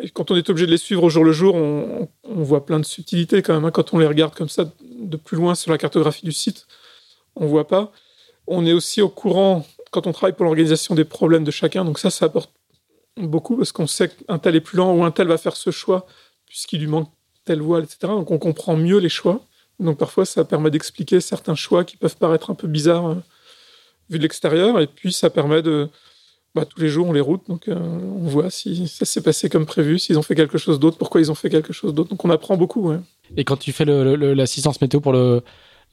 [0.00, 2.80] Et quand on est obligé de les suivre au jour le jour, on, voit plein
[2.80, 3.64] de subtilités quand même.
[3.64, 3.70] Hein.
[3.70, 6.66] Quand on les regarde comme ça de plus loin sur la cartographie du site,
[7.36, 7.92] on voit pas.
[8.48, 11.84] On est aussi au courant quand on travaille pour l'organisation des problèmes de chacun.
[11.84, 12.50] Donc ça, ça apporte
[13.16, 15.70] beaucoup parce qu'on sait qu'un tel est plus lent ou un tel va faire ce
[15.70, 16.06] choix
[16.46, 17.08] puisqu'il lui manque
[17.44, 17.98] telle voile, etc.
[18.02, 19.40] Donc on comprend mieux les choix.
[19.80, 23.14] Donc parfois, ça permet d'expliquer certains choix qui peuvent paraître un peu bizarres euh,
[24.10, 24.80] vu de l'extérieur.
[24.80, 25.88] Et puis ça permet de...
[26.54, 29.48] Bah, tous les jours, on les route, donc euh, on voit si ça s'est passé
[29.48, 32.10] comme prévu, s'ils ont fait quelque chose d'autre, pourquoi ils ont fait quelque chose d'autre.
[32.10, 32.92] Donc on apprend beaucoup.
[33.36, 35.42] Et quand tu fais l'assistance météo pour le,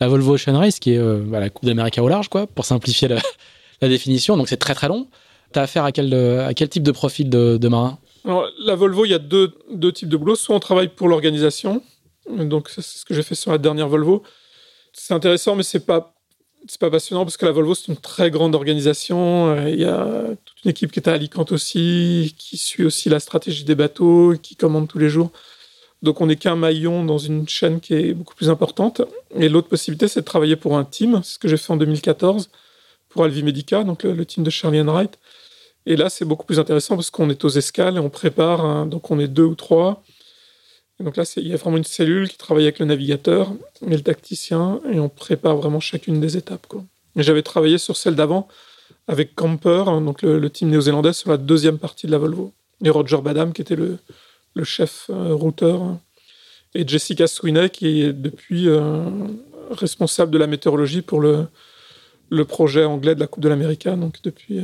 [0.01, 2.65] la Volvo Ocean Race, qui est euh, bah, la Coupe d'Amérique au large, quoi, pour
[2.65, 3.07] simplifier
[3.81, 5.07] la, définition, donc c'est très très long.
[5.53, 7.97] Tu as affaire à quel, à quel type de profil de, marin?
[8.25, 9.51] La Volvo, il y a deux,
[9.93, 10.35] types de boulot.
[10.35, 11.81] Soit on travaille pour l'organisation,
[12.29, 14.23] donc, c'est ce que j'ai fait sur la dernière Volvo.
[14.93, 16.13] C'est intéressant, mais c'est pas
[16.79, 19.49] pas passionnant parce que la Volvo c'est une très grande organisation.
[19.55, 23.09] Euh, il y a toute une équipe qui est à Alicante aussi, qui suit aussi
[23.09, 25.31] la stratégie des bateaux, qui commande tous les jours.
[26.01, 29.01] Donc on n'est qu'un maillon dans une chaîne qui est beaucoup plus importante.
[29.35, 31.21] Et l'autre possibilité, c'est de travailler pour un team.
[31.23, 32.49] C'est ce que j'ai fait en 2014
[33.09, 35.19] pour Alvi Medica, donc le, team de Charlie Wright.
[35.85, 38.85] Et là, c'est beaucoup plus intéressant parce qu'on est aux escales et on prépare.
[38.85, 40.03] donc on est deux ou trois
[41.03, 43.51] donc là, il y a vraiment une cellule qui travaille avec le navigateur
[43.85, 46.67] et le tacticien, et on prépare vraiment chacune des étapes.
[47.15, 48.47] j'avais travaillé sur celle d'avant
[49.07, 52.53] avec Camper, hein, donc le, team néo-zélandais, sur la deuxième partie de la Volvo.
[52.83, 53.97] Et Roger Badam, qui était le,
[54.63, 55.99] chef euh, routeur, hein.
[56.75, 59.03] et Jessica Sweeney, qui est depuis euh,
[59.71, 61.47] responsable de la météorologie pour le,
[62.47, 64.61] projet anglais de la Coupe de l'Amérique, donc depuis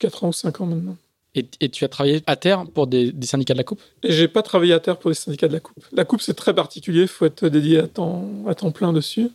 [0.00, 0.96] 4 euh, ans ou 5 ans maintenant.
[1.36, 3.80] Et, tu as travaillé à terre pour des, syndicats de la Coupe?
[4.02, 5.84] J'ai pas travaillé à terre pour des syndicats de la Coupe.
[5.92, 9.28] La Coupe, c'est très particulier, il faut être dédié à temps, à temps plein dessus.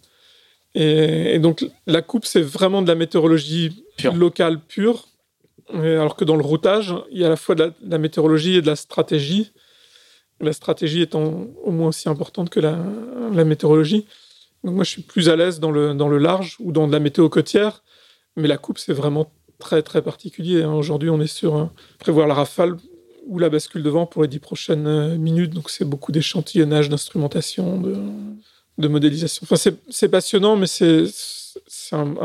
[0.74, 5.08] Et, donc, la Coupe, c'est vraiment de la météorologie locale pure.
[5.74, 8.62] alors que dans le routage, il y a à la fois de la, météorologie et
[8.62, 9.54] de la stratégie.
[10.42, 12.78] La stratégie étant au moins aussi importante que la,
[13.32, 14.06] la météorologie.
[14.66, 16.92] Donc, moi, je suis plus à l'aise dans le, dans le large ou dans de
[16.92, 17.84] la météo côtière.
[18.36, 20.64] Mais la Coupe, c'est vraiment très très particulier.
[20.64, 20.74] Hein.
[20.74, 21.66] Aujourd'hui, on est sur euh,
[22.00, 22.78] prévoir la rafale
[23.28, 25.54] ou la bascule de vent pour les dix prochaines euh, minutes.
[25.54, 27.96] Donc, c'est beaucoup d'échantillonnage, d'instrumentation, de,
[28.78, 29.42] de, modélisation.
[29.50, 31.08] Enfin, c'est passionnant, mais c'est
[31.92, 32.16] un,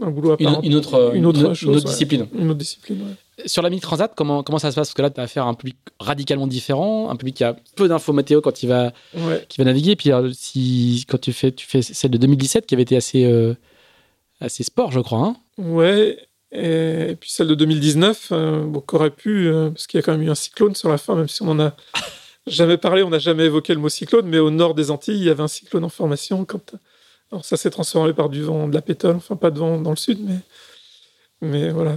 [0.00, 0.60] un, boulot à part.
[0.62, 2.26] Une, autre, une autre, chose, discipline.
[2.34, 3.16] Une autre discipline,
[3.46, 4.88] Sur la mini transat, comment, comment ça se passe?
[4.88, 7.56] Parce que là, tu as affaire à un public radicalement différent, un public qui a
[7.76, 8.92] peu d'infos météo quand il va,
[9.48, 9.94] qui va naviguer.
[9.96, 13.54] Puis, si, quand tu fais, tu fais celle de 2017 qui avait été assez, euh,
[14.40, 15.20] assez sport, je crois.
[15.20, 16.18] Hein ouais,
[16.52, 20.12] et, puis celle de 2019, euh, bon, qu'aurait pu, euh, parce qu'il y a quand
[20.12, 21.76] même eu un cyclone sur la fin, même si on en a
[22.46, 25.24] jamais parlé, on n'a jamais évoqué le mot cyclone, mais au nord des Antilles, il
[25.24, 26.44] y avait un cyclone en formation.
[26.44, 26.74] Quand,
[27.30, 29.90] alors ça s'est transformé par du vent de la pétole, enfin pas de vent dans
[29.90, 30.38] le sud, mais,
[31.40, 31.96] mais voilà,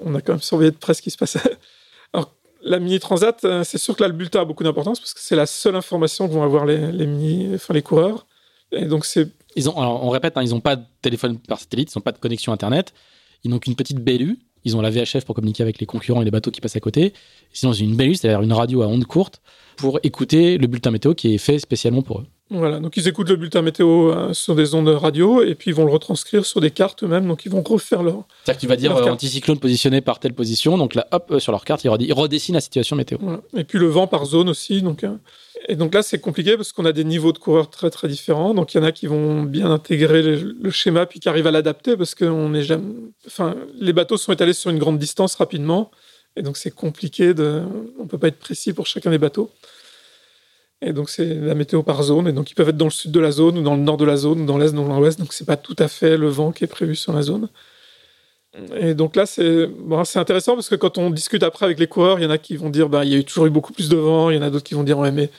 [0.00, 1.40] on a quand même surveillé de près ce qui se passait.
[2.14, 5.12] Alors la mini transat, euh, c'est sûr que là le bulletin a beaucoup d'importance parce
[5.12, 8.26] que c'est la seule information que vont avoir les, les mini, enfin les coureurs.
[8.72, 11.58] Et donc c'est ils ont, alors on répète, hein, ils n'ont pas de téléphone par
[11.58, 12.92] satellite, ils n'ont pas de connexion internet.
[13.44, 14.38] Ils n'ont qu'une petite BLU.
[14.64, 16.80] Ils ont la VHF pour communiquer avec les concurrents et les bateaux qui passent à
[16.80, 17.12] côté.
[17.52, 19.40] Sinon, ils ont une BLU, c'est-à-dire une radio à ondes courtes,
[19.76, 22.26] pour écouter le bulletin météo qui est fait spécialement pour eux.
[22.50, 25.74] Voilà, donc ils écoutent le bulletin météo euh, sur des ondes radio et puis ils
[25.74, 28.22] vont le retranscrire sur des cartes eux-mêmes, donc ils vont refaire leur.
[28.44, 31.38] C'est-à-dire que tu vas dire euh, anticyclone positionné par telle position, donc là, hop, euh,
[31.40, 33.18] sur leur carte, ils, redessinent la situation météo.
[33.56, 35.04] Et puis le vent par zone aussi, donc.
[35.68, 38.54] Et donc là, c'est compliqué parce qu'on a des niveaux de coureurs très très différents.
[38.54, 41.50] Donc il y en a qui vont bien intégrer le, schéma puis qui arrivent à
[41.50, 42.94] l'adapter parce que est jamais.
[43.26, 45.90] Enfin, les bateaux sont étalés sur une grande distance rapidement.
[46.36, 47.34] Et donc c'est compliqué.
[47.98, 49.50] On peut pas être précis pour chacun des bateaux.
[50.82, 52.28] Et donc c'est la météo par zone.
[52.28, 53.96] Et donc ils peuvent être dans le sud de la zone ou dans le nord
[53.96, 55.18] de la zone ou dans l'est, dans l'ouest.
[55.18, 57.48] Donc c'est pas tout à fait le vent qui est prévu sur la zone.
[58.78, 59.68] Et donc là, c'est
[60.14, 62.56] intéressant parce que quand on discute après avec les coureurs, il y en a qui
[62.56, 64.30] vont dire bah, il y a toujours eu beaucoup plus de vent.
[64.30, 65.30] Il y en a d'autres qui vont dire ouais, mais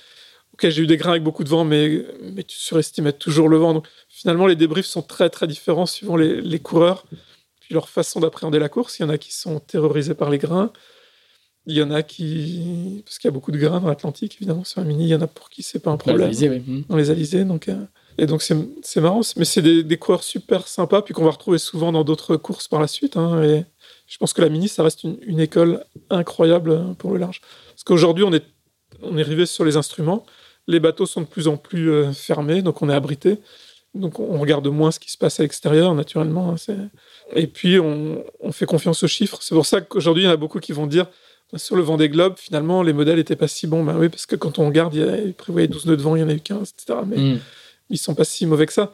[0.58, 2.04] ok, j'ai eu des grains avec beaucoup de vent, mais,
[2.34, 3.76] mais tu surestimais toujours le vent.
[3.76, 7.06] Donc finalement, les débriefs sont très très différents suivant les, les coureurs,
[7.60, 8.98] puis leur façon d'appréhender la course.
[8.98, 10.72] Il y en a qui sont terrorisés par les grains.
[11.68, 13.04] Il y en a qui.
[13.06, 15.04] Parce qu'il y a beaucoup de grains dans l'Atlantique, évidemment, sur la mini.
[15.04, 16.32] Il y en a pour qui c'est pas un problème.
[16.32, 16.86] Dans les oui.
[16.88, 17.44] Dans les alizés.
[17.44, 17.76] Donc, euh,
[18.18, 19.22] Et donc, c'est marrant.
[19.36, 22.70] Mais c'est des, des, coureurs super sympas, puis qu'on va retrouver souvent dans d'autres courses
[22.70, 23.18] par la suite.
[23.18, 23.66] Hein, et
[24.08, 27.42] je pense que la mini, ça reste une, une école incroyable pour le large.
[27.72, 28.46] Parce qu'aujourd'hui, on est,
[29.02, 30.26] on est arrivé sur les instruments.
[30.68, 33.38] Les bateaux sont de plus en plus euh, fermés, donc on est abrité.
[33.96, 36.56] Donc on regarde moins ce qui se passe à l'extérieur, naturellement.
[36.70, 36.90] Hein,
[37.36, 39.40] et puis on, fait confiance aux chiffres.
[39.42, 41.08] C'est pour ça qu'aujourd'hui, il y en a beaucoup qui vont dire
[41.52, 43.84] bah, sur le vent des globes, finalement, les modèles n'étaient pas si bons.
[43.84, 46.24] Ben oui, parce que quand on regarde, il, prévoyait 12 nœuds de vent, il y
[46.24, 47.00] en a eu 15, etc.
[47.08, 47.40] Mais ils mm.
[47.92, 48.92] ils sont pas si mauvais que ça.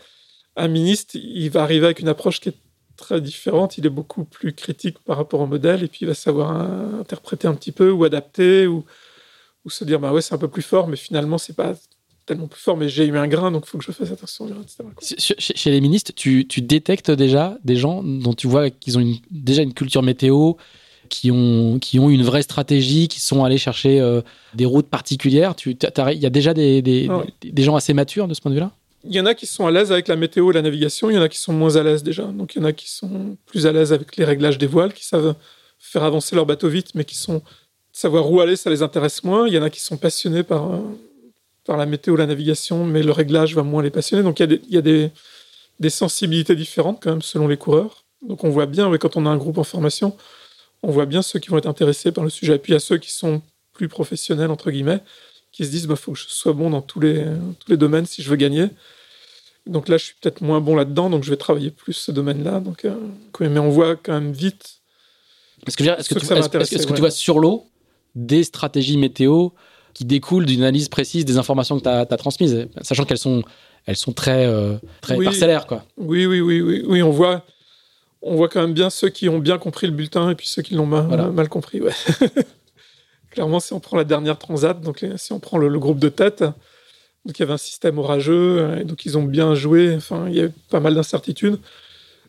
[0.56, 2.58] Un ministre, il va arriver avec une approche qui est
[2.96, 3.78] très différente.
[3.78, 6.52] Il est beaucoup plus critique par rapport au modèle et puis il va savoir
[7.00, 8.86] interpréter un petit peu ou adapter ou,
[9.66, 11.74] ou se dire bah ouais c'est un peu plus fort mais finalement c'est pas
[12.26, 14.48] tellement plus fort mais j'ai eu un grain donc il faut que je fasse attention
[14.62, 14.84] etc.
[15.38, 19.62] Chez, les ministres tu, tu, détectes déjà des gens dont tu vois qu'ils ont déjà
[19.62, 20.54] une culture météo
[21.10, 24.22] qui ont, qui ont une vraie stratégie, qui sont allés chercher euh,
[24.56, 25.54] des routes particulières.
[25.66, 27.08] Il y a déjà des, des,
[27.44, 28.72] des gens assez matures de ce point de vue-là?
[29.04, 31.16] Il y en a qui sont à l'aise avec la météo et la navigation, il
[31.16, 32.24] y en a qui sont moins à l'aise déjà.
[32.24, 34.94] Donc il y en a qui sont plus à l'aise avec les réglages des voiles,
[34.94, 35.36] qui savent
[35.78, 37.44] faire avancer leur bateau vite, mais qui sont
[37.94, 39.48] savoir où aller, ça les intéresse moins.
[39.48, 40.80] Il y en a qui sont passionnés par, euh,
[41.64, 44.24] par la météo, la navigation, mais le réglage va moins les passionner.
[44.24, 45.12] Donc il y a des, il y a des,
[45.80, 48.04] des sensibilités différentes quand même selon les coureurs.
[48.28, 50.18] Donc on voit bien, oui, quand on a un groupe en formation,
[50.82, 52.56] on voit bien ceux qui vont être intéressés par le sujet.
[52.56, 53.42] Et puis il y a ceux qui sont
[53.74, 55.00] plus professionnels, entre guillemets,
[55.52, 57.26] qui se disent, il bah, faut que je sois bon dans tous les,
[57.60, 58.68] tous les domaines si je veux gagner.
[59.66, 62.60] Donc là, je suis peut-être moins bon là-dedans, donc je vais travailler plus ce domaine-là.
[62.60, 62.96] Donc, euh,
[63.40, 64.82] mais on voit quand même vite.
[65.66, 67.66] Est-ce que, est-ce que, tu, est-ce, que tu vois sur l'eau
[68.16, 69.50] des stratégies météo
[69.94, 73.44] qui découlent d'une analyse précise des informations que tu as, transmises, sachant qu'elles sont,
[73.86, 75.84] elles sont très, euh, très parcellaires quoi.
[75.98, 77.46] Oui, oui, oui, oui, oui, on voit,
[78.22, 80.62] on voit quand même bien ceux qui ont bien compris le bulletin et puis ceux
[80.62, 81.82] qui l'ont mal, mal compris.
[81.82, 81.94] Ouais.
[83.32, 86.44] Clairement, si on prend la dernière transat, donc si on prend le groupe de tête,
[87.26, 89.96] donc il y avait un système orageux, euh, et donc ils ont bien joué.
[89.96, 91.58] Enfin, il y a pas mal d'incertitudes.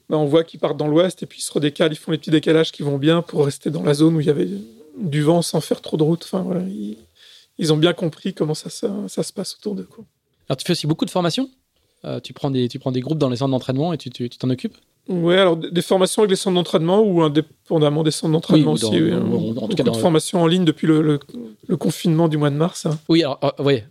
[0.09, 2.19] Ben, on voit qu'ils partent dans l'ouest et puis ils se redécalent, ils font les
[2.19, 4.49] petits décalages qui vont bien pour rester dans la zone où il y avait
[4.99, 6.23] du vent sans faire trop de route.
[6.25, 6.63] Enfin, voilà,
[7.59, 9.89] ils, ont bien compris comment ça, ça, se passe autour d'eux.
[10.49, 11.49] Alors tu fais aussi beaucoup de formations
[12.05, 14.49] euh, tu, prends des, tu prends des groupes dans les centres d'entraînement et tu t'en
[14.49, 14.77] tu, occupes?
[15.09, 18.87] Oui, alors des formations avec les centres d'entraînement ou indépendamment des centres d'entraînement aussi.
[18.87, 21.19] en, tout cas, de formations en ligne depuis le,
[21.79, 22.87] confinement du mois de mars.
[22.87, 22.99] Hein.
[23.09, 23.83] Oui, alors, euh, oui.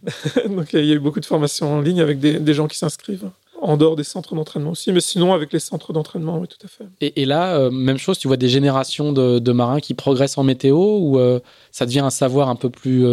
[0.56, 3.30] Donc il y a eu beaucoup de formations en ligne avec des, gens qui s'inscrivent
[3.64, 6.68] en dehors des centres d'entraînement aussi, mais sinon avec les centres d'entraînement, oui, tout à
[6.68, 6.86] fait.
[7.01, 10.78] Et, là, euh, même chose, tu vois des générations de, marins qui progressent en météo
[10.78, 11.39] ou euh,
[11.72, 13.05] ça devient un savoir un peu plus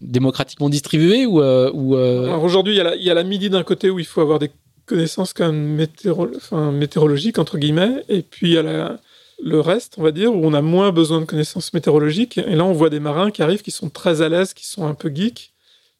[0.00, 4.20] démocratiquement distribué ou, ou Aujourd'hui, il y, a la midi d'un côté où il faut
[4.20, 4.50] avoir des
[4.86, 9.00] connaissances quand même météoro enfin, météorologiques, entre guillemets, et puis à la,
[9.42, 12.38] le reste, on va dire, où on a moins besoin de connaissances météorologiques.
[12.38, 14.86] Et là, on voit des marins qui arrivent, qui sont très à l'aise, qui sont
[14.86, 15.52] un peu geeks.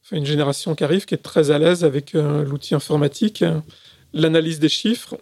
[0.04, 3.58] Enfin, une génération qui arrive, qui est très à l'aise avec euh, l'outil informatique, euh,
[4.16, 5.16] l'analyse des chiffres.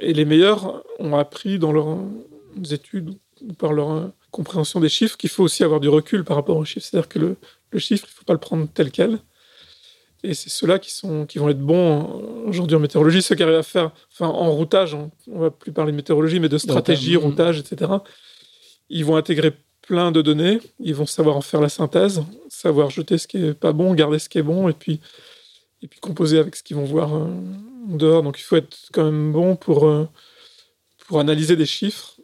[0.00, 1.98] Et les meilleurs ont appris dans leurs
[2.70, 6.56] études ou par leur compréhension des chiffres qu'il faut aussi avoir du recul par rapport
[6.56, 6.86] aux chiffres.
[6.86, 7.36] C'est-à-dire que le,
[7.70, 9.18] le chiffre, il ne faut pas le prendre tel quel.
[10.24, 13.56] Et c'est ceux-là qui, sont, qui vont être bons aujourd'hui en météorologie, ceux qui arrivent
[13.56, 17.16] à faire, enfin en routage, on, ne va plus parler de météorologie, mais de stratégie,
[17.16, 17.90] routage, etc.
[18.88, 23.18] Ils vont intégrer plein de données, ils vont savoir en faire la synthèse, savoir jeter
[23.18, 25.00] ce qui est pas bon, garder ce qui est bon, et puis,
[25.82, 27.26] et puis composer avec ce qu'ils vont voir euh,
[27.88, 28.22] dehors.
[28.22, 30.08] Donc il faut être quand même bon pour, euh,
[31.06, 32.20] pour analyser des chiffres,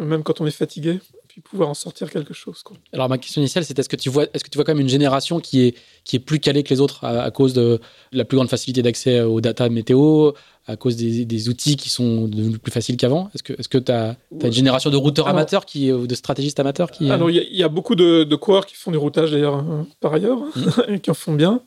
[0.00, 1.00] même quand on est fatigué
[1.42, 2.62] pouvoir en sortir quelque chose.
[2.62, 2.76] Quoi.
[2.92, 4.80] Alors ma question initiale, c'est est-ce que tu vois, est-ce que tu vois quand même
[4.80, 7.80] une génération qui est qui est plus calée que les autres à, cause de
[8.12, 10.32] la plus grande facilité d'accès aux data météo,
[10.66, 13.30] à cause des, outils qui sont devenus plus faciles qu'avant?
[13.34, 16.60] Est-ce que est-ce que tu as, une génération de routeurs amateurs qui ou de stratégistes
[16.60, 19.56] amateurs qui Alors il y, a beaucoup de, de, coureurs qui font du routage d'ailleurs
[19.56, 20.70] hein, par ailleurs mmh.
[20.88, 21.62] et qui en font bien.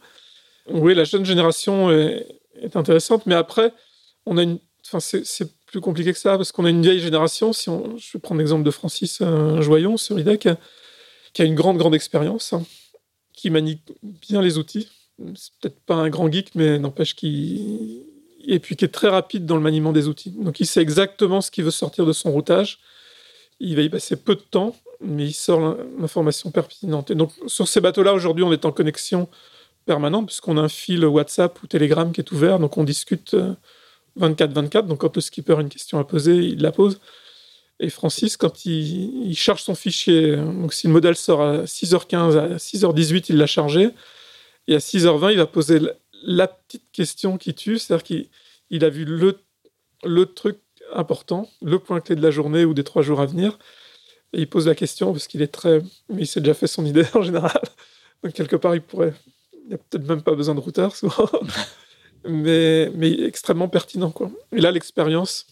[0.72, 2.26] Oui, la jeune génération est,
[2.74, 3.74] intéressante, mais après
[4.26, 7.54] on a une, enfin c'est plus compliqué que ça, parce qu'on a une vieille génération,
[7.54, 10.50] si on, je vais prendre l'exemple de Francis euh, Joyon sur IDEC,
[11.34, 12.64] qui a une grande, grande expérience, hein,
[13.34, 14.90] qui manie bien les outils.
[15.36, 18.04] C'est peut-être pas un grand geek, mais n'empêche qu'il...
[18.46, 20.32] Et puis qui est très rapide dans le maniement des outils.
[20.32, 22.80] Donc il sait exactement ce qu'il veut sortir de son routage.
[23.60, 27.12] Il va y passer peu de temps, mais il sort l'information pertinente.
[27.12, 29.28] Et donc sur ces bateaux-là, aujourd'hui, on est en connexion
[29.86, 33.34] permanente, puisqu'on a un fil WhatsApp ou Telegram qui est ouvert, donc on discute...
[33.34, 33.54] Euh,
[34.20, 34.86] 24-24.
[34.88, 37.00] Donc, quand le skipper a une question à poser, il la pose.
[37.80, 42.58] Et Francis, quand il, charge son fichier, donc si le modèle sort à 6h15, à
[42.58, 43.90] 6h18, il l'a chargé.
[44.68, 45.80] Et à 6h20, il va poser
[46.24, 49.40] la, petite question qui tue, c'est-à-dire qu'il a vu le,
[50.04, 50.58] le truc
[50.94, 53.58] important, le point clé de la journée ou des trois jours à venir.
[54.34, 55.82] Et il pose la question parce qu'il est très.
[56.10, 57.62] Mais il s'est déjà fait son idée en général.
[58.24, 59.14] Donc, quelque part, il pourrait.
[59.70, 61.30] Il n'y a peut-être même pas besoin de routeur, souvent
[62.28, 64.12] mais, mais extrêmement pertinent.
[64.12, 64.32] Quoi.
[64.52, 65.48] Et là, l'expérience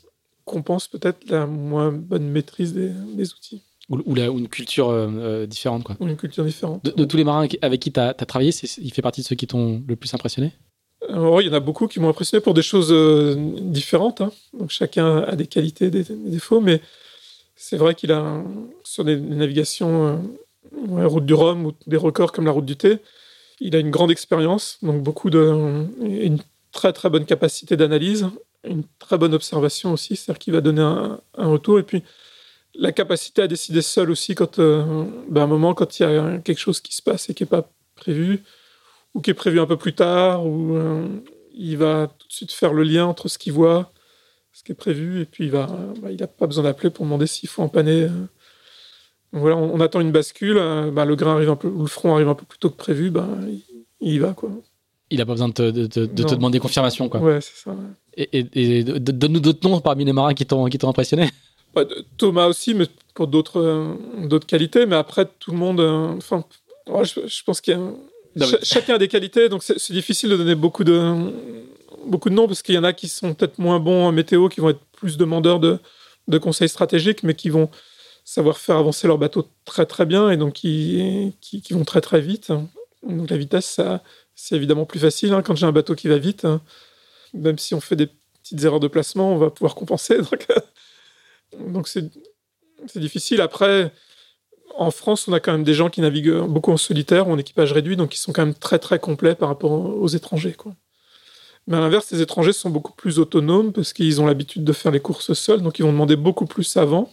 [0.45, 3.61] compense peut-être la moins bonne maîtrise des, des outils.
[3.89, 5.83] Ou, ou, une culture euh, euh, différente.
[5.83, 5.95] Quoi.
[5.99, 6.83] Ou une culture différente.
[6.83, 9.47] De, tous les marins avec qui tu as, travaillé, il fait partie de ceux qui
[9.47, 10.51] t'ont le plus impressionné?
[11.09, 11.15] Il
[11.45, 14.19] y en a beaucoup qui m'ont impressionné pour des choses euh, différentes.
[14.19, 14.31] Hein.
[14.53, 16.81] Donc chacun a des qualités, des, défauts, mais
[17.55, 18.43] c'est vrai qu'il a
[18.83, 20.21] sur des, navigations,
[20.89, 22.97] route du Rhum ou des records comme la route du thé,
[23.59, 26.39] il a une grande expérience, donc beaucoup de, une
[26.71, 28.27] très très bonne capacité d'analyse
[28.67, 31.79] une très bonne observation aussi, c'est-à-dire qu'il va donner un, retour.
[31.79, 32.03] Et puis,
[32.75, 36.37] la capacité à décider seul aussi quand, euh, ben, un moment, quand il y a
[36.39, 38.43] quelque chose qui se passe et qui n'est pas prévu,
[39.13, 41.07] ou qui est prévu un peu plus tard, ou euh,
[41.53, 43.91] il va tout de suite faire le lien entre ce qu'il voit,
[44.53, 45.67] ce qui est prévu, et puis il va,
[46.01, 48.07] ben, il n'a pas besoin d'appeler pour demander s'il faut empanner.
[49.33, 52.29] Voilà, on, attend une bascule, ben, le grain arrive un peu, ou le front arrive
[52.29, 53.27] un peu plus tôt que prévu, ben,
[53.99, 54.49] il, y va quoi.
[55.09, 57.19] Il n'a pas besoin de te, de, te demander confirmation quoi.
[57.19, 57.75] Ouais, c'est ça.
[58.15, 61.29] Et, donne-nous d'autres noms parmi les marins qui t'ont impressionné.
[62.17, 64.85] Thomas aussi, mais pour d'autres euh, d'autres qualités.
[64.85, 65.79] Mais après, tout le monde.
[65.79, 66.43] Euh, enfin,
[67.03, 68.45] je, pense qu'il y a.
[68.63, 71.15] chacun a des qualités, donc c'est difficile de donner beaucoup de,
[72.05, 74.49] beaucoup de noms parce qu'il y en a qui sont peut-être moins bons en météo,
[74.49, 75.79] qui vont être plus demandeurs de,
[76.27, 77.69] de conseils stratégiques, mais qui vont
[78.29, 82.19] savoir faire avancer leur bateau très très bien et donc qui, qui, vont très très
[82.19, 82.51] vite.
[83.03, 83.79] Donc la vitesse,
[84.35, 86.43] c'est évidemment plus facile hein, quand j'ai un bateau qui va vite.
[86.43, 86.61] Hein
[87.33, 88.09] même si on fait des
[88.41, 90.17] petites erreurs de placement, on va pouvoir compenser.
[91.57, 92.09] Donc, c'est
[92.95, 93.41] difficile.
[93.41, 93.91] Après,
[94.75, 97.71] en France, on a quand même des gens qui naviguent beaucoup en solitaire en équipage
[97.71, 100.53] réduit, donc ils sont quand même très très complets par rapport aux étrangers.
[100.53, 100.73] Quoi.
[101.65, 104.91] Mais à l'inverse, les étrangers sont beaucoup plus autonomes parce qu'ils ont l'habitude de faire
[104.91, 107.11] les courses seuls, donc ils vont demander beaucoup plus avant,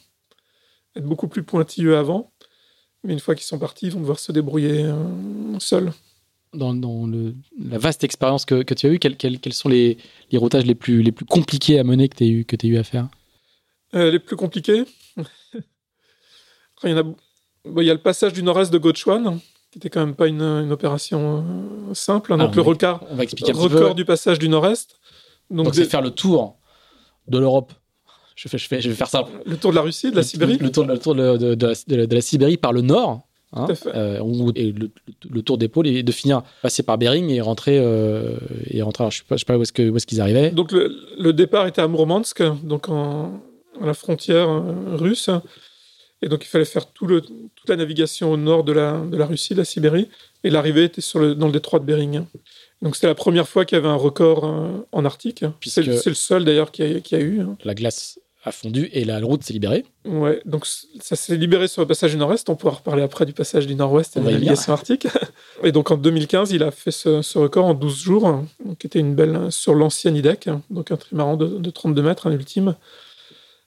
[0.97, 2.33] être beaucoup plus pointilleux avant.
[3.03, 5.93] Mais une fois qu'ils sont partis, ils vont devoir se débrouiller euh, seuls
[6.55, 9.99] dans, le, la vaste expérience que, que, tu as eue, quels, quels, sont les,
[10.31, 12.85] les, routages les plus, les plus compliqués à mener que tu as, eu, eu à
[12.85, 13.09] faire?
[13.95, 14.85] Euh, Les plus compliqués
[16.85, 19.39] il, y en a, il y a le passage du nord-est de Gochuan,
[19.71, 21.45] qui n'était quand même pas une, une opération
[21.91, 22.33] euh, simple.
[22.33, 24.99] Hein, donc le record, on va expliquer un record du passage du nord-est.
[25.51, 26.59] Donc, c'est faire le tour
[27.29, 27.73] de l'Europe.
[28.35, 29.31] Je, fais, je, fais, je vais faire simple.
[29.47, 32.15] Le tour de la Russie, de la Sibérie le, tour, le tour de, de, de,
[32.15, 34.75] la Sibérie par le nord, Hein, euh, et
[35.31, 38.37] le, tour d'épaule et de finir passer par Bering et rentrer euh,
[38.69, 39.05] et rentrer.
[39.05, 40.51] Alors, je sais pas, sais pas où est-ce qu'ils arrivaient.
[40.51, 43.41] Donc le, départ était à Mourmansk, donc en,
[43.81, 45.31] à la frontière euh, russe,
[46.21, 49.17] et donc il fallait faire tout le, toute la navigation au nord de la de
[49.17, 50.09] la Russie, de la Sibérie,
[50.43, 52.25] et l'arrivée était sur le, dans le détroit de Bering.
[52.83, 54.45] Donc c'était la première fois qu'il y avait un record
[54.91, 55.45] en Arctique.
[55.65, 57.41] C'est le seul d'ailleurs qui a, qui a eu.
[57.41, 57.57] Hein.
[57.65, 59.85] La glace a fondu et la route s'est libérée.
[60.05, 62.49] Ouais, donc ça s'est libéré sur le passage du nord-est.
[62.51, 65.09] On pourra reparler après du passage du nord-ouest et de la navigation arctique.
[65.63, 68.45] Et donc en 2015, il a fait ce, record en 12 jours,
[68.79, 72.75] qui était une belle sur l'ancien IDEC, donc un trimaran de, 32 mètres, un ultime,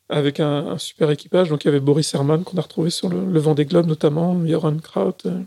[0.09, 1.49] avec un, super équipage.
[1.49, 3.87] Donc il y avait Boris Herman qu'on a retrouvé sur le, le vent des globes
[3.87, 5.17] notamment, Joran Kraut.
[5.25, 5.41] Euh.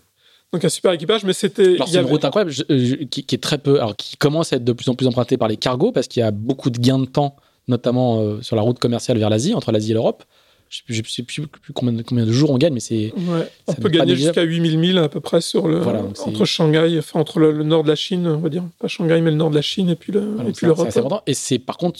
[0.52, 1.77] Donc un super équipage, mais c'était.
[1.86, 4.73] C'est une route incroyable qui, qui, est très peu, alors qui commence à être de
[4.73, 7.05] plus en plus empruntée par les cargos parce qu'il y a beaucoup de gains de
[7.05, 7.36] temps
[7.71, 10.25] notamment euh, sur la route commerciale vers l'Asie, entre l'Asie et l'Europe.
[10.69, 13.13] Je ne sais, plus, combien, de jours on gagne, mais c'est.
[13.67, 17.41] on peut gagner jusqu'à 8000 milles à peu près sur le, entre Shanghai, enfin entre
[17.41, 18.63] le, nord de la Chine, on va dire.
[18.79, 21.25] Pas Shanghai, mais le nord de la Chine et puis l'Europe.
[21.27, 21.99] Et c'est par contre,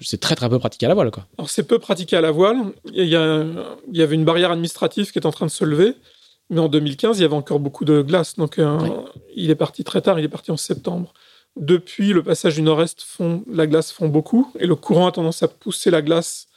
[0.00, 1.10] c'est très très peu pratiqué à la voile.
[1.10, 1.26] Quoi.
[1.36, 2.56] Alors c'est peu pratiqué à la voile.
[2.94, 3.44] Il y, a,
[3.92, 5.94] il y avait une barrière administrative qui est en train de se lever.
[6.50, 8.36] Mais en 2015, il y avait encore beaucoup de glace.
[8.36, 8.78] Donc, euh,
[9.34, 10.18] il est parti très tard.
[10.18, 11.12] Il est parti en septembre.
[11.56, 13.06] Depuis le passage du nord-est,
[13.50, 16.48] la glace fond beaucoup et le courant a tendance à pousser la glace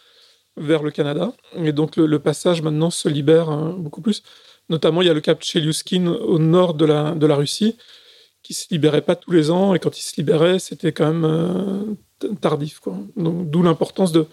[0.57, 1.33] vers le Canada.
[1.55, 4.23] Et donc le, passage maintenant se libère hein, beaucoup plus.
[4.69, 7.77] Notamment, il y a le cap Chelyuskin au nord de la, Russie
[8.43, 11.25] qui se libérait pas tous les ans et quand il se libérait, c'était quand même
[11.25, 12.81] euh, tardif.
[13.15, 14.25] Donc d'où l'importance de,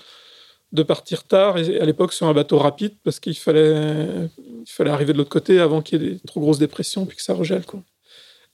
[0.82, 4.28] partir tard et à l'époque sur un bateau rapide parce qu'il fallait,
[4.78, 7.34] arriver de l'autre côté avant qu'il y ait des trop grosses dépressions puis que ça
[7.34, 7.64] regèle.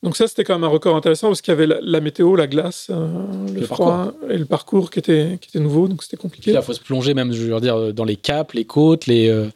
[0.02, 2.46] Donc ça, c'était quand même un record intéressant parce qu'il y avait la, météo, la
[2.46, 3.06] glace, euh,
[3.52, 6.52] le, froid et le parcours qui était, qui était nouveau, donc c'était compliqué.
[6.52, 9.48] Il faut se plonger même, je veux dire, dans les caps, les côtes, les, euh,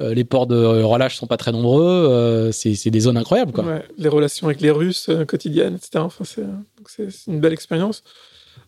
[0.00, 2.50] euh, les ports de relâche sont pas très nombreux.
[2.52, 3.82] c'est des zones incroyables, quoi.
[3.98, 5.98] les relations avec les Russes quotidiennes, etc.
[5.98, 8.02] Enfin, c'est une belle expérience.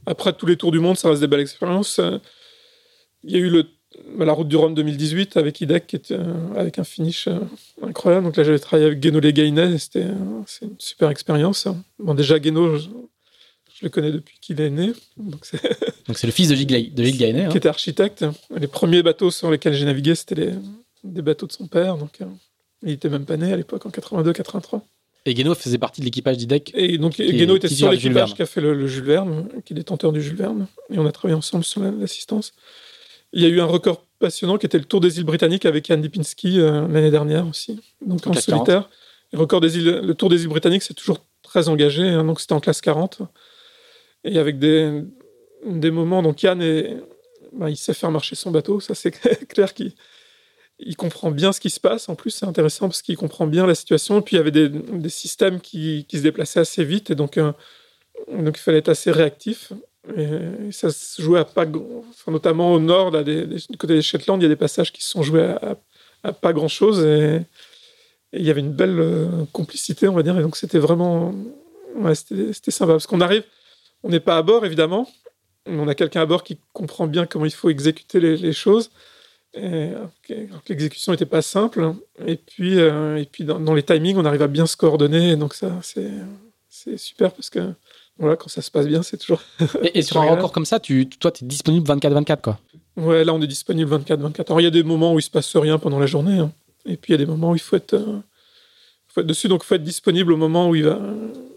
[0.04, 1.98] Après tous les tours du monde, ça reste des belles expériences.
[3.24, 3.64] Il y a eu le
[4.18, 7.38] la route du Rhum 2018 avec IDEC, qui était, euh, avec un finish euh,
[7.82, 8.26] incroyable.
[8.26, 11.68] Donc là, j'avais travaillé avec Guéno Legainet, c'était euh, c'est une super expérience.
[11.98, 12.88] Bon, déjà, Guéno, je,
[13.82, 14.92] le connais depuis qu'il est né.
[15.16, 15.60] Donc c'est
[16.24, 17.44] le fils de Gilles, de Gainet.
[17.44, 17.48] Hein.
[17.48, 18.24] Qui était architecte.
[18.56, 20.52] Les premiers bateaux sur lesquels j'ai navigué, c'était
[21.04, 21.96] des bateaux de son père.
[21.96, 22.18] Donc
[22.82, 24.80] il était même pas né à l'époque, en 82-83.
[25.28, 26.72] Et Guéno faisait partie de l'équipage d'IDEC.
[26.74, 30.12] Et donc Guéno était sur l'équipage qui a fait le, Jules Verne, qui est détenteur
[30.12, 30.68] du Jules Verne.
[30.90, 32.54] Et on a travaillé ensemble sur l'assistance.
[33.36, 35.86] Il y a eu un record passionnant qui était le Tour des îles britanniques avec
[35.86, 38.88] Jan Lipinski euh, l'année dernière aussi, donc en solitaire.
[39.30, 42.40] Le, record des îles, le Tour des îles britanniques, c'est toujours très engagé, hein, donc
[42.40, 43.18] c'était en classe 40.
[44.24, 45.02] Et avec des,
[45.66, 46.96] des moments, donc Yann, est,
[47.52, 49.10] bah, il sait faire marcher son bateau, ça c'est
[49.48, 49.92] clair qu'il
[50.78, 52.08] il comprend bien ce qui se passe.
[52.08, 54.20] En plus, c'est intéressant parce qu'il comprend bien la situation.
[54.20, 57.10] Et puis, il y avait des, des systèmes qui, qui, se déplaçaient assez vite.
[57.10, 57.52] Et donc, euh,
[58.32, 59.72] donc, il fallait être assez réactif.
[60.16, 61.66] Et ça se jouait à pas,
[62.28, 65.10] notamment au nord, là, du côté des Shetland, il y a des passages qui se
[65.10, 65.54] sont joués
[66.22, 67.42] à, pas grand chose et,
[68.32, 70.38] il y avait une belle euh, complicité, on va dire.
[70.38, 71.32] Et donc c'était vraiment,
[72.12, 73.44] c'était sympa parce qu'on arrive,
[74.02, 75.08] on n'est pas à bord évidemment,
[75.66, 78.90] on a quelqu'un à bord qui comprend bien comment il faut exécuter les, choses.
[80.68, 81.94] L'exécution n'était pas simple.
[82.26, 85.36] Et puis, euh, dans, les timings, on arrive à bien se coordonner.
[85.36, 87.72] Donc ça, c'est super parce que
[88.18, 89.42] voilà, quand ça se passe bien, c'est toujours.
[89.94, 92.58] et, sur un record comme ça, tu, toi, tu es disponible 24-24, quoi.
[92.96, 94.46] Ouais, là, on est disponible 24-24.
[94.46, 96.38] Alors, il y a des moments où il se passe rien pendant la journée.
[96.38, 96.50] Hein.
[96.86, 98.20] Et puis, il y a des moments où il faut être, euh,
[99.08, 99.48] faut être dessus.
[99.48, 100.98] Donc, il faut être disponible au moment où il va,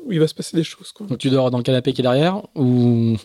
[0.03, 0.91] où il va se pascer des choses.
[0.91, 1.07] Quoi.
[1.07, 3.15] Donc, tu dors dans le canapé qui est derrière ou,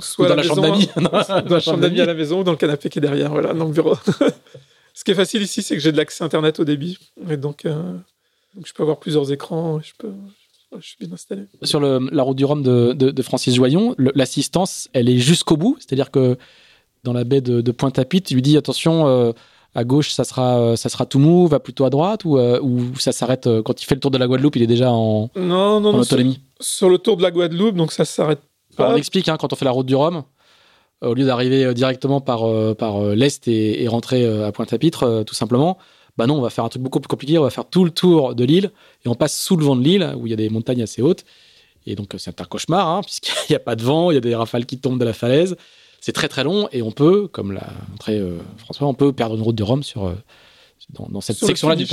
[0.00, 2.58] Soit dans la, chambre d'amis Dans la chambre d'amis à la maison ou dans le
[2.58, 3.96] canapé qui est derrière, voilà, dans le bureau.
[4.94, 6.98] Ce qui est facile ici, c'est que j'ai de l'accès Internet au débit.
[7.30, 7.94] Et donc, euh,
[8.54, 9.80] donc, je peux avoir plusieurs écrans.
[9.80, 10.12] Je peux
[10.80, 11.42] je suis bien installé.
[11.62, 15.76] Sur la route du Rhum de, Francis Joyon, l'assistance, elle est jusqu'au bout.
[15.78, 16.36] C'est-à-dire que
[17.02, 19.32] dans la baie de, Pointe-à-Pitre, tu lui dis attention, euh,
[19.74, 22.60] à gauche, ça sera, euh, ça sera tout mou, va plutôt à droite, ou, euh,
[22.60, 25.30] ou ça s'arrête quand il fait le tour de la Guadeloupe, il est déjà en,
[25.36, 28.40] non, non, autonomie sur, le tour de la Guadeloupe, donc ça s'arrête
[28.76, 28.92] pas.
[28.92, 30.24] on explique, hein, quand on fait la route du Rhum,
[31.02, 32.46] au lieu d'arriver directement par,
[32.76, 35.76] par l'Est et, et, rentrer à Pointe-à-Pitre, tout simplement,
[36.16, 37.90] bah non, on va faire un truc beaucoup plus compliqué, on va faire tout le
[37.90, 38.70] tour de l'île
[39.04, 41.02] et on passe sous le vent de l'île où il y a des montagnes assez
[41.02, 41.24] hautes.
[41.86, 44.20] Et donc c'est un cauchemar, hein, puisqu'il n'y a pas de vent, il y a
[44.20, 45.56] des rafales qui tombent de la falaise.
[46.00, 49.36] C'est très très long et on peut, comme l'a montré euh, François, on peut perdre
[49.36, 50.14] une route de Rome sur, euh,
[50.90, 51.86] dans, cette section-là du,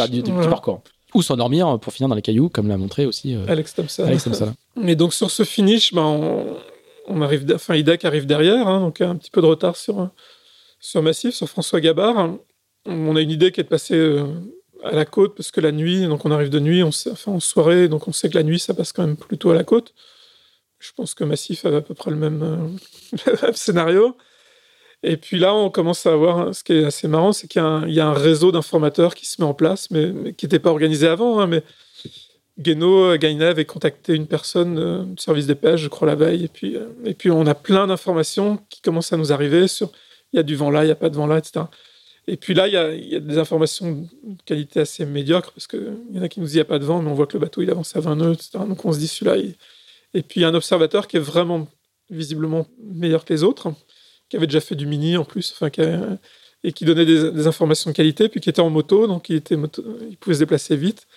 [0.49, 0.81] parcours.
[1.13, 4.03] Ou s'endormir pour finir dans les cailloux, comme l'a montré aussi euh, Alex Thompson.
[4.03, 4.27] Alex
[4.75, 6.55] Mais donc sur ce finish, ben,
[7.07, 10.09] on, arrive, enfin IDAC arrive derrière, hein, donc un petit peu de retard sur,
[10.79, 12.37] sur Massif, sur François Gabard
[12.85, 14.25] on a une idée qui est de passer euh,
[14.83, 17.33] à la côte parce que la nuit, donc on arrive de nuit, on sait, enfin
[17.33, 19.63] en soirée, donc on sait que la nuit ça passe quand même plutôt à la
[19.63, 19.93] côte.
[20.79, 24.17] Je pense que Massif avait à peu près le même, euh, scénario.
[25.03, 27.99] Et puis là, on commence à avoir ce qui est assez marrant, c'est qu'il y,
[27.99, 31.39] a un réseau d'informateurs qui se met en place, mais, qui n'était pas organisé avant.
[31.39, 31.63] Hein, mais
[32.59, 36.45] Guéno, Gainé avait contacté une personne euh, du service des pêches, je crois, la veille.
[36.45, 39.91] Et puis, et puis on a plein d'informations qui commencent à nous arriver sur
[40.33, 41.65] il y a du vent là, il n'y a pas de vent là, etc.
[42.27, 46.19] Et puis là, il y a, des informations de qualité assez médiocre, parce qu'il y
[46.19, 47.33] en a qui nous disent qu'il n'y a pas de vent, mais on voit que
[47.33, 48.51] le bateau il avance à 20 nœuds, etc.
[48.67, 49.37] Donc on se dit celui-là.
[50.13, 51.67] Et puis il y a un observateur qui est vraiment
[52.09, 53.73] visiblement meilleur que les autres,
[54.29, 55.69] qui avait déjà fait du mini en plus, enfin,
[56.63, 59.55] et qui donnait des, informations de qualité, puis qui était en moto, donc il, était
[59.55, 61.07] il pouvait se déplacer vite.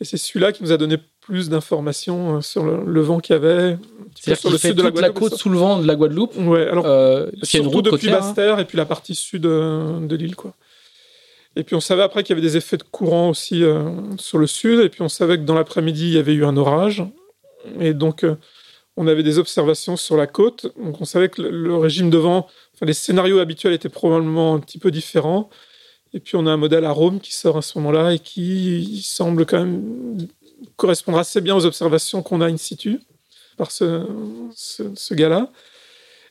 [0.00, 0.96] Et c'est celui-là qui nous a donné
[1.28, 3.76] plus d'informations euh, sur le, vent qu'il y avait.
[4.14, 6.34] C'est-à-dire sur le sud de la, côte sous le vent de la Guadeloupe.
[6.38, 10.54] Ouais, alors euh, surtout depuis Basse-Terre et puis la partie sud euh, de l'île, quoi.
[11.54, 14.38] Et puis on savait après qu'il y avait des effets de courant aussi euh, sur
[14.38, 14.80] le sud.
[14.80, 17.04] Et puis on savait que dans l'après-midi il y avait eu un orage.
[17.78, 18.24] Et donc
[18.96, 20.72] on avait des observations sur la côte.
[20.82, 24.54] Donc on savait que le, le régime de vent, enfin les scénarios habituels étaient probablement
[24.54, 25.50] un petit peu différents.
[26.14, 29.02] Et puis on a un modèle à Rome qui sort à ce moment-là et qui
[29.04, 30.26] semble quand même
[30.76, 33.00] correspondre assez bien aux observations qu'on a in situ
[33.56, 34.06] par ce,
[34.54, 35.50] ce, gars-là.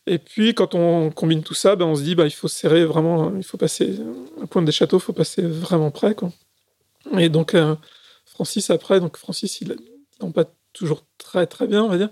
[0.05, 2.85] Et puis quand on combine tout ça, ben on se dit bah, il faut serrer
[2.85, 3.99] vraiment, il faut passer,
[4.41, 6.15] à point des châteaux, il faut passer vraiment près.
[6.15, 6.31] Quoi.
[7.17, 7.75] Et donc euh,
[8.25, 9.75] Francis après, donc Francis il
[10.21, 12.09] n'est pas toujours très très bien, on va dire.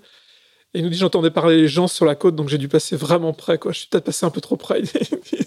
[0.73, 2.97] Et il nous dit j'entendais parler les gens sur la côte, donc j'ai dû passer
[2.97, 3.57] vraiment près.
[3.57, 3.71] Quoi.
[3.71, 4.81] Je suis peut-être passé un peu trop près.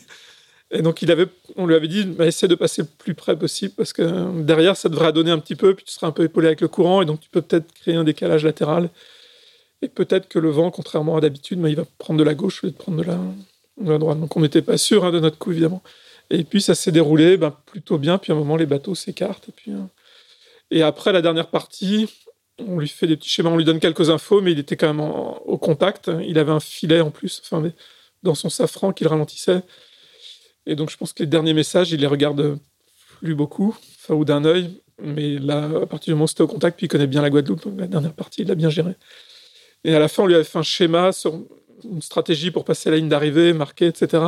[0.70, 1.26] Et donc, il avait,
[1.56, 4.76] on lui avait dit, bah, essaie de passer le plus près possible parce que derrière,
[4.76, 7.00] ça devrait donner un petit peu, puis tu seras un peu épaulé avec le courant,
[7.00, 8.90] et donc tu peux peut-être créer un décalage latéral.
[9.80, 12.62] Et peut-être que le vent, contrairement à d'habitude, bah, il va prendre de la gauche
[12.62, 13.18] au lieu de prendre de la,
[13.80, 14.20] de la droite.
[14.20, 15.82] Donc, on n'était pas sûr hein, de notre coup, évidemment.
[16.30, 18.18] Et puis, ça s'est déroulé bah, plutôt bien.
[18.18, 19.48] Puis, à un moment, les bateaux s'écartent.
[19.48, 19.88] Et, puis, hein.
[20.70, 22.10] et après la dernière partie,
[22.58, 24.92] on lui fait des petits schémas, on lui donne quelques infos, mais il était quand
[24.92, 26.10] même au contact.
[26.26, 27.70] Il avait un filet en plus, enfin,
[28.22, 29.62] dans son safran qu'il ralentissait.
[30.68, 32.58] Et donc, je pense que les derniers messages, il les regarde
[33.20, 33.74] plus beaucoup,
[34.10, 34.70] ou d'un œil.
[35.02, 37.30] Mais là, à partir du moment où c'était au contact, puis il connaît bien la
[37.30, 38.92] Guadeloupe, la dernière partie, il l'a bien géré.
[39.84, 41.40] Et à la fin, on lui avait fait un schéma sur
[41.84, 44.22] une stratégie pour passer la ligne d'arrivée, marquer, etc.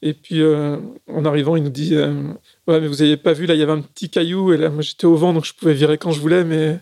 [0.00, 2.32] Et puis, euh, en arrivant, il nous dit euh,
[2.66, 4.70] Ouais, mais vous n'avez pas vu, là, il y avait un petit caillou, et là,
[4.70, 6.78] moi, j'étais au vent, donc je pouvais virer quand je voulais, mais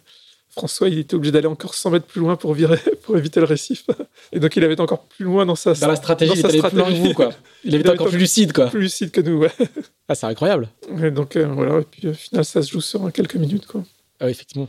[0.57, 3.47] François, il était obligé d'aller encore 100 mètres plus loin pour virer, pour éviter le
[3.47, 3.85] récif.
[4.33, 6.33] Et donc, il avait été encore plus loin dans sa, dans la stratégie.
[6.35, 7.29] il était plus loin que vous, quoi.
[7.63, 8.69] Il avait été encore plus lucide, quoi.
[8.69, 9.53] Plus lucide que nous, ouais.
[10.09, 10.71] Ah, c'est incroyable.
[11.03, 11.81] Et donc, euh, voilà.
[11.81, 13.83] Et puis, au final, ça se joue sur quelques minutes, quoi.
[14.19, 14.67] Ah, effectivement.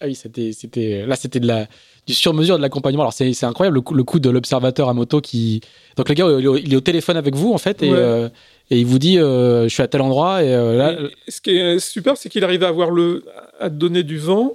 [0.00, 1.66] Ah oui, c'était, c'était, là, c'était de la,
[2.06, 3.02] du sur-mesure de l'accompagnement.
[3.02, 5.60] Alors, c'est, incroyable le coup, le coup de l'observateur à moto qui.
[5.96, 8.28] Donc, le gars, il est au téléphone avec vous, en fait, et, euh,
[8.70, 10.44] et il vous dit euh, Je suis à tel endroit.
[10.44, 10.96] Et, là...
[11.26, 13.24] ce qui est super, c'est qu'il arrive à avoir le,
[13.58, 14.54] à donner du vent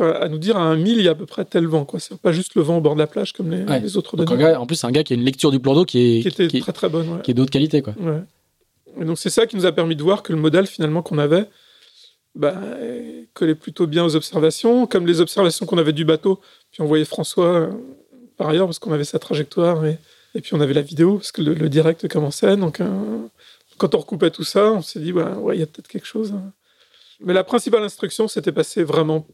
[0.00, 1.84] à nous dire à un mille, il y a à peu près tel vent.
[1.84, 2.00] Quoi.
[2.00, 4.54] C'est pas juste le vent au bord de la plage comme les, autres données.
[4.54, 6.28] en plus, c'est un gars qui a une lecture du plan d'eau qui est, qui
[6.28, 7.20] était très très bonne.
[7.22, 7.82] Qui est d'autre qualité.
[7.82, 7.94] Quoi.
[9.00, 11.18] Et donc, c'est ça qui nous a permis de voir que le modèle finalement qu'on
[11.18, 11.46] avait
[12.34, 12.54] bah,
[13.34, 14.86] collait plutôt bien aux observations.
[14.86, 16.40] Comme les observations qu'on avait du bateau,
[16.70, 17.70] puis on voyait François euh,
[18.36, 19.98] par ailleurs parce qu'on avait sa trajectoire et,
[20.34, 22.56] et, puis on avait la vidéo parce que le, direct commençait.
[22.56, 22.86] Donc, euh,
[23.78, 26.34] quand on recoupait tout ça, on s'est dit, ouais, il y a peut-être quelque chose.
[27.20, 29.26] Mais la principale instruction, c'était passer vraiment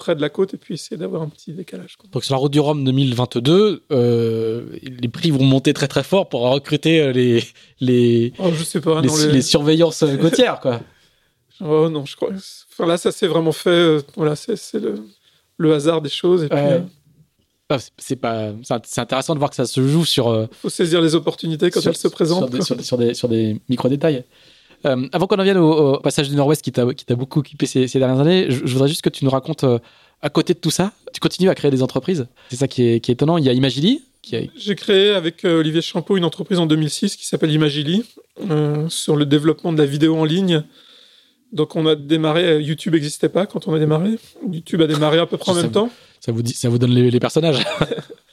[0.00, 1.96] près de la côte et puis essayer d'avoir un petit décalage.
[2.10, 6.28] Donc sur la route du Rhum 2022, euh, les prix vont monter très très fort
[6.28, 7.44] pour recruter euh, les
[7.78, 9.42] les oh, je sais pas, les, les...
[9.42, 10.80] surveillances euh, côtières quoi.
[11.60, 12.30] oh non, je crois.
[12.32, 13.98] Enfin là, ça s'est vraiment fait.
[14.16, 15.04] voilà, c'est le,
[15.58, 16.58] le, hasard des choses et puis.
[17.72, 20.48] Ah, c'est pas c'est intéressant de voir que ça se joue sur.
[20.50, 22.50] Il faut saisir les opportunités quand elles se présentent.
[22.62, 24.24] Sur des, sur des, sur des micro détails.
[24.86, 26.84] Euh, avant qu'on en vienne au, passage du Nord-Ouest qui t'a
[27.14, 29.78] beaucoup occupé ces, dernières années, je, voudrais juste que tu nous racontes, euh,
[30.22, 32.26] à côté de tout ça, tu continues à créer des entreprises.
[32.50, 33.38] C'est ça qui est, étonnant.
[33.38, 34.02] Il y a Imagili.
[34.32, 34.36] A...
[34.56, 38.04] J'ai créé avec euh, Olivier Champeau une entreprise en 2006 qui s'appelle Imagili
[38.88, 40.64] sur le développement de la vidéo en ligne.
[41.52, 44.18] Donc on a démarré, YouTube n'existait pas quand on a démarré.
[44.50, 45.90] YouTube a démarré à peu près en même temps.
[46.20, 47.58] Ça vous, dit, ça vous donne les, les personnages.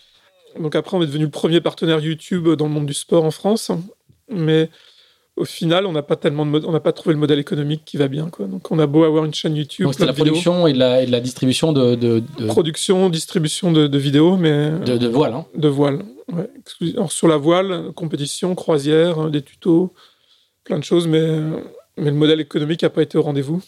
[0.60, 3.32] Donc après, on est devenu le premier partenaire YouTube dans le monde du sport en
[3.32, 3.72] France.
[4.30, 4.70] Mais
[5.38, 7.96] au final, on n'a pas tellement de on n'a pas trouvé le modèle économique qui
[7.98, 8.30] va bien.
[8.30, 8.48] Quoi.
[8.48, 9.90] Donc, on a beau avoir une chaîne YouTube.
[9.96, 14.72] C'est la production et la, et la, distribution de, de, Production, distribution de, vidéos, mais.
[14.80, 15.46] De, voile, hein.
[15.56, 16.04] De voile,
[16.34, 16.50] ouais.
[16.96, 19.94] Alors, sur la voile, compétition, croisière, des tutos,
[20.64, 21.40] plein de choses, mais,
[21.98, 23.62] mais le modèle économique n'a pas été au rendez-vous.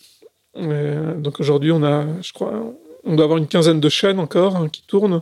[0.55, 2.73] Donc, aujourd'hui, on a, je crois,
[3.03, 5.21] on doit avoir une quinzaine de chaînes encore hein, qui tournent.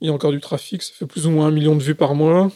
[0.00, 1.94] Il y a encore du trafic, ça fait plus ou moins un million de vues
[1.94, 2.50] par mois.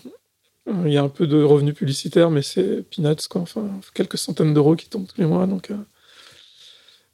[0.67, 3.43] Il y a un peu de revenus publicitaires, mais c'est peanuts, quoi.
[3.43, 5.47] Enfin, quelques centaines d'euros qui tombent tous les mois.
[5.47, 5.77] Donc, euh,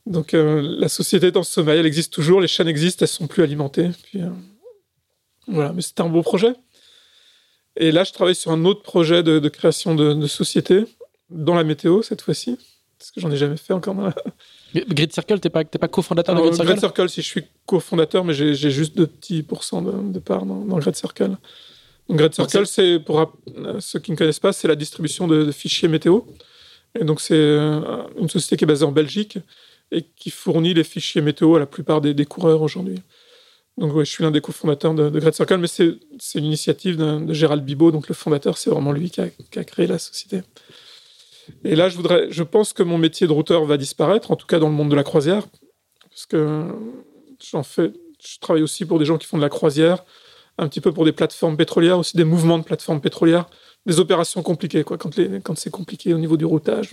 [0.07, 3.27] donc euh, la société est en sommeil, elle existe toujours, les chaînes existent, elles sont
[3.27, 3.91] plus alimentées.
[4.05, 4.29] Puis, euh,
[5.49, 6.55] voilà, mais c'était un beau projet.
[7.77, 10.85] Et là, je travaille sur un autre projet de, création de, société,
[11.29, 12.57] dans la météo cette fois-ci,
[12.99, 13.95] parce que j'en ai jamais fait encore.
[13.95, 14.13] Dans
[14.75, 16.69] Grid Circle, t'es pas, pas cofondateur de Grid Circle?
[16.69, 20.47] Grid Circle, si je suis cofondateur, mais j'ai juste de petits pourcents de, de part
[20.47, 21.37] dans, dans Grid Circle.
[22.11, 25.89] Grid Circle, c'est pour euh, ceux qui ne connaissent pas, c'est la distribution de, fichiers
[25.89, 26.21] météo.
[26.99, 29.39] Et donc c'est euh, une société qui est basée en Belgique
[29.93, 32.99] et qui fournit les fichiers météo à la plupart des, coureurs aujourd'hui.
[33.79, 35.99] Donc je suis l'un des cofondateurs de, de Circle, mais c'est
[36.35, 39.99] une initiative de, Gérald Bibot, donc le fondateur, c'est vraiment lui qui a, créé la
[39.99, 40.43] société.
[41.65, 44.47] Et là, je voudrais, je pense que mon métier de routeur va disparaître, en tout
[44.47, 45.47] cas dans le monde de la croisière,
[46.09, 46.69] parce que
[47.51, 47.93] j'en fais,
[48.25, 50.05] je travaille aussi pour des gens qui font de la croisière,
[50.61, 53.47] un petit peu pour des plateformes pétrolières, aussi des mouvements de plateformes pétrolières,
[53.87, 55.11] des opérations compliquées, quoi, quand,
[55.43, 56.91] quand c'est compliqué au niveau du routage.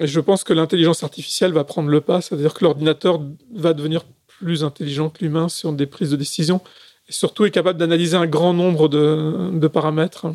[0.00, 3.20] Et je pense que l'intelligence artificielle va prendre le pas, c'est-à-dire que l'ordinateur
[3.54, 6.60] va devenir plus intelligent que l'humain sur des prises de décision,
[7.08, 10.26] et surtout est capable d'analyser un grand nombre de, de paramètres,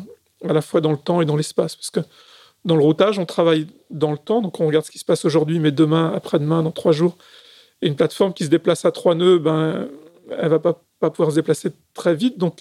[0.48, 1.76] à la fois dans le temps et dans l'espace.
[1.76, 2.00] Parce que
[2.64, 5.24] dans le routage, on travaille dans le temps, donc on regarde ce qui se passe
[5.24, 7.16] aujourd'hui, mais demain, après-demain, dans trois jours.
[7.82, 9.88] Et une plateforme qui se déplace à trois nœuds, ben,
[10.30, 12.38] elle va pas pas pouvoir se déplacer très vite.
[12.38, 12.60] Donc,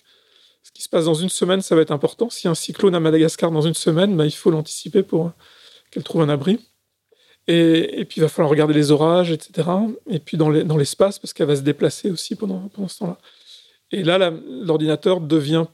[0.63, 2.29] ce qui se passe dans une semaine, ça va être important.
[2.29, 5.31] Si un cyclone à Madagascar dans une semaine, bah, il faut l'anticiper pour
[5.91, 6.59] qu'elle trouve un abri.
[7.47, 9.69] Et, puis, il va falloir regarder les orages, etc.
[10.09, 13.19] Et puis, dans l'espace, parce qu'elle va se déplacer aussi pendant, pendant ce temps-là.
[13.91, 15.65] Et là, l'ordinateur devient,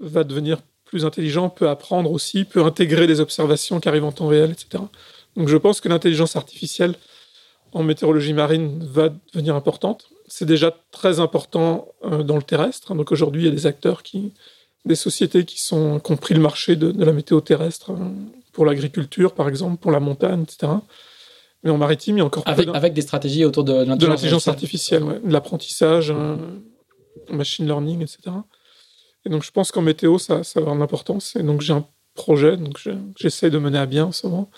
[0.00, 4.28] va devenir plus intelligent, peut apprendre aussi, peut intégrer des observations qui arrivent en temps
[4.28, 4.82] réel, etc.
[5.36, 6.94] Donc, je pense que l'intelligence artificielle
[7.72, 12.94] en météorologie marine va devenir importante c'est déjà très important euh, dans le terrestre.
[12.94, 14.32] Donc aujourd'hui, il y a des acteurs qui,
[14.84, 18.10] des sociétés qui sont qui ont pris le marché de, la météo terrestre euh,
[18.52, 20.72] pour l'agriculture, par exemple, pour la montagne, etc.
[21.62, 25.20] Mais en maritime, il y a encore avec, avec des stratégies autour de l'intelligence artificielle,
[25.24, 26.36] de l'apprentissage, euh,
[27.30, 28.36] machine learning, etc.
[29.24, 31.36] Et donc je pense qu'en météo, ça, ça va avoir une importance.
[31.36, 32.78] Et donc j'ai un projet, donc
[33.16, 34.50] j'essaie de mener à bien en ce moment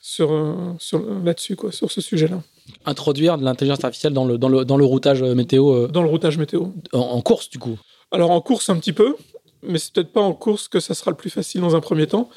[0.00, 2.42] sur, sur là-dessus, quoi, sur ce sujet-là
[2.84, 6.08] introduire de l'intelligence artificielle dans le, dans le, dans le routage météo euh, Dans le
[6.08, 6.66] routage météo.
[6.92, 7.78] En, course, du coup
[8.10, 9.16] Alors, en course, un petit peu,
[9.62, 12.06] mais c'est peut-être pas en course que ça sera le plus facile dans un premier
[12.06, 12.28] temps.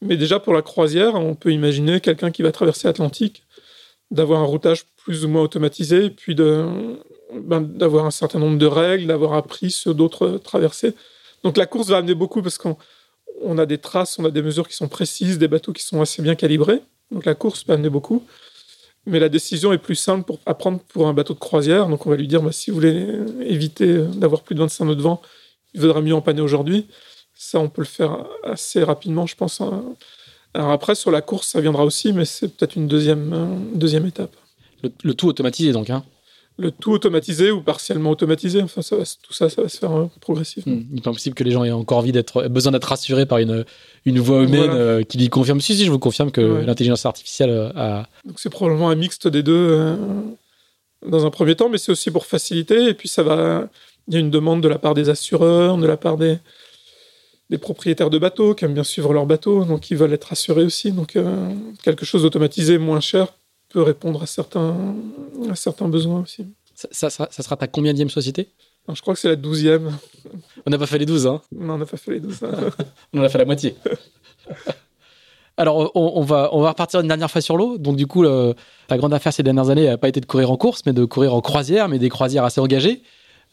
[0.00, 3.44] Mais déjà, pour la croisière, on peut imaginer quelqu'un qui va traverser l'Atlantique,
[4.10, 6.66] d'avoir un routage plus ou moins automatisé, puis de,
[7.34, 10.94] ben, d'avoir un certain nombre de règles, d'avoir appris sur d'autres traversées.
[11.44, 12.76] Donc, la course va amener beaucoup parce qu'on
[13.40, 16.00] on a des traces, on a des mesures qui sont précises, des bateaux qui sont
[16.00, 16.80] assez bien calibrés.
[17.10, 18.24] Donc, la course peut amener beaucoup.
[19.06, 21.88] Mais la décision est plus simple pour apprendre pour un bateau de croisière.
[21.88, 24.96] Donc on va lui dire, bah, si vous voulez éviter d'avoir plus de 25 nœuds
[24.96, 25.20] de vent,
[25.74, 26.86] il vaudrait mieux empanner aujourd'hui.
[27.34, 29.60] Ça, on peut le faire assez rapidement, je pense.
[30.54, 34.36] Alors après, sur la course, ça viendra aussi, mais c'est peut-être une deuxième, deuxième étape.
[34.82, 35.90] Le, tout automatisé donc.
[35.90, 36.04] Hein.
[36.58, 38.60] Le tout automatisé ou partiellement automatisé.
[38.60, 40.74] Enfin, ça tout ça, ça va se faire euh, progressivement.
[40.74, 40.84] Hmm.
[40.90, 43.38] Il n'est pas possible que les gens aient encore envie d'être, besoin d'être rassurés par
[43.38, 43.64] une,
[44.04, 45.60] une voix humaine euh, qui lui confirme.
[45.60, 48.06] Si, si, je vous confirme que l'intelligence artificielle euh, a.
[48.26, 49.96] Donc c'est probablement un mixte des deux
[51.06, 52.88] dans un premier temps, mais c'est aussi pour faciliter.
[52.88, 53.68] Et puis ça va.
[54.08, 56.36] Il y a une demande de la part des assureurs, de la part des,
[57.50, 60.64] des propriétaires de bateaux qui aiment bien suivre leur bateau, donc ils veulent être assurés
[60.64, 60.90] aussi.
[60.90, 61.16] Donc
[61.82, 63.28] quelque chose d'automatisé moins cher
[63.72, 64.94] peut répondre à certains,
[65.50, 66.46] à certains besoins aussi.
[66.74, 68.48] Ça, ça, ça sera ta combien société?
[68.92, 69.96] Je crois que c'est la douzième.
[70.66, 72.40] On n'a pas fait les douze, hein Non, on n'a pas fait les douze.
[73.12, 73.76] on en a fait la moitié.
[75.56, 77.78] Alors, on, va, on va repartir une dernière fois sur l'eau.
[77.78, 80.56] Donc, du coup, ta grande affaire ces dernières années n'a pas été de courir en
[80.56, 83.02] course, mais de courir en croisière, mais des croisières assez engagées,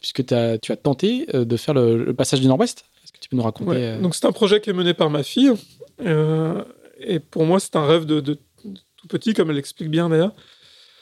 [0.00, 2.84] puisque as, tu as tenté euh, de faire le, passage du Nord-Ouest.
[3.04, 5.10] Est-ce que tu peux nous raconter euh, Donc, c'est un projet qui est mené par
[5.10, 5.52] ma fille.
[6.04, 6.64] Euh,
[6.98, 8.38] et pour moi, c'est un rêve de, de,
[9.00, 10.32] tout petit, comme elle l'explique bien d'ailleurs.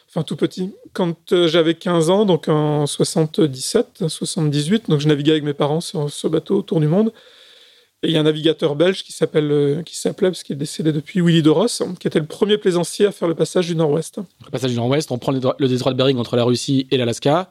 [0.09, 0.73] Enfin, tout petit.
[0.95, 5.83] Quand euh, j'avais 15 ans, donc en 77, 78, donc je naviguais avec mes parents
[5.83, 7.12] sur ce bateau autour du monde.
[8.03, 10.59] Et il y a un navigateur belge qui s'appelle, euh, qui s'appelait, parce qu'il est
[10.59, 13.75] décédé depuis, Willy de Ross, qui était le premier plaisancier à faire le passage du
[13.75, 14.20] Nord-Ouest.
[14.45, 17.51] Le passage du Nord-Ouest, on prend le détroit de Bering entre la Russie et l'Alaska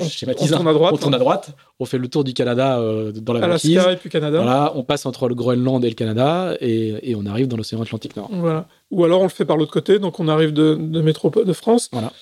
[0.00, 0.94] on, tourne à droite.
[0.94, 1.50] On tourne à droite.
[1.78, 4.38] On fait le tour du Canada euh, dans la Alaska et puis Canada.
[4.38, 8.16] Voilà, on passe entre le Groenland et le Canada et, on arrive dans l'océan Atlantique
[8.16, 8.30] Nord.
[8.32, 8.66] Voilà.
[8.90, 11.52] Ou alors on le fait par l'autre côté, donc on arrive de, de métropole de
[11.52, 11.88] France.
[11.92, 12.12] Voilà.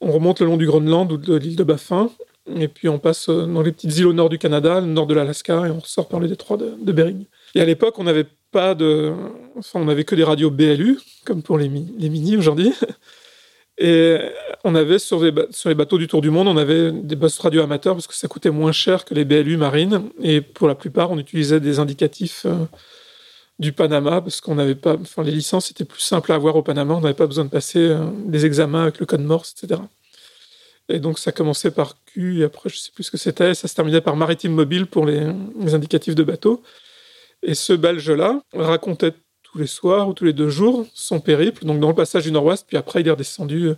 [0.00, 2.10] On remonte le long du Groenland ou de l'île de Baffin.
[2.56, 5.06] Et puis on passe euh, dans les petites îles au nord du Canada, au nord
[5.06, 7.24] de l'Alaska, et on ressort par le détroit de, Bering.
[7.54, 9.12] Et à l'époque, on n'avait pas de.
[9.56, 12.72] Enfin, on n'avait que des radios BLU, comme pour les, les mini aujourd'hui.
[13.78, 14.18] Et
[14.64, 15.32] on avait sur les,
[15.74, 18.50] bateaux du Tour du Monde, on avait des postes radio amateurs parce que ça coûtait
[18.50, 20.10] moins cher que les BLU marines.
[20.22, 22.54] Et pour la plupart, on utilisait des indicatifs euh,
[23.58, 24.96] du Panama parce qu'on n'avait pas.
[25.00, 26.94] Enfin, les licences étaient plus simples à avoir au Panama.
[26.94, 29.80] On n'avait pas besoin de passer euh, des examens avec le code Morse, etc.
[30.88, 33.54] Et donc ça commençait par Q et après je sais plus ce que c'était.
[33.54, 36.62] Ça se terminait par Maritime Mobile pour les, les indicatifs de bateaux.
[37.42, 39.14] Et ce Belge-là racontait
[39.52, 42.32] tous les soirs ou tous les deux jours son périple, donc dans le passage du
[42.32, 43.74] Nord-Ouest, puis après il est redescendu euh,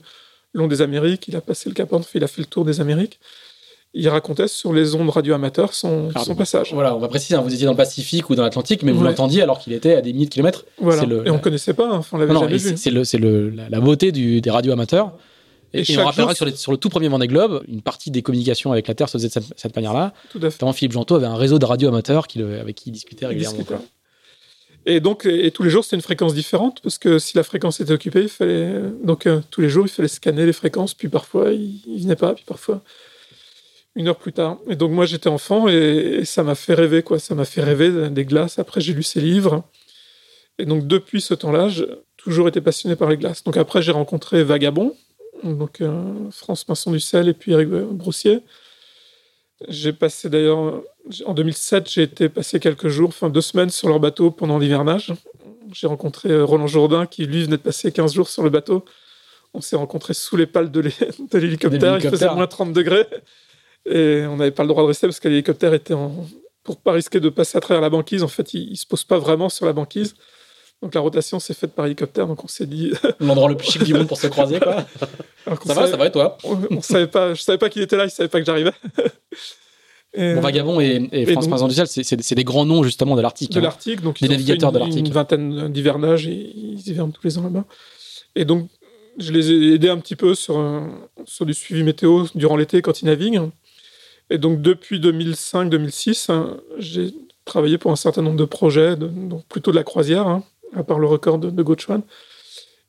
[0.52, 2.64] le long des Amériques, il a passé le Cap Horn, il a fait le tour
[2.64, 3.18] des Amériques.
[3.96, 6.74] Il racontait sur les ondes radio-amateurs son, son, passage.
[6.74, 9.04] Voilà, on va préciser, hein, vous étiez dans le Pacifique ou dans l'Atlantique, mais vous
[9.04, 10.64] l'entendiez alors qu'il était à des milliers de kilomètres.
[10.78, 11.04] Voilà.
[11.04, 12.76] Le, et on ne connaissait pas, hein, on l'avait jamais vu.
[12.76, 15.12] C'est le, le, la, beauté du, des radio-amateurs.
[15.72, 18.88] Et, on rappellera sur, sur, le tout premier Vendée Globe, une partie des communications avec
[18.88, 20.12] la Terre se faisait de cette, manière-là.
[20.30, 20.72] Tout à fait.
[20.72, 22.26] Philippe Gentot avait un réseau de radio-amateurs
[22.60, 23.58] avec qui il discutait régulièrement.
[24.86, 27.80] Et donc, et, tous les jours, c'était une fréquence différente, parce que si la fréquence
[27.80, 28.80] était occupée, il fallait.
[29.02, 32.16] Donc, euh, tous les jours, il fallait scanner les fréquences, puis parfois, il, ne venait
[32.16, 32.82] pas, puis parfois,
[33.94, 34.58] une heure plus tard.
[34.68, 37.18] Et donc, moi, j'étais enfant, et, ça m'a fait rêver, quoi.
[37.18, 38.58] Ça m'a fait rêver des glaces.
[38.58, 39.64] Après, j'ai lu ses livres.
[40.58, 41.86] Et donc, depuis ce temps-là, j'ai
[42.18, 43.42] toujours été passionné par les glaces.
[43.42, 44.94] Donc, après, j'ai rencontré Vagabond,
[45.42, 48.40] donc euh, France Pinson du Sel, et puis Eric Broussier.
[49.68, 50.82] J'ai passé d'ailleurs,
[51.26, 55.12] en 2007, j'ai été passé quelques jours, enfin deux semaines sur leur bateau pendant l'hivernage.
[55.72, 58.84] J'ai rencontré euh, Roland Jourdain qui, lui, venait de passer 15 jours sur le bateau.
[59.52, 60.80] On s'est rencontrés sous les pales de
[61.32, 61.98] l'hélicoptère.
[61.98, 63.06] Il faisait moins 30 degrés.
[63.86, 66.26] Et on n'avait pas le droit de rester parce que l'hélicoptère était en.
[66.62, 69.04] Pour pas risquer de passer à travers la banquise, en fait, il, ne se pose
[69.04, 70.14] pas vraiment sur la banquise.
[70.80, 72.90] Donc la rotation s'est faite par hélicoptère, donc on s'est dit.
[73.20, 74.86] L'endroit le plus chic du monde pour se croiser, quoi.
[75.66, 76.38] ça va, ça va et toi?
[76.70, 78.72] on, savait pas, Je savais pas qu'il était là, il savait pas que j'arrivais.
[80.16, 83.52] Bon, Vagabond et, et, France Vincent du c'est des grands noms justement de l'Arctique.
[83.52, 83.62] De hein.
[83.62, 85.06] l'Arctique, donc des navigateurs de l'Arctique.
[85.06, 87.64] Une vingtaine d'hivernages et ils hivernent tous les ans là-bas.
[88.36, 88.68] Et donc,
[89.18, 90.82] je les ai aidés un petit peu sur,
[91.24, 93.42] sur du suivi météo durant l'été quand ils naviguent.
[94.30, 97.12] Et donc, depuis 2005-2006, hein, j'ai
[97.44, 100.42] travaillé pour un certain nombre de projets, donc plutôt de la croisière, hein,
[100.74, 101.64] à part le record de, de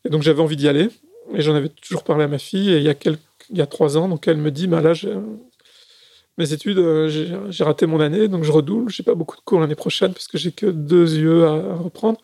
[0.06, 0.90] Et donc, j'avais envie d'y aller.
[1.34, 2.72] Et j'en avais toujours parlé à ma fille.
[2.72, 3.20] Et il y a, quelques,
[3.50, 4.94] il y a trois ans, donc elle me dit bah là,
[6.38, 7.08] mes études, euh,
[7.50, 8.92] j'ai raté mon année, donc je redouble.
[8.92, 12.20] J'ai pas beaucoup de cours l'année prochaine parce que j'ai que deux yeux à, reprendre.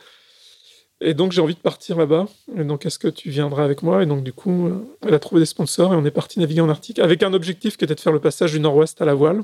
[1.03, 2.27] Et donc j'ai envie de partir là-bas.
[2.57, 4.03] Et donc est-ce que tu viendras avec moi?
[4.03, 4.75] Et donc du coup, euh,
[5.07, 7.77] elle a trouvé des sponsors et on est parti naviguer en Arctique avec un objectif
[7.77, 9.43] qui était de faire le passage du Nord-Ouest à la voile,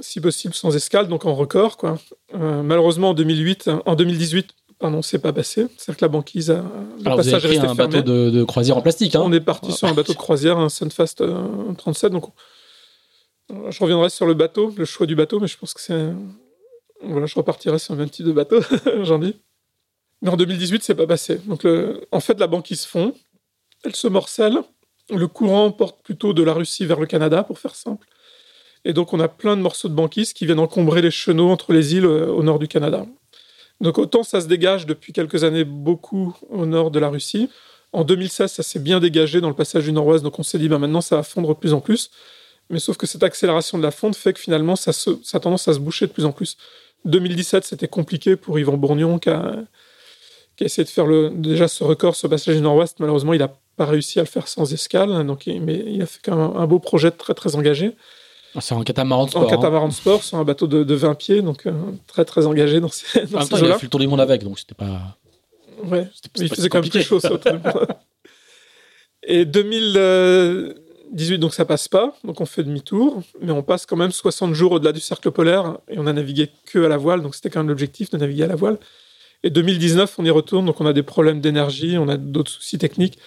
[0.00, 1.98] si possible sans escale, donc en record quoi.
[2.34, 4.50] Euh, malheureusement en 2008, en 2018,
[4.80, 5.68] pardon, c'est pas passé.
[5.76, 8.76] C'est-à-dire que la banquise a le Alors passage vous avez pris un bateau de, croisière
[8.76, 9.14] en plastique.
[9.14, 11.22] Hein on est parti sur un bateau de croisière, un Sunfast
[11.78, 12.24] 37, donc
[13.48, 16.12] je reviendrai sur le bateau, le choix du bateau, mais je pense que c'est.
[17.02, 18.60] Voilà, je repartirai sur le même type de bateau,
[19.02, 19.36] j'en dis.
[20.22, 21.40] Mais en 2018, c'est pas passé.
[21.44, 21.66] Donc,
[22.10, 23.14] en fait, la banquise fond,
[23.84, 24.58] elle se morcelle.
[25.10, 28.06] Le courant porte plutôt de la Russie vers le Canada, pour faire simple.
[28.84, 31.72] Et donc, on a plein de morceaux de banquise qui viennent encombrer les chenaux entre
[31.72, 33.04] les îles euh, au nord du Canada.
[33.80, 37.50] Donc, autant ça se dégage depuis quelques années beaucoup au nord de la Russie,
[37.92, 40.68] En 2016, ça s'est bien dégagé dans le passage du nord-ouest, donc on s'est dit,
[40.68, 42.10] ben maintenant ça va fondre de plus en plus.
[42.70, 45.74] Mais sauf que cette accélération de la fonte fait que finalement, ça, a tendance à
[45.74, 46.56] se boucher de plus en plus.
[47.04, 49.64] 2017, c'était compliqué pour Yvan Bourgnon qui a,
[50.58, 52.98] essayé de faire le, déjà ce record ce passage du nord-ouest.
[52.98, 56.06] Malheureusement, il n'a pas réussi à le faire sans escale, hein, donc, mais il a
[56.06, 57.92] fait quand même un beau projet très très engagé.
[58.56, 59.42] Ah, c'est en catamaran de sport.
[59.42, 61.72] En catamaran de sport, sur un bateau de, 20 pieds, donc euh,
[62.06, 64.42] très très engagé dans ces, dans ces Il a fait le tour du monde avec,
[64.42, 65.18] donc c'était pas.
[65.84, 67.30] Ouais, il faisait quand même plus chaud, ça,
[69.28, 69.44] Et
[71.12, 74.54] 2018, donc ça passe pas, donc on fait demi-tour, mais on passe quand même 60
[74.54, 77.50] jours au-delà du cercle polaire et on a navigué que à la voile, donc c'était
[77.50, 78.78] quand même l'objectif de naviguer à la voile.
[79.42, 82.78] Et 2019, on y retourne, donc on a des problèmes d'énergie, on a d'autres soucis
[82.78, 83.18] techniques.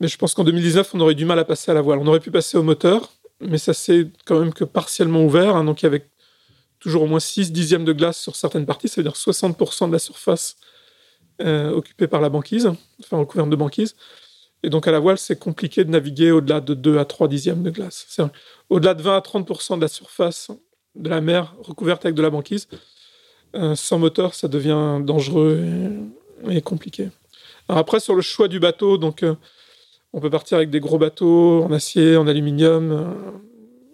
[0.00, 1.98] Mais je pense qu'en 2019, on aurait du mal à passer à la voile.
[2.00, 5.56] On aurait pu passer au moteur, mais ça s'est quand même que partiellement ouvert.
[5.56, 6.06] Hein, donc il y avait
[6.80, 9.92] toujours au moins 6 dixièmes de glace sur certaines parties, ça veut dire 60% de
[9.92, 10.56] la surface
[11.40, 12.70] euh, occupée par la banquise,
[13.00, 13.96] enfin recouverte de banquise.
[14.64, 17.62] Et donc à la voile, c'est compliqué de naviguer au-delà de 2 à 3 dixièmes
[17.62, 18.18] de glace.
[18.70, 20.50] Au-delà de 20 à 30% de la surface
[20.94, 22.68] de la mer recouverte avec de la banquise,
[23.56, 25.62] euh, sans moteur, ça devient dangereux
[26.48, 27.10] et, compliqué.
[27.68, 29.34] Après, sur le choix du bateau, donc euh,
[30.14, 33.04] on peut partir avec des gros bateaux en acier, en aluminium, euh,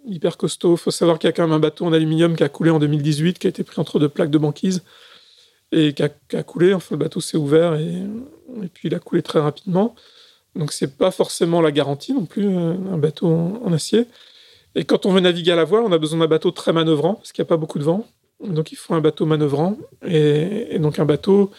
[0.07, 0.75] hyper costaud.
[0.75, 2.71] Il faut savoir qu'il y a quand même un bateau en aluminium qui a coulé
[2.71, 4.85] en 2018, qui a été pris entre deux plaques de banquise
[5.73, 6.75] et qui a, coulé.
[6.75, 8.05] Enfin, le bateau s'est ouvert et,
[8.73, 9.97] puis il a coulé très rapidement.
[10.55, 14.07] Donc c'est pas forcément la garantie non plus, euh, un bateau en, acier.
[14.75, 17.15] Et quand on veut naviguer à la voile, on a besoin d'un bateau très manœuvrant,
[17.15, 18.07] parce qu'il n'y a pas beaucoup de vent.
[18.45, 19.77] Donc il faut un bateau manœuvrant.
[20.07, 21.51] et donc un bateau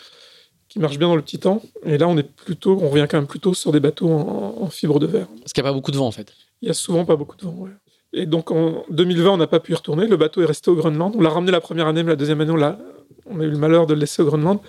[0.72, 1.62] qui marche bien dans le petit temps.
[1.86, 5.00] Et là, on est plutôt, on revient quand même plutôt sur des bateaux en, fibre
[5.00, 5.28] de verre.
[5.42, 6.34] Parce qu'il n'y a pas beaucoup de vent, en fait.
[6.62, 7.72] Il y a souvent pas beaucoup de vent, ouais.
[8.14, 10.08] Et donc, en 2020, on n'a pas pu y retourner.
[10.08, 11.14] Le bateau est resté au Groenland.
[11.18, 12.78] On l'a ramené la première année, mais la deuxième année, on a,
[13.26, 14.60] on a eu le malheur de le laisser au Groenland.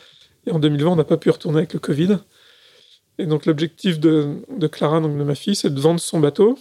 [0.48, 2.18] Et en 2020, on n'a pas pu y retourner avec le Covid.
[3.22, 6.58] Et donc, l'objectif de, Clara, donc de ma fille, c'est de vendre son bateau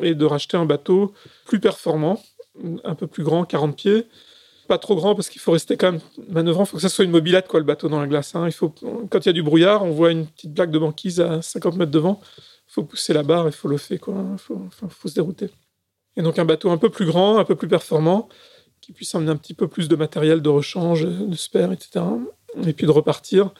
[0.00, 1.12] et de racheter un bateau
[1.44, 2.22] plus performant,
[2.84, 4.06] un peu plus grand, 40 pieds,
[4.66, 6.00] pas trop grand parce qu'il faut rester quand même
[6.30, 6.64] manœuvrant.
[6.64, 8.34] Il faut que ça soit une mobilette, quoi, le bateau dans la glace.
[8.34, 8.46] Hein.
[8.46, 8.70] Il faut,
[9.10, 11.76] quand il y a du brouillard, on voit une petite plaque de banquise à 50
[11.76, 12.18] mètres devant.
[12.66, 13.98] Il faut pousser la barre, il faut le faire.
[14.00, 15.50] Il faut, faut, se dérouter.
[16.16, 18.30] Et donc un bateau un peu plus grand, un peu plus performant,
[18.80, 22.06] qui puisse emmener un petit peu plus de matériel de rechange, de spare, etc.
[22.66, 23.52] Et puis de repartir.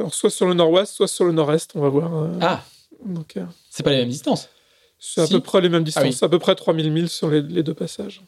[0.00, 2.14] Alors soit sur le nord-ouest, soit sur le nord-est, on va voir.
[2.14, 2.38] Euh.
[2.40, 2.64] ah.
[3.04, 3.36] Donc.
[3.36, 3.44] Euh.
[3.70, 4.48] c'est pas les mêmes distances.
[4.98, 7.62] C'est à peu près les mêmes distances, ah à peu près 3000 milles sur les
[7.62, 8.22] deux passages.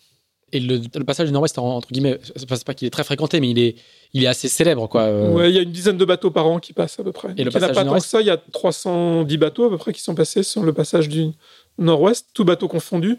[0.55, 3.59] Et le, passage du Nord-Ouest, entre guillemets, c'est pas qu'il est très fréquenté, mais il
[3.59, 3.77] est,
[4.13, 4.87] il est assez célèbre.
[4.87, 5.03] Quoi.
[5.03, 5.31] Euh.
[5.31, 7.29] Ouais, il y a une dizaine de bateaux par an qui passent à peu près.
[7.39, 9.65] Et le il n'y en a pas tant que ça, il y a 310 bateaux
[9.65, 11.31] à peu près qui sont passés sur le passage du
[11.79, 13.19] Nord-Ouest, tous bateaux confondus.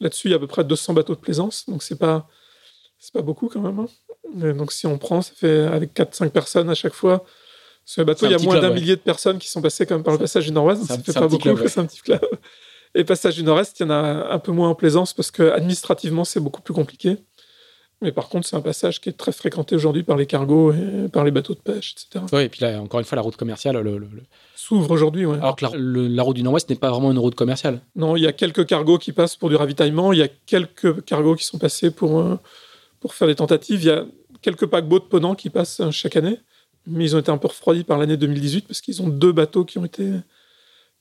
[0.00, 2.28] Là-dessus, il y a à peu près 200 bateaux de plaisance, donc c'est pas,
[2.98, 3.78] c'est pas beaucoup quand même.
[3.78, 4.52] Hein.
[4.52, 7.24] donc si on prend, ça fait avec 4-5 personnes à chaque fois.
[7.84, 9.94] Sur le bateau, il y a moins d'un millier de personnes qui sont passées quand
[9.94, 12.20] même par le passage du Nord-Ouest, ça fait pas beaucoup, c'est un petit club.
[12.94, 15.50] Et passage du Nord-Est, il y en a un peu moins en plaisance parce que
[15.50, 17.16] administrativement, c'est beaucoup plus compliqué.
[18.02, 21.08] Mais par contre, c'est un passage qui est très fréquenté aujourd'hui par les cargos et
[21.10, 22.24] par les bateaux de pêche, etc.
[22.32, 24.08] Oui, et puis là, encore une fois, la route commerciale le,
[24.54, 25.26] s'ouvre aujourd'hui.
[25.26, 25.38] Ouais.
[25.38, 27.80] Alors que la, route du Nord-Ouest n'est pas vraiment une route commerciale.
[27.96, 30.12] Non, il y a quelques cargos qui passent pour du ravitaillement.
[30.12, 32.38] Il y a quelques cargos qui sont passés pour, euh,
[33.00, 33.82] pour faire des tentatives.
[33.82, 34.04] Il y a
[34.42, 36.38] quelques paquebots de Ponant qui passent euh, chaque année.
[36.86, 39.64] Mais ils ont été un peu refroidis par l'année 2018 parce qu'ils ont deux bateaux
[39.64, 40.10] qui ont été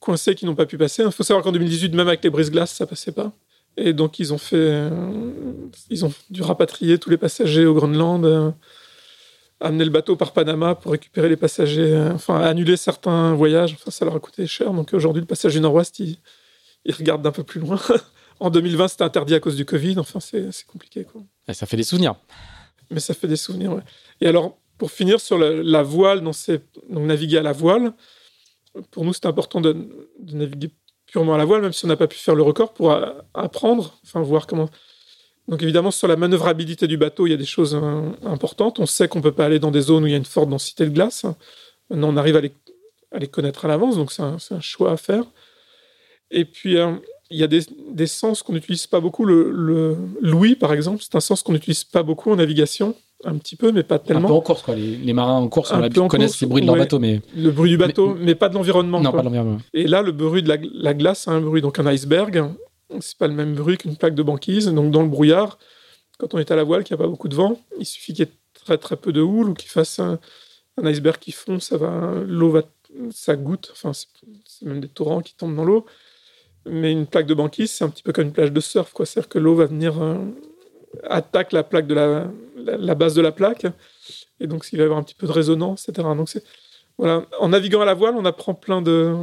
[0.03, 1.03] coincés qui n'ont pas pu passer.
[1.03, 3.31] Il faut savoir qu'en 2018, même avec les brises-glaces, ça passait pas.
[3.77, 4.55] Et donc, ils ont fait.
[4.57, 4.89] Euh,
[5.89, 8.51] ils ont dû rapatrier tous les passagers au Groenland, euh,
[9.59, 13.73] amener le bateau par Panama pour récupérer les passagers, euh, enfin, annuler certains voyages.
[13.73, 14.73] Enfin, ça leur a coûté cher.
[14.73, 16.17] Donc, aujourd'hui, le passage du Nord-Ouest, ils,
[16.97, 17.79] regardent d'un peu plus loin.
[18.39, 19.97] en 2020, c'était interdit à cause du Covid.
[19.97, 21.05] Enfin, c'est compliqué.
[21.05, 21.21] Quoi.
[21.53, 22.15] ça fait des souvenirs.
[22.91, 23.83] Mais ça fait des souvenirs, ouais.
[24.21, 26.23] Et alors, pour finir sur la, voile,
[26.89, 27.93] naviguer à la voile,
[28.91, 29.75] pour nous, c'est important de,
[30.31, 30.71] naviguer
[31.05, 32.95] purement à la voile, même si on n'a pas pu faire le record, pour
[33.33, 34.69] apprendre, enfin voir comment.
[35.47, 38.79] Donc évidemment, sur la manœuvrabilité du bateau, il y a des choses euh, importantes.
[38.79, 40.25] On sait qu'on ne peut pas aller dans des zones où il y a une
[40.25, 41.25] forte densité de glace.
[41.89, 42.41] Maintenant, on arrive à
[43.19, 45.25] les, connaître à l'avance, donc c'est un, choix à faire.
[46.31, 46.93] Et puis, euh,
[47.29, 49.25] il y a des, sens qu'on n'utilise pas beaucoup.
[49.25, 52.95] Le l'ouïe, par exemple, c'est un sens qu'on n'utilise pas beaucoup en navigation
[53.25, 54.27] un petit peu, mais pas tellement.
[54.27, 54.75] Un peu en course, quoi.
[54.75, 57.21] Les, marins en course, on connaissent le bruit de leur bateau, mais.
[57.35, 58.99] Le bruit du bateau, mais, pas de l'environnement.
[58.99, 59.59] Non, pas de l'environnement.
[59.73, 61.61] Et là, le bruit de la, glace, c'est un bruit.
[61.61, 62.43] Donc, un iceberg,
[62.99, 64.67] c'est pas le même bruit qu'une plaque de banquise.
[64.67, 65.57] Donc, dans le brouillard,
[66.17, 68.13] quand on est à la voile, qu'il n'y a pas beaucoup de vent, il suffit
[68.13, 70.19] qu'il y ait très très peu de houle ou qu'il fasse un,
[70.83, 72.63] iceberg qui fond, ça va, l'eau va,
[73.11, 73.69] ça goutte.
[73.73, 75.85] Enfin, c'est même des torrents qui tombent dans l'eau.
[76.65, 79.05] Mais une plaque de banquise, c'est un petit peu comme une plage de surf, quoi.
[79.05, 80.17] C'est-à-dire que l'eau va venir euh,
[81.09, 83.65] attaque la plaque de la, la, base de la plaque.
[84.39, 86.07] Et donc, s'il va y avoir un petit peu de résonance, etc.
[86.15, 86.43] Donc, c'est
[86.97, 87.25] Voilà.
[87.39, 89.15] En naviguant à la voile, on apprend plein de,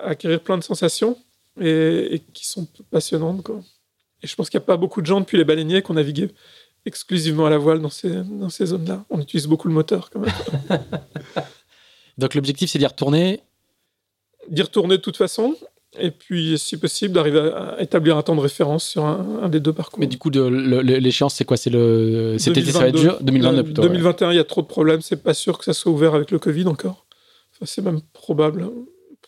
[0.00, 1.16] à acquérir plein de sensations
[1.60, 3.42] et, et qui sont passionnantes.
[3.42, 3.60] Quoi.
[4.22, 5.94] Et je pense qu'il n'y a pas beaucoup de gens depuis les baleiniers qui ont
[5.94, 6.30] navigué
[6.84, 9.04] exclusivement à la voile dans ces, dans ces zones-là.
[9.10, 10.32] On utilise beaucoup le moteur quand même.
[12.18, 13.40] Donc l'objectif, c'est d'y retourner?
[14.48, 15.56] D'y retourner de toute façon.
[15.98, 19.60] Et puis, si possible, d'arriver à établir un temps de référence sur un, un des
[19.60, 20.00] deux parcours.
[20.00, 21.56] Mais du coup, l'échéance, c'est quoi?
[21.58, 23.00] C'est le été, ça va être 2022.
[23.02, 23.82] dur 2022 plutôt.
[23.82, 23.88] ouais.
[23.88, 25.02] 2021, il y a trop de problèmes.
[25.02, 27.04] C'est pas sûr que ça soit ouvert avec le Covid encore.
[27.54, 28.70] Enfin, c'est même probable.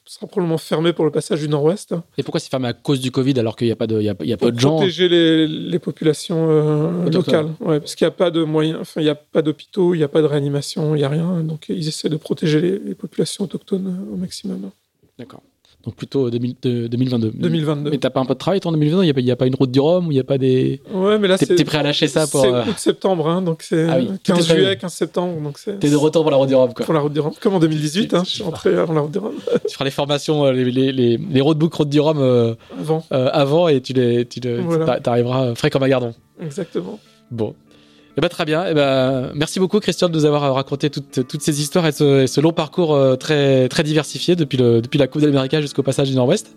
[0.07, 1.95] Ce sera probablement fermé pour le passage du Nord-Ouest.
[2.19, 2.69] Et pourquoi c'est fermé?
[2.69, 4.33] À cause du Covid alors qu'il n'y a pas de, il y a, il y
[4.33, 7.55] a Pour peu de gens protéger les, les populations euh, locales.
[7.61, 9.99] Ouais, parce qu'il n'y a pas de moyens, enfin, il n'y a pas d'hôpitaux, il
[9.99, 11.41] n'y a pas de réanimation, il n'y a rien.
[11.43, 14.71] Donc, ils essaient de protéger les, les populations autochtones euh, au maximum.
[15.19, 15.43] D'accord.
[15.85, 17.33] Donc plutôt 2000 de- 2022.
[17.35, 17.91] 2022.
[17.91, 19.47] Mais t'as pas un peu de travail toi en 2022 Il n'y a, pas- a
[19.49, 20.81] une route du Rhum il n'y a pas des.
[20.93, 21.57] Ouais, mais là, T'es c'est.
[21.57, 22.41] t'es prêt à lâcher ça pour.
[22.41, 24.61] C'est euh, août-septembre, hein, donc c'est Ah oui, tout est 15 prévu.
[24.63, 25.41] juillet, 15 septembre.
[25.43, 26.85] Donc c'est T'es de retour pour la route du Rhum quoi.
[26.87, 27.33] pour la route du Rhum.
[27.41, 29.35] Comme en 2018, hein, je suis rentré avant la route du Rhum.
[29.69, 33.05] tu feras les formations, euh, les, les, les, les roadbooks route du Rhum euh, Avant,
[33.13, 35.01] euh, avant et tu les, tu Voilà.
[35.01, 36.15] t'arriveras euh, frais comme un gardon.
[36.41, 36.99] exactement.
[37.31, 37.55] Bon.
[38.17, 38.65] Eh ben, très bien.
[38.69, 41.93] Eh ben, merci beaucoup, Christian, de nous avoir euh, raconté toutes, toutes ces histoires et
[41.93, 46.11] ce, long parcours euh, très, très diversifié depuis, le, depuis la Coupe d'Amérique jusqu'au passage
[46.11, 46.57] du Nord-Ouest.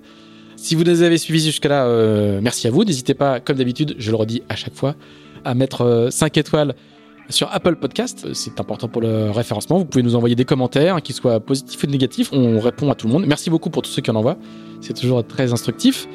[0.56, 2.84] Si vous nous avez suivis jusque-là, euh, merci à vous.
[2.84, 4.96] N'hésitez pas, comme d'habitude, je le redis à chaque fois,
[5.46, 6.76] à mettre 5 étoiles
[7.30, 8.28] sur Apple Podcast.
[8.34, 9.80] C'est important pour le référencement.
[9.80, 12.30] Vous pouvez nous envoyer des commentaires, hein, qu'ils soient positifs ou négatifs.
[12.34, 13.26] On répond à tout le monde.
[13.28, 14.38] Merci beaucoup pour tous ceux qui en envoient.
[14.82, 16.08] C'est toujours très instructif.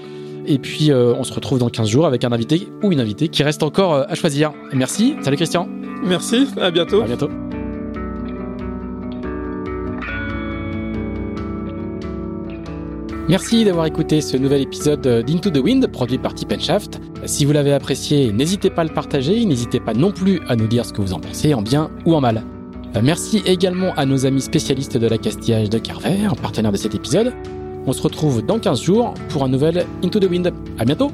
[0.46, 3.28] Et puis, euh, on se retrouve dans 15 jours avec un invité ou une invitée
[3.28, 4.52] qui reste encore euh, à choisir.
[4.72, 5.14] Merci.
[5.22, 5.68] Salut Christian.
[6.04, 7.02] Merci, à bientôt.
[7.02, 7.28] À bientôt.
[13.28, 17.00] Merci d'avoir écouté ce nouvel épisode d'Into the Wind produit par Tip Shaft.
[17.24, 20.66] Si vous l'avez apprécié, n'hésitez pas à le partager, n'hésitez pas non plus à nous
[20.66, 22.42] dire ce que vous en pensez, en bien ou en mal.
[22.96, 27.32] Euh, Merci également à nos amis spécialistes de l'accastillage de Carver, partenaires de cet épisode.
[27.86, 30.52] On se retrouve dans 15 jours pour un nouvel Into the Wind.
[30.78, 31.10] À bientôt!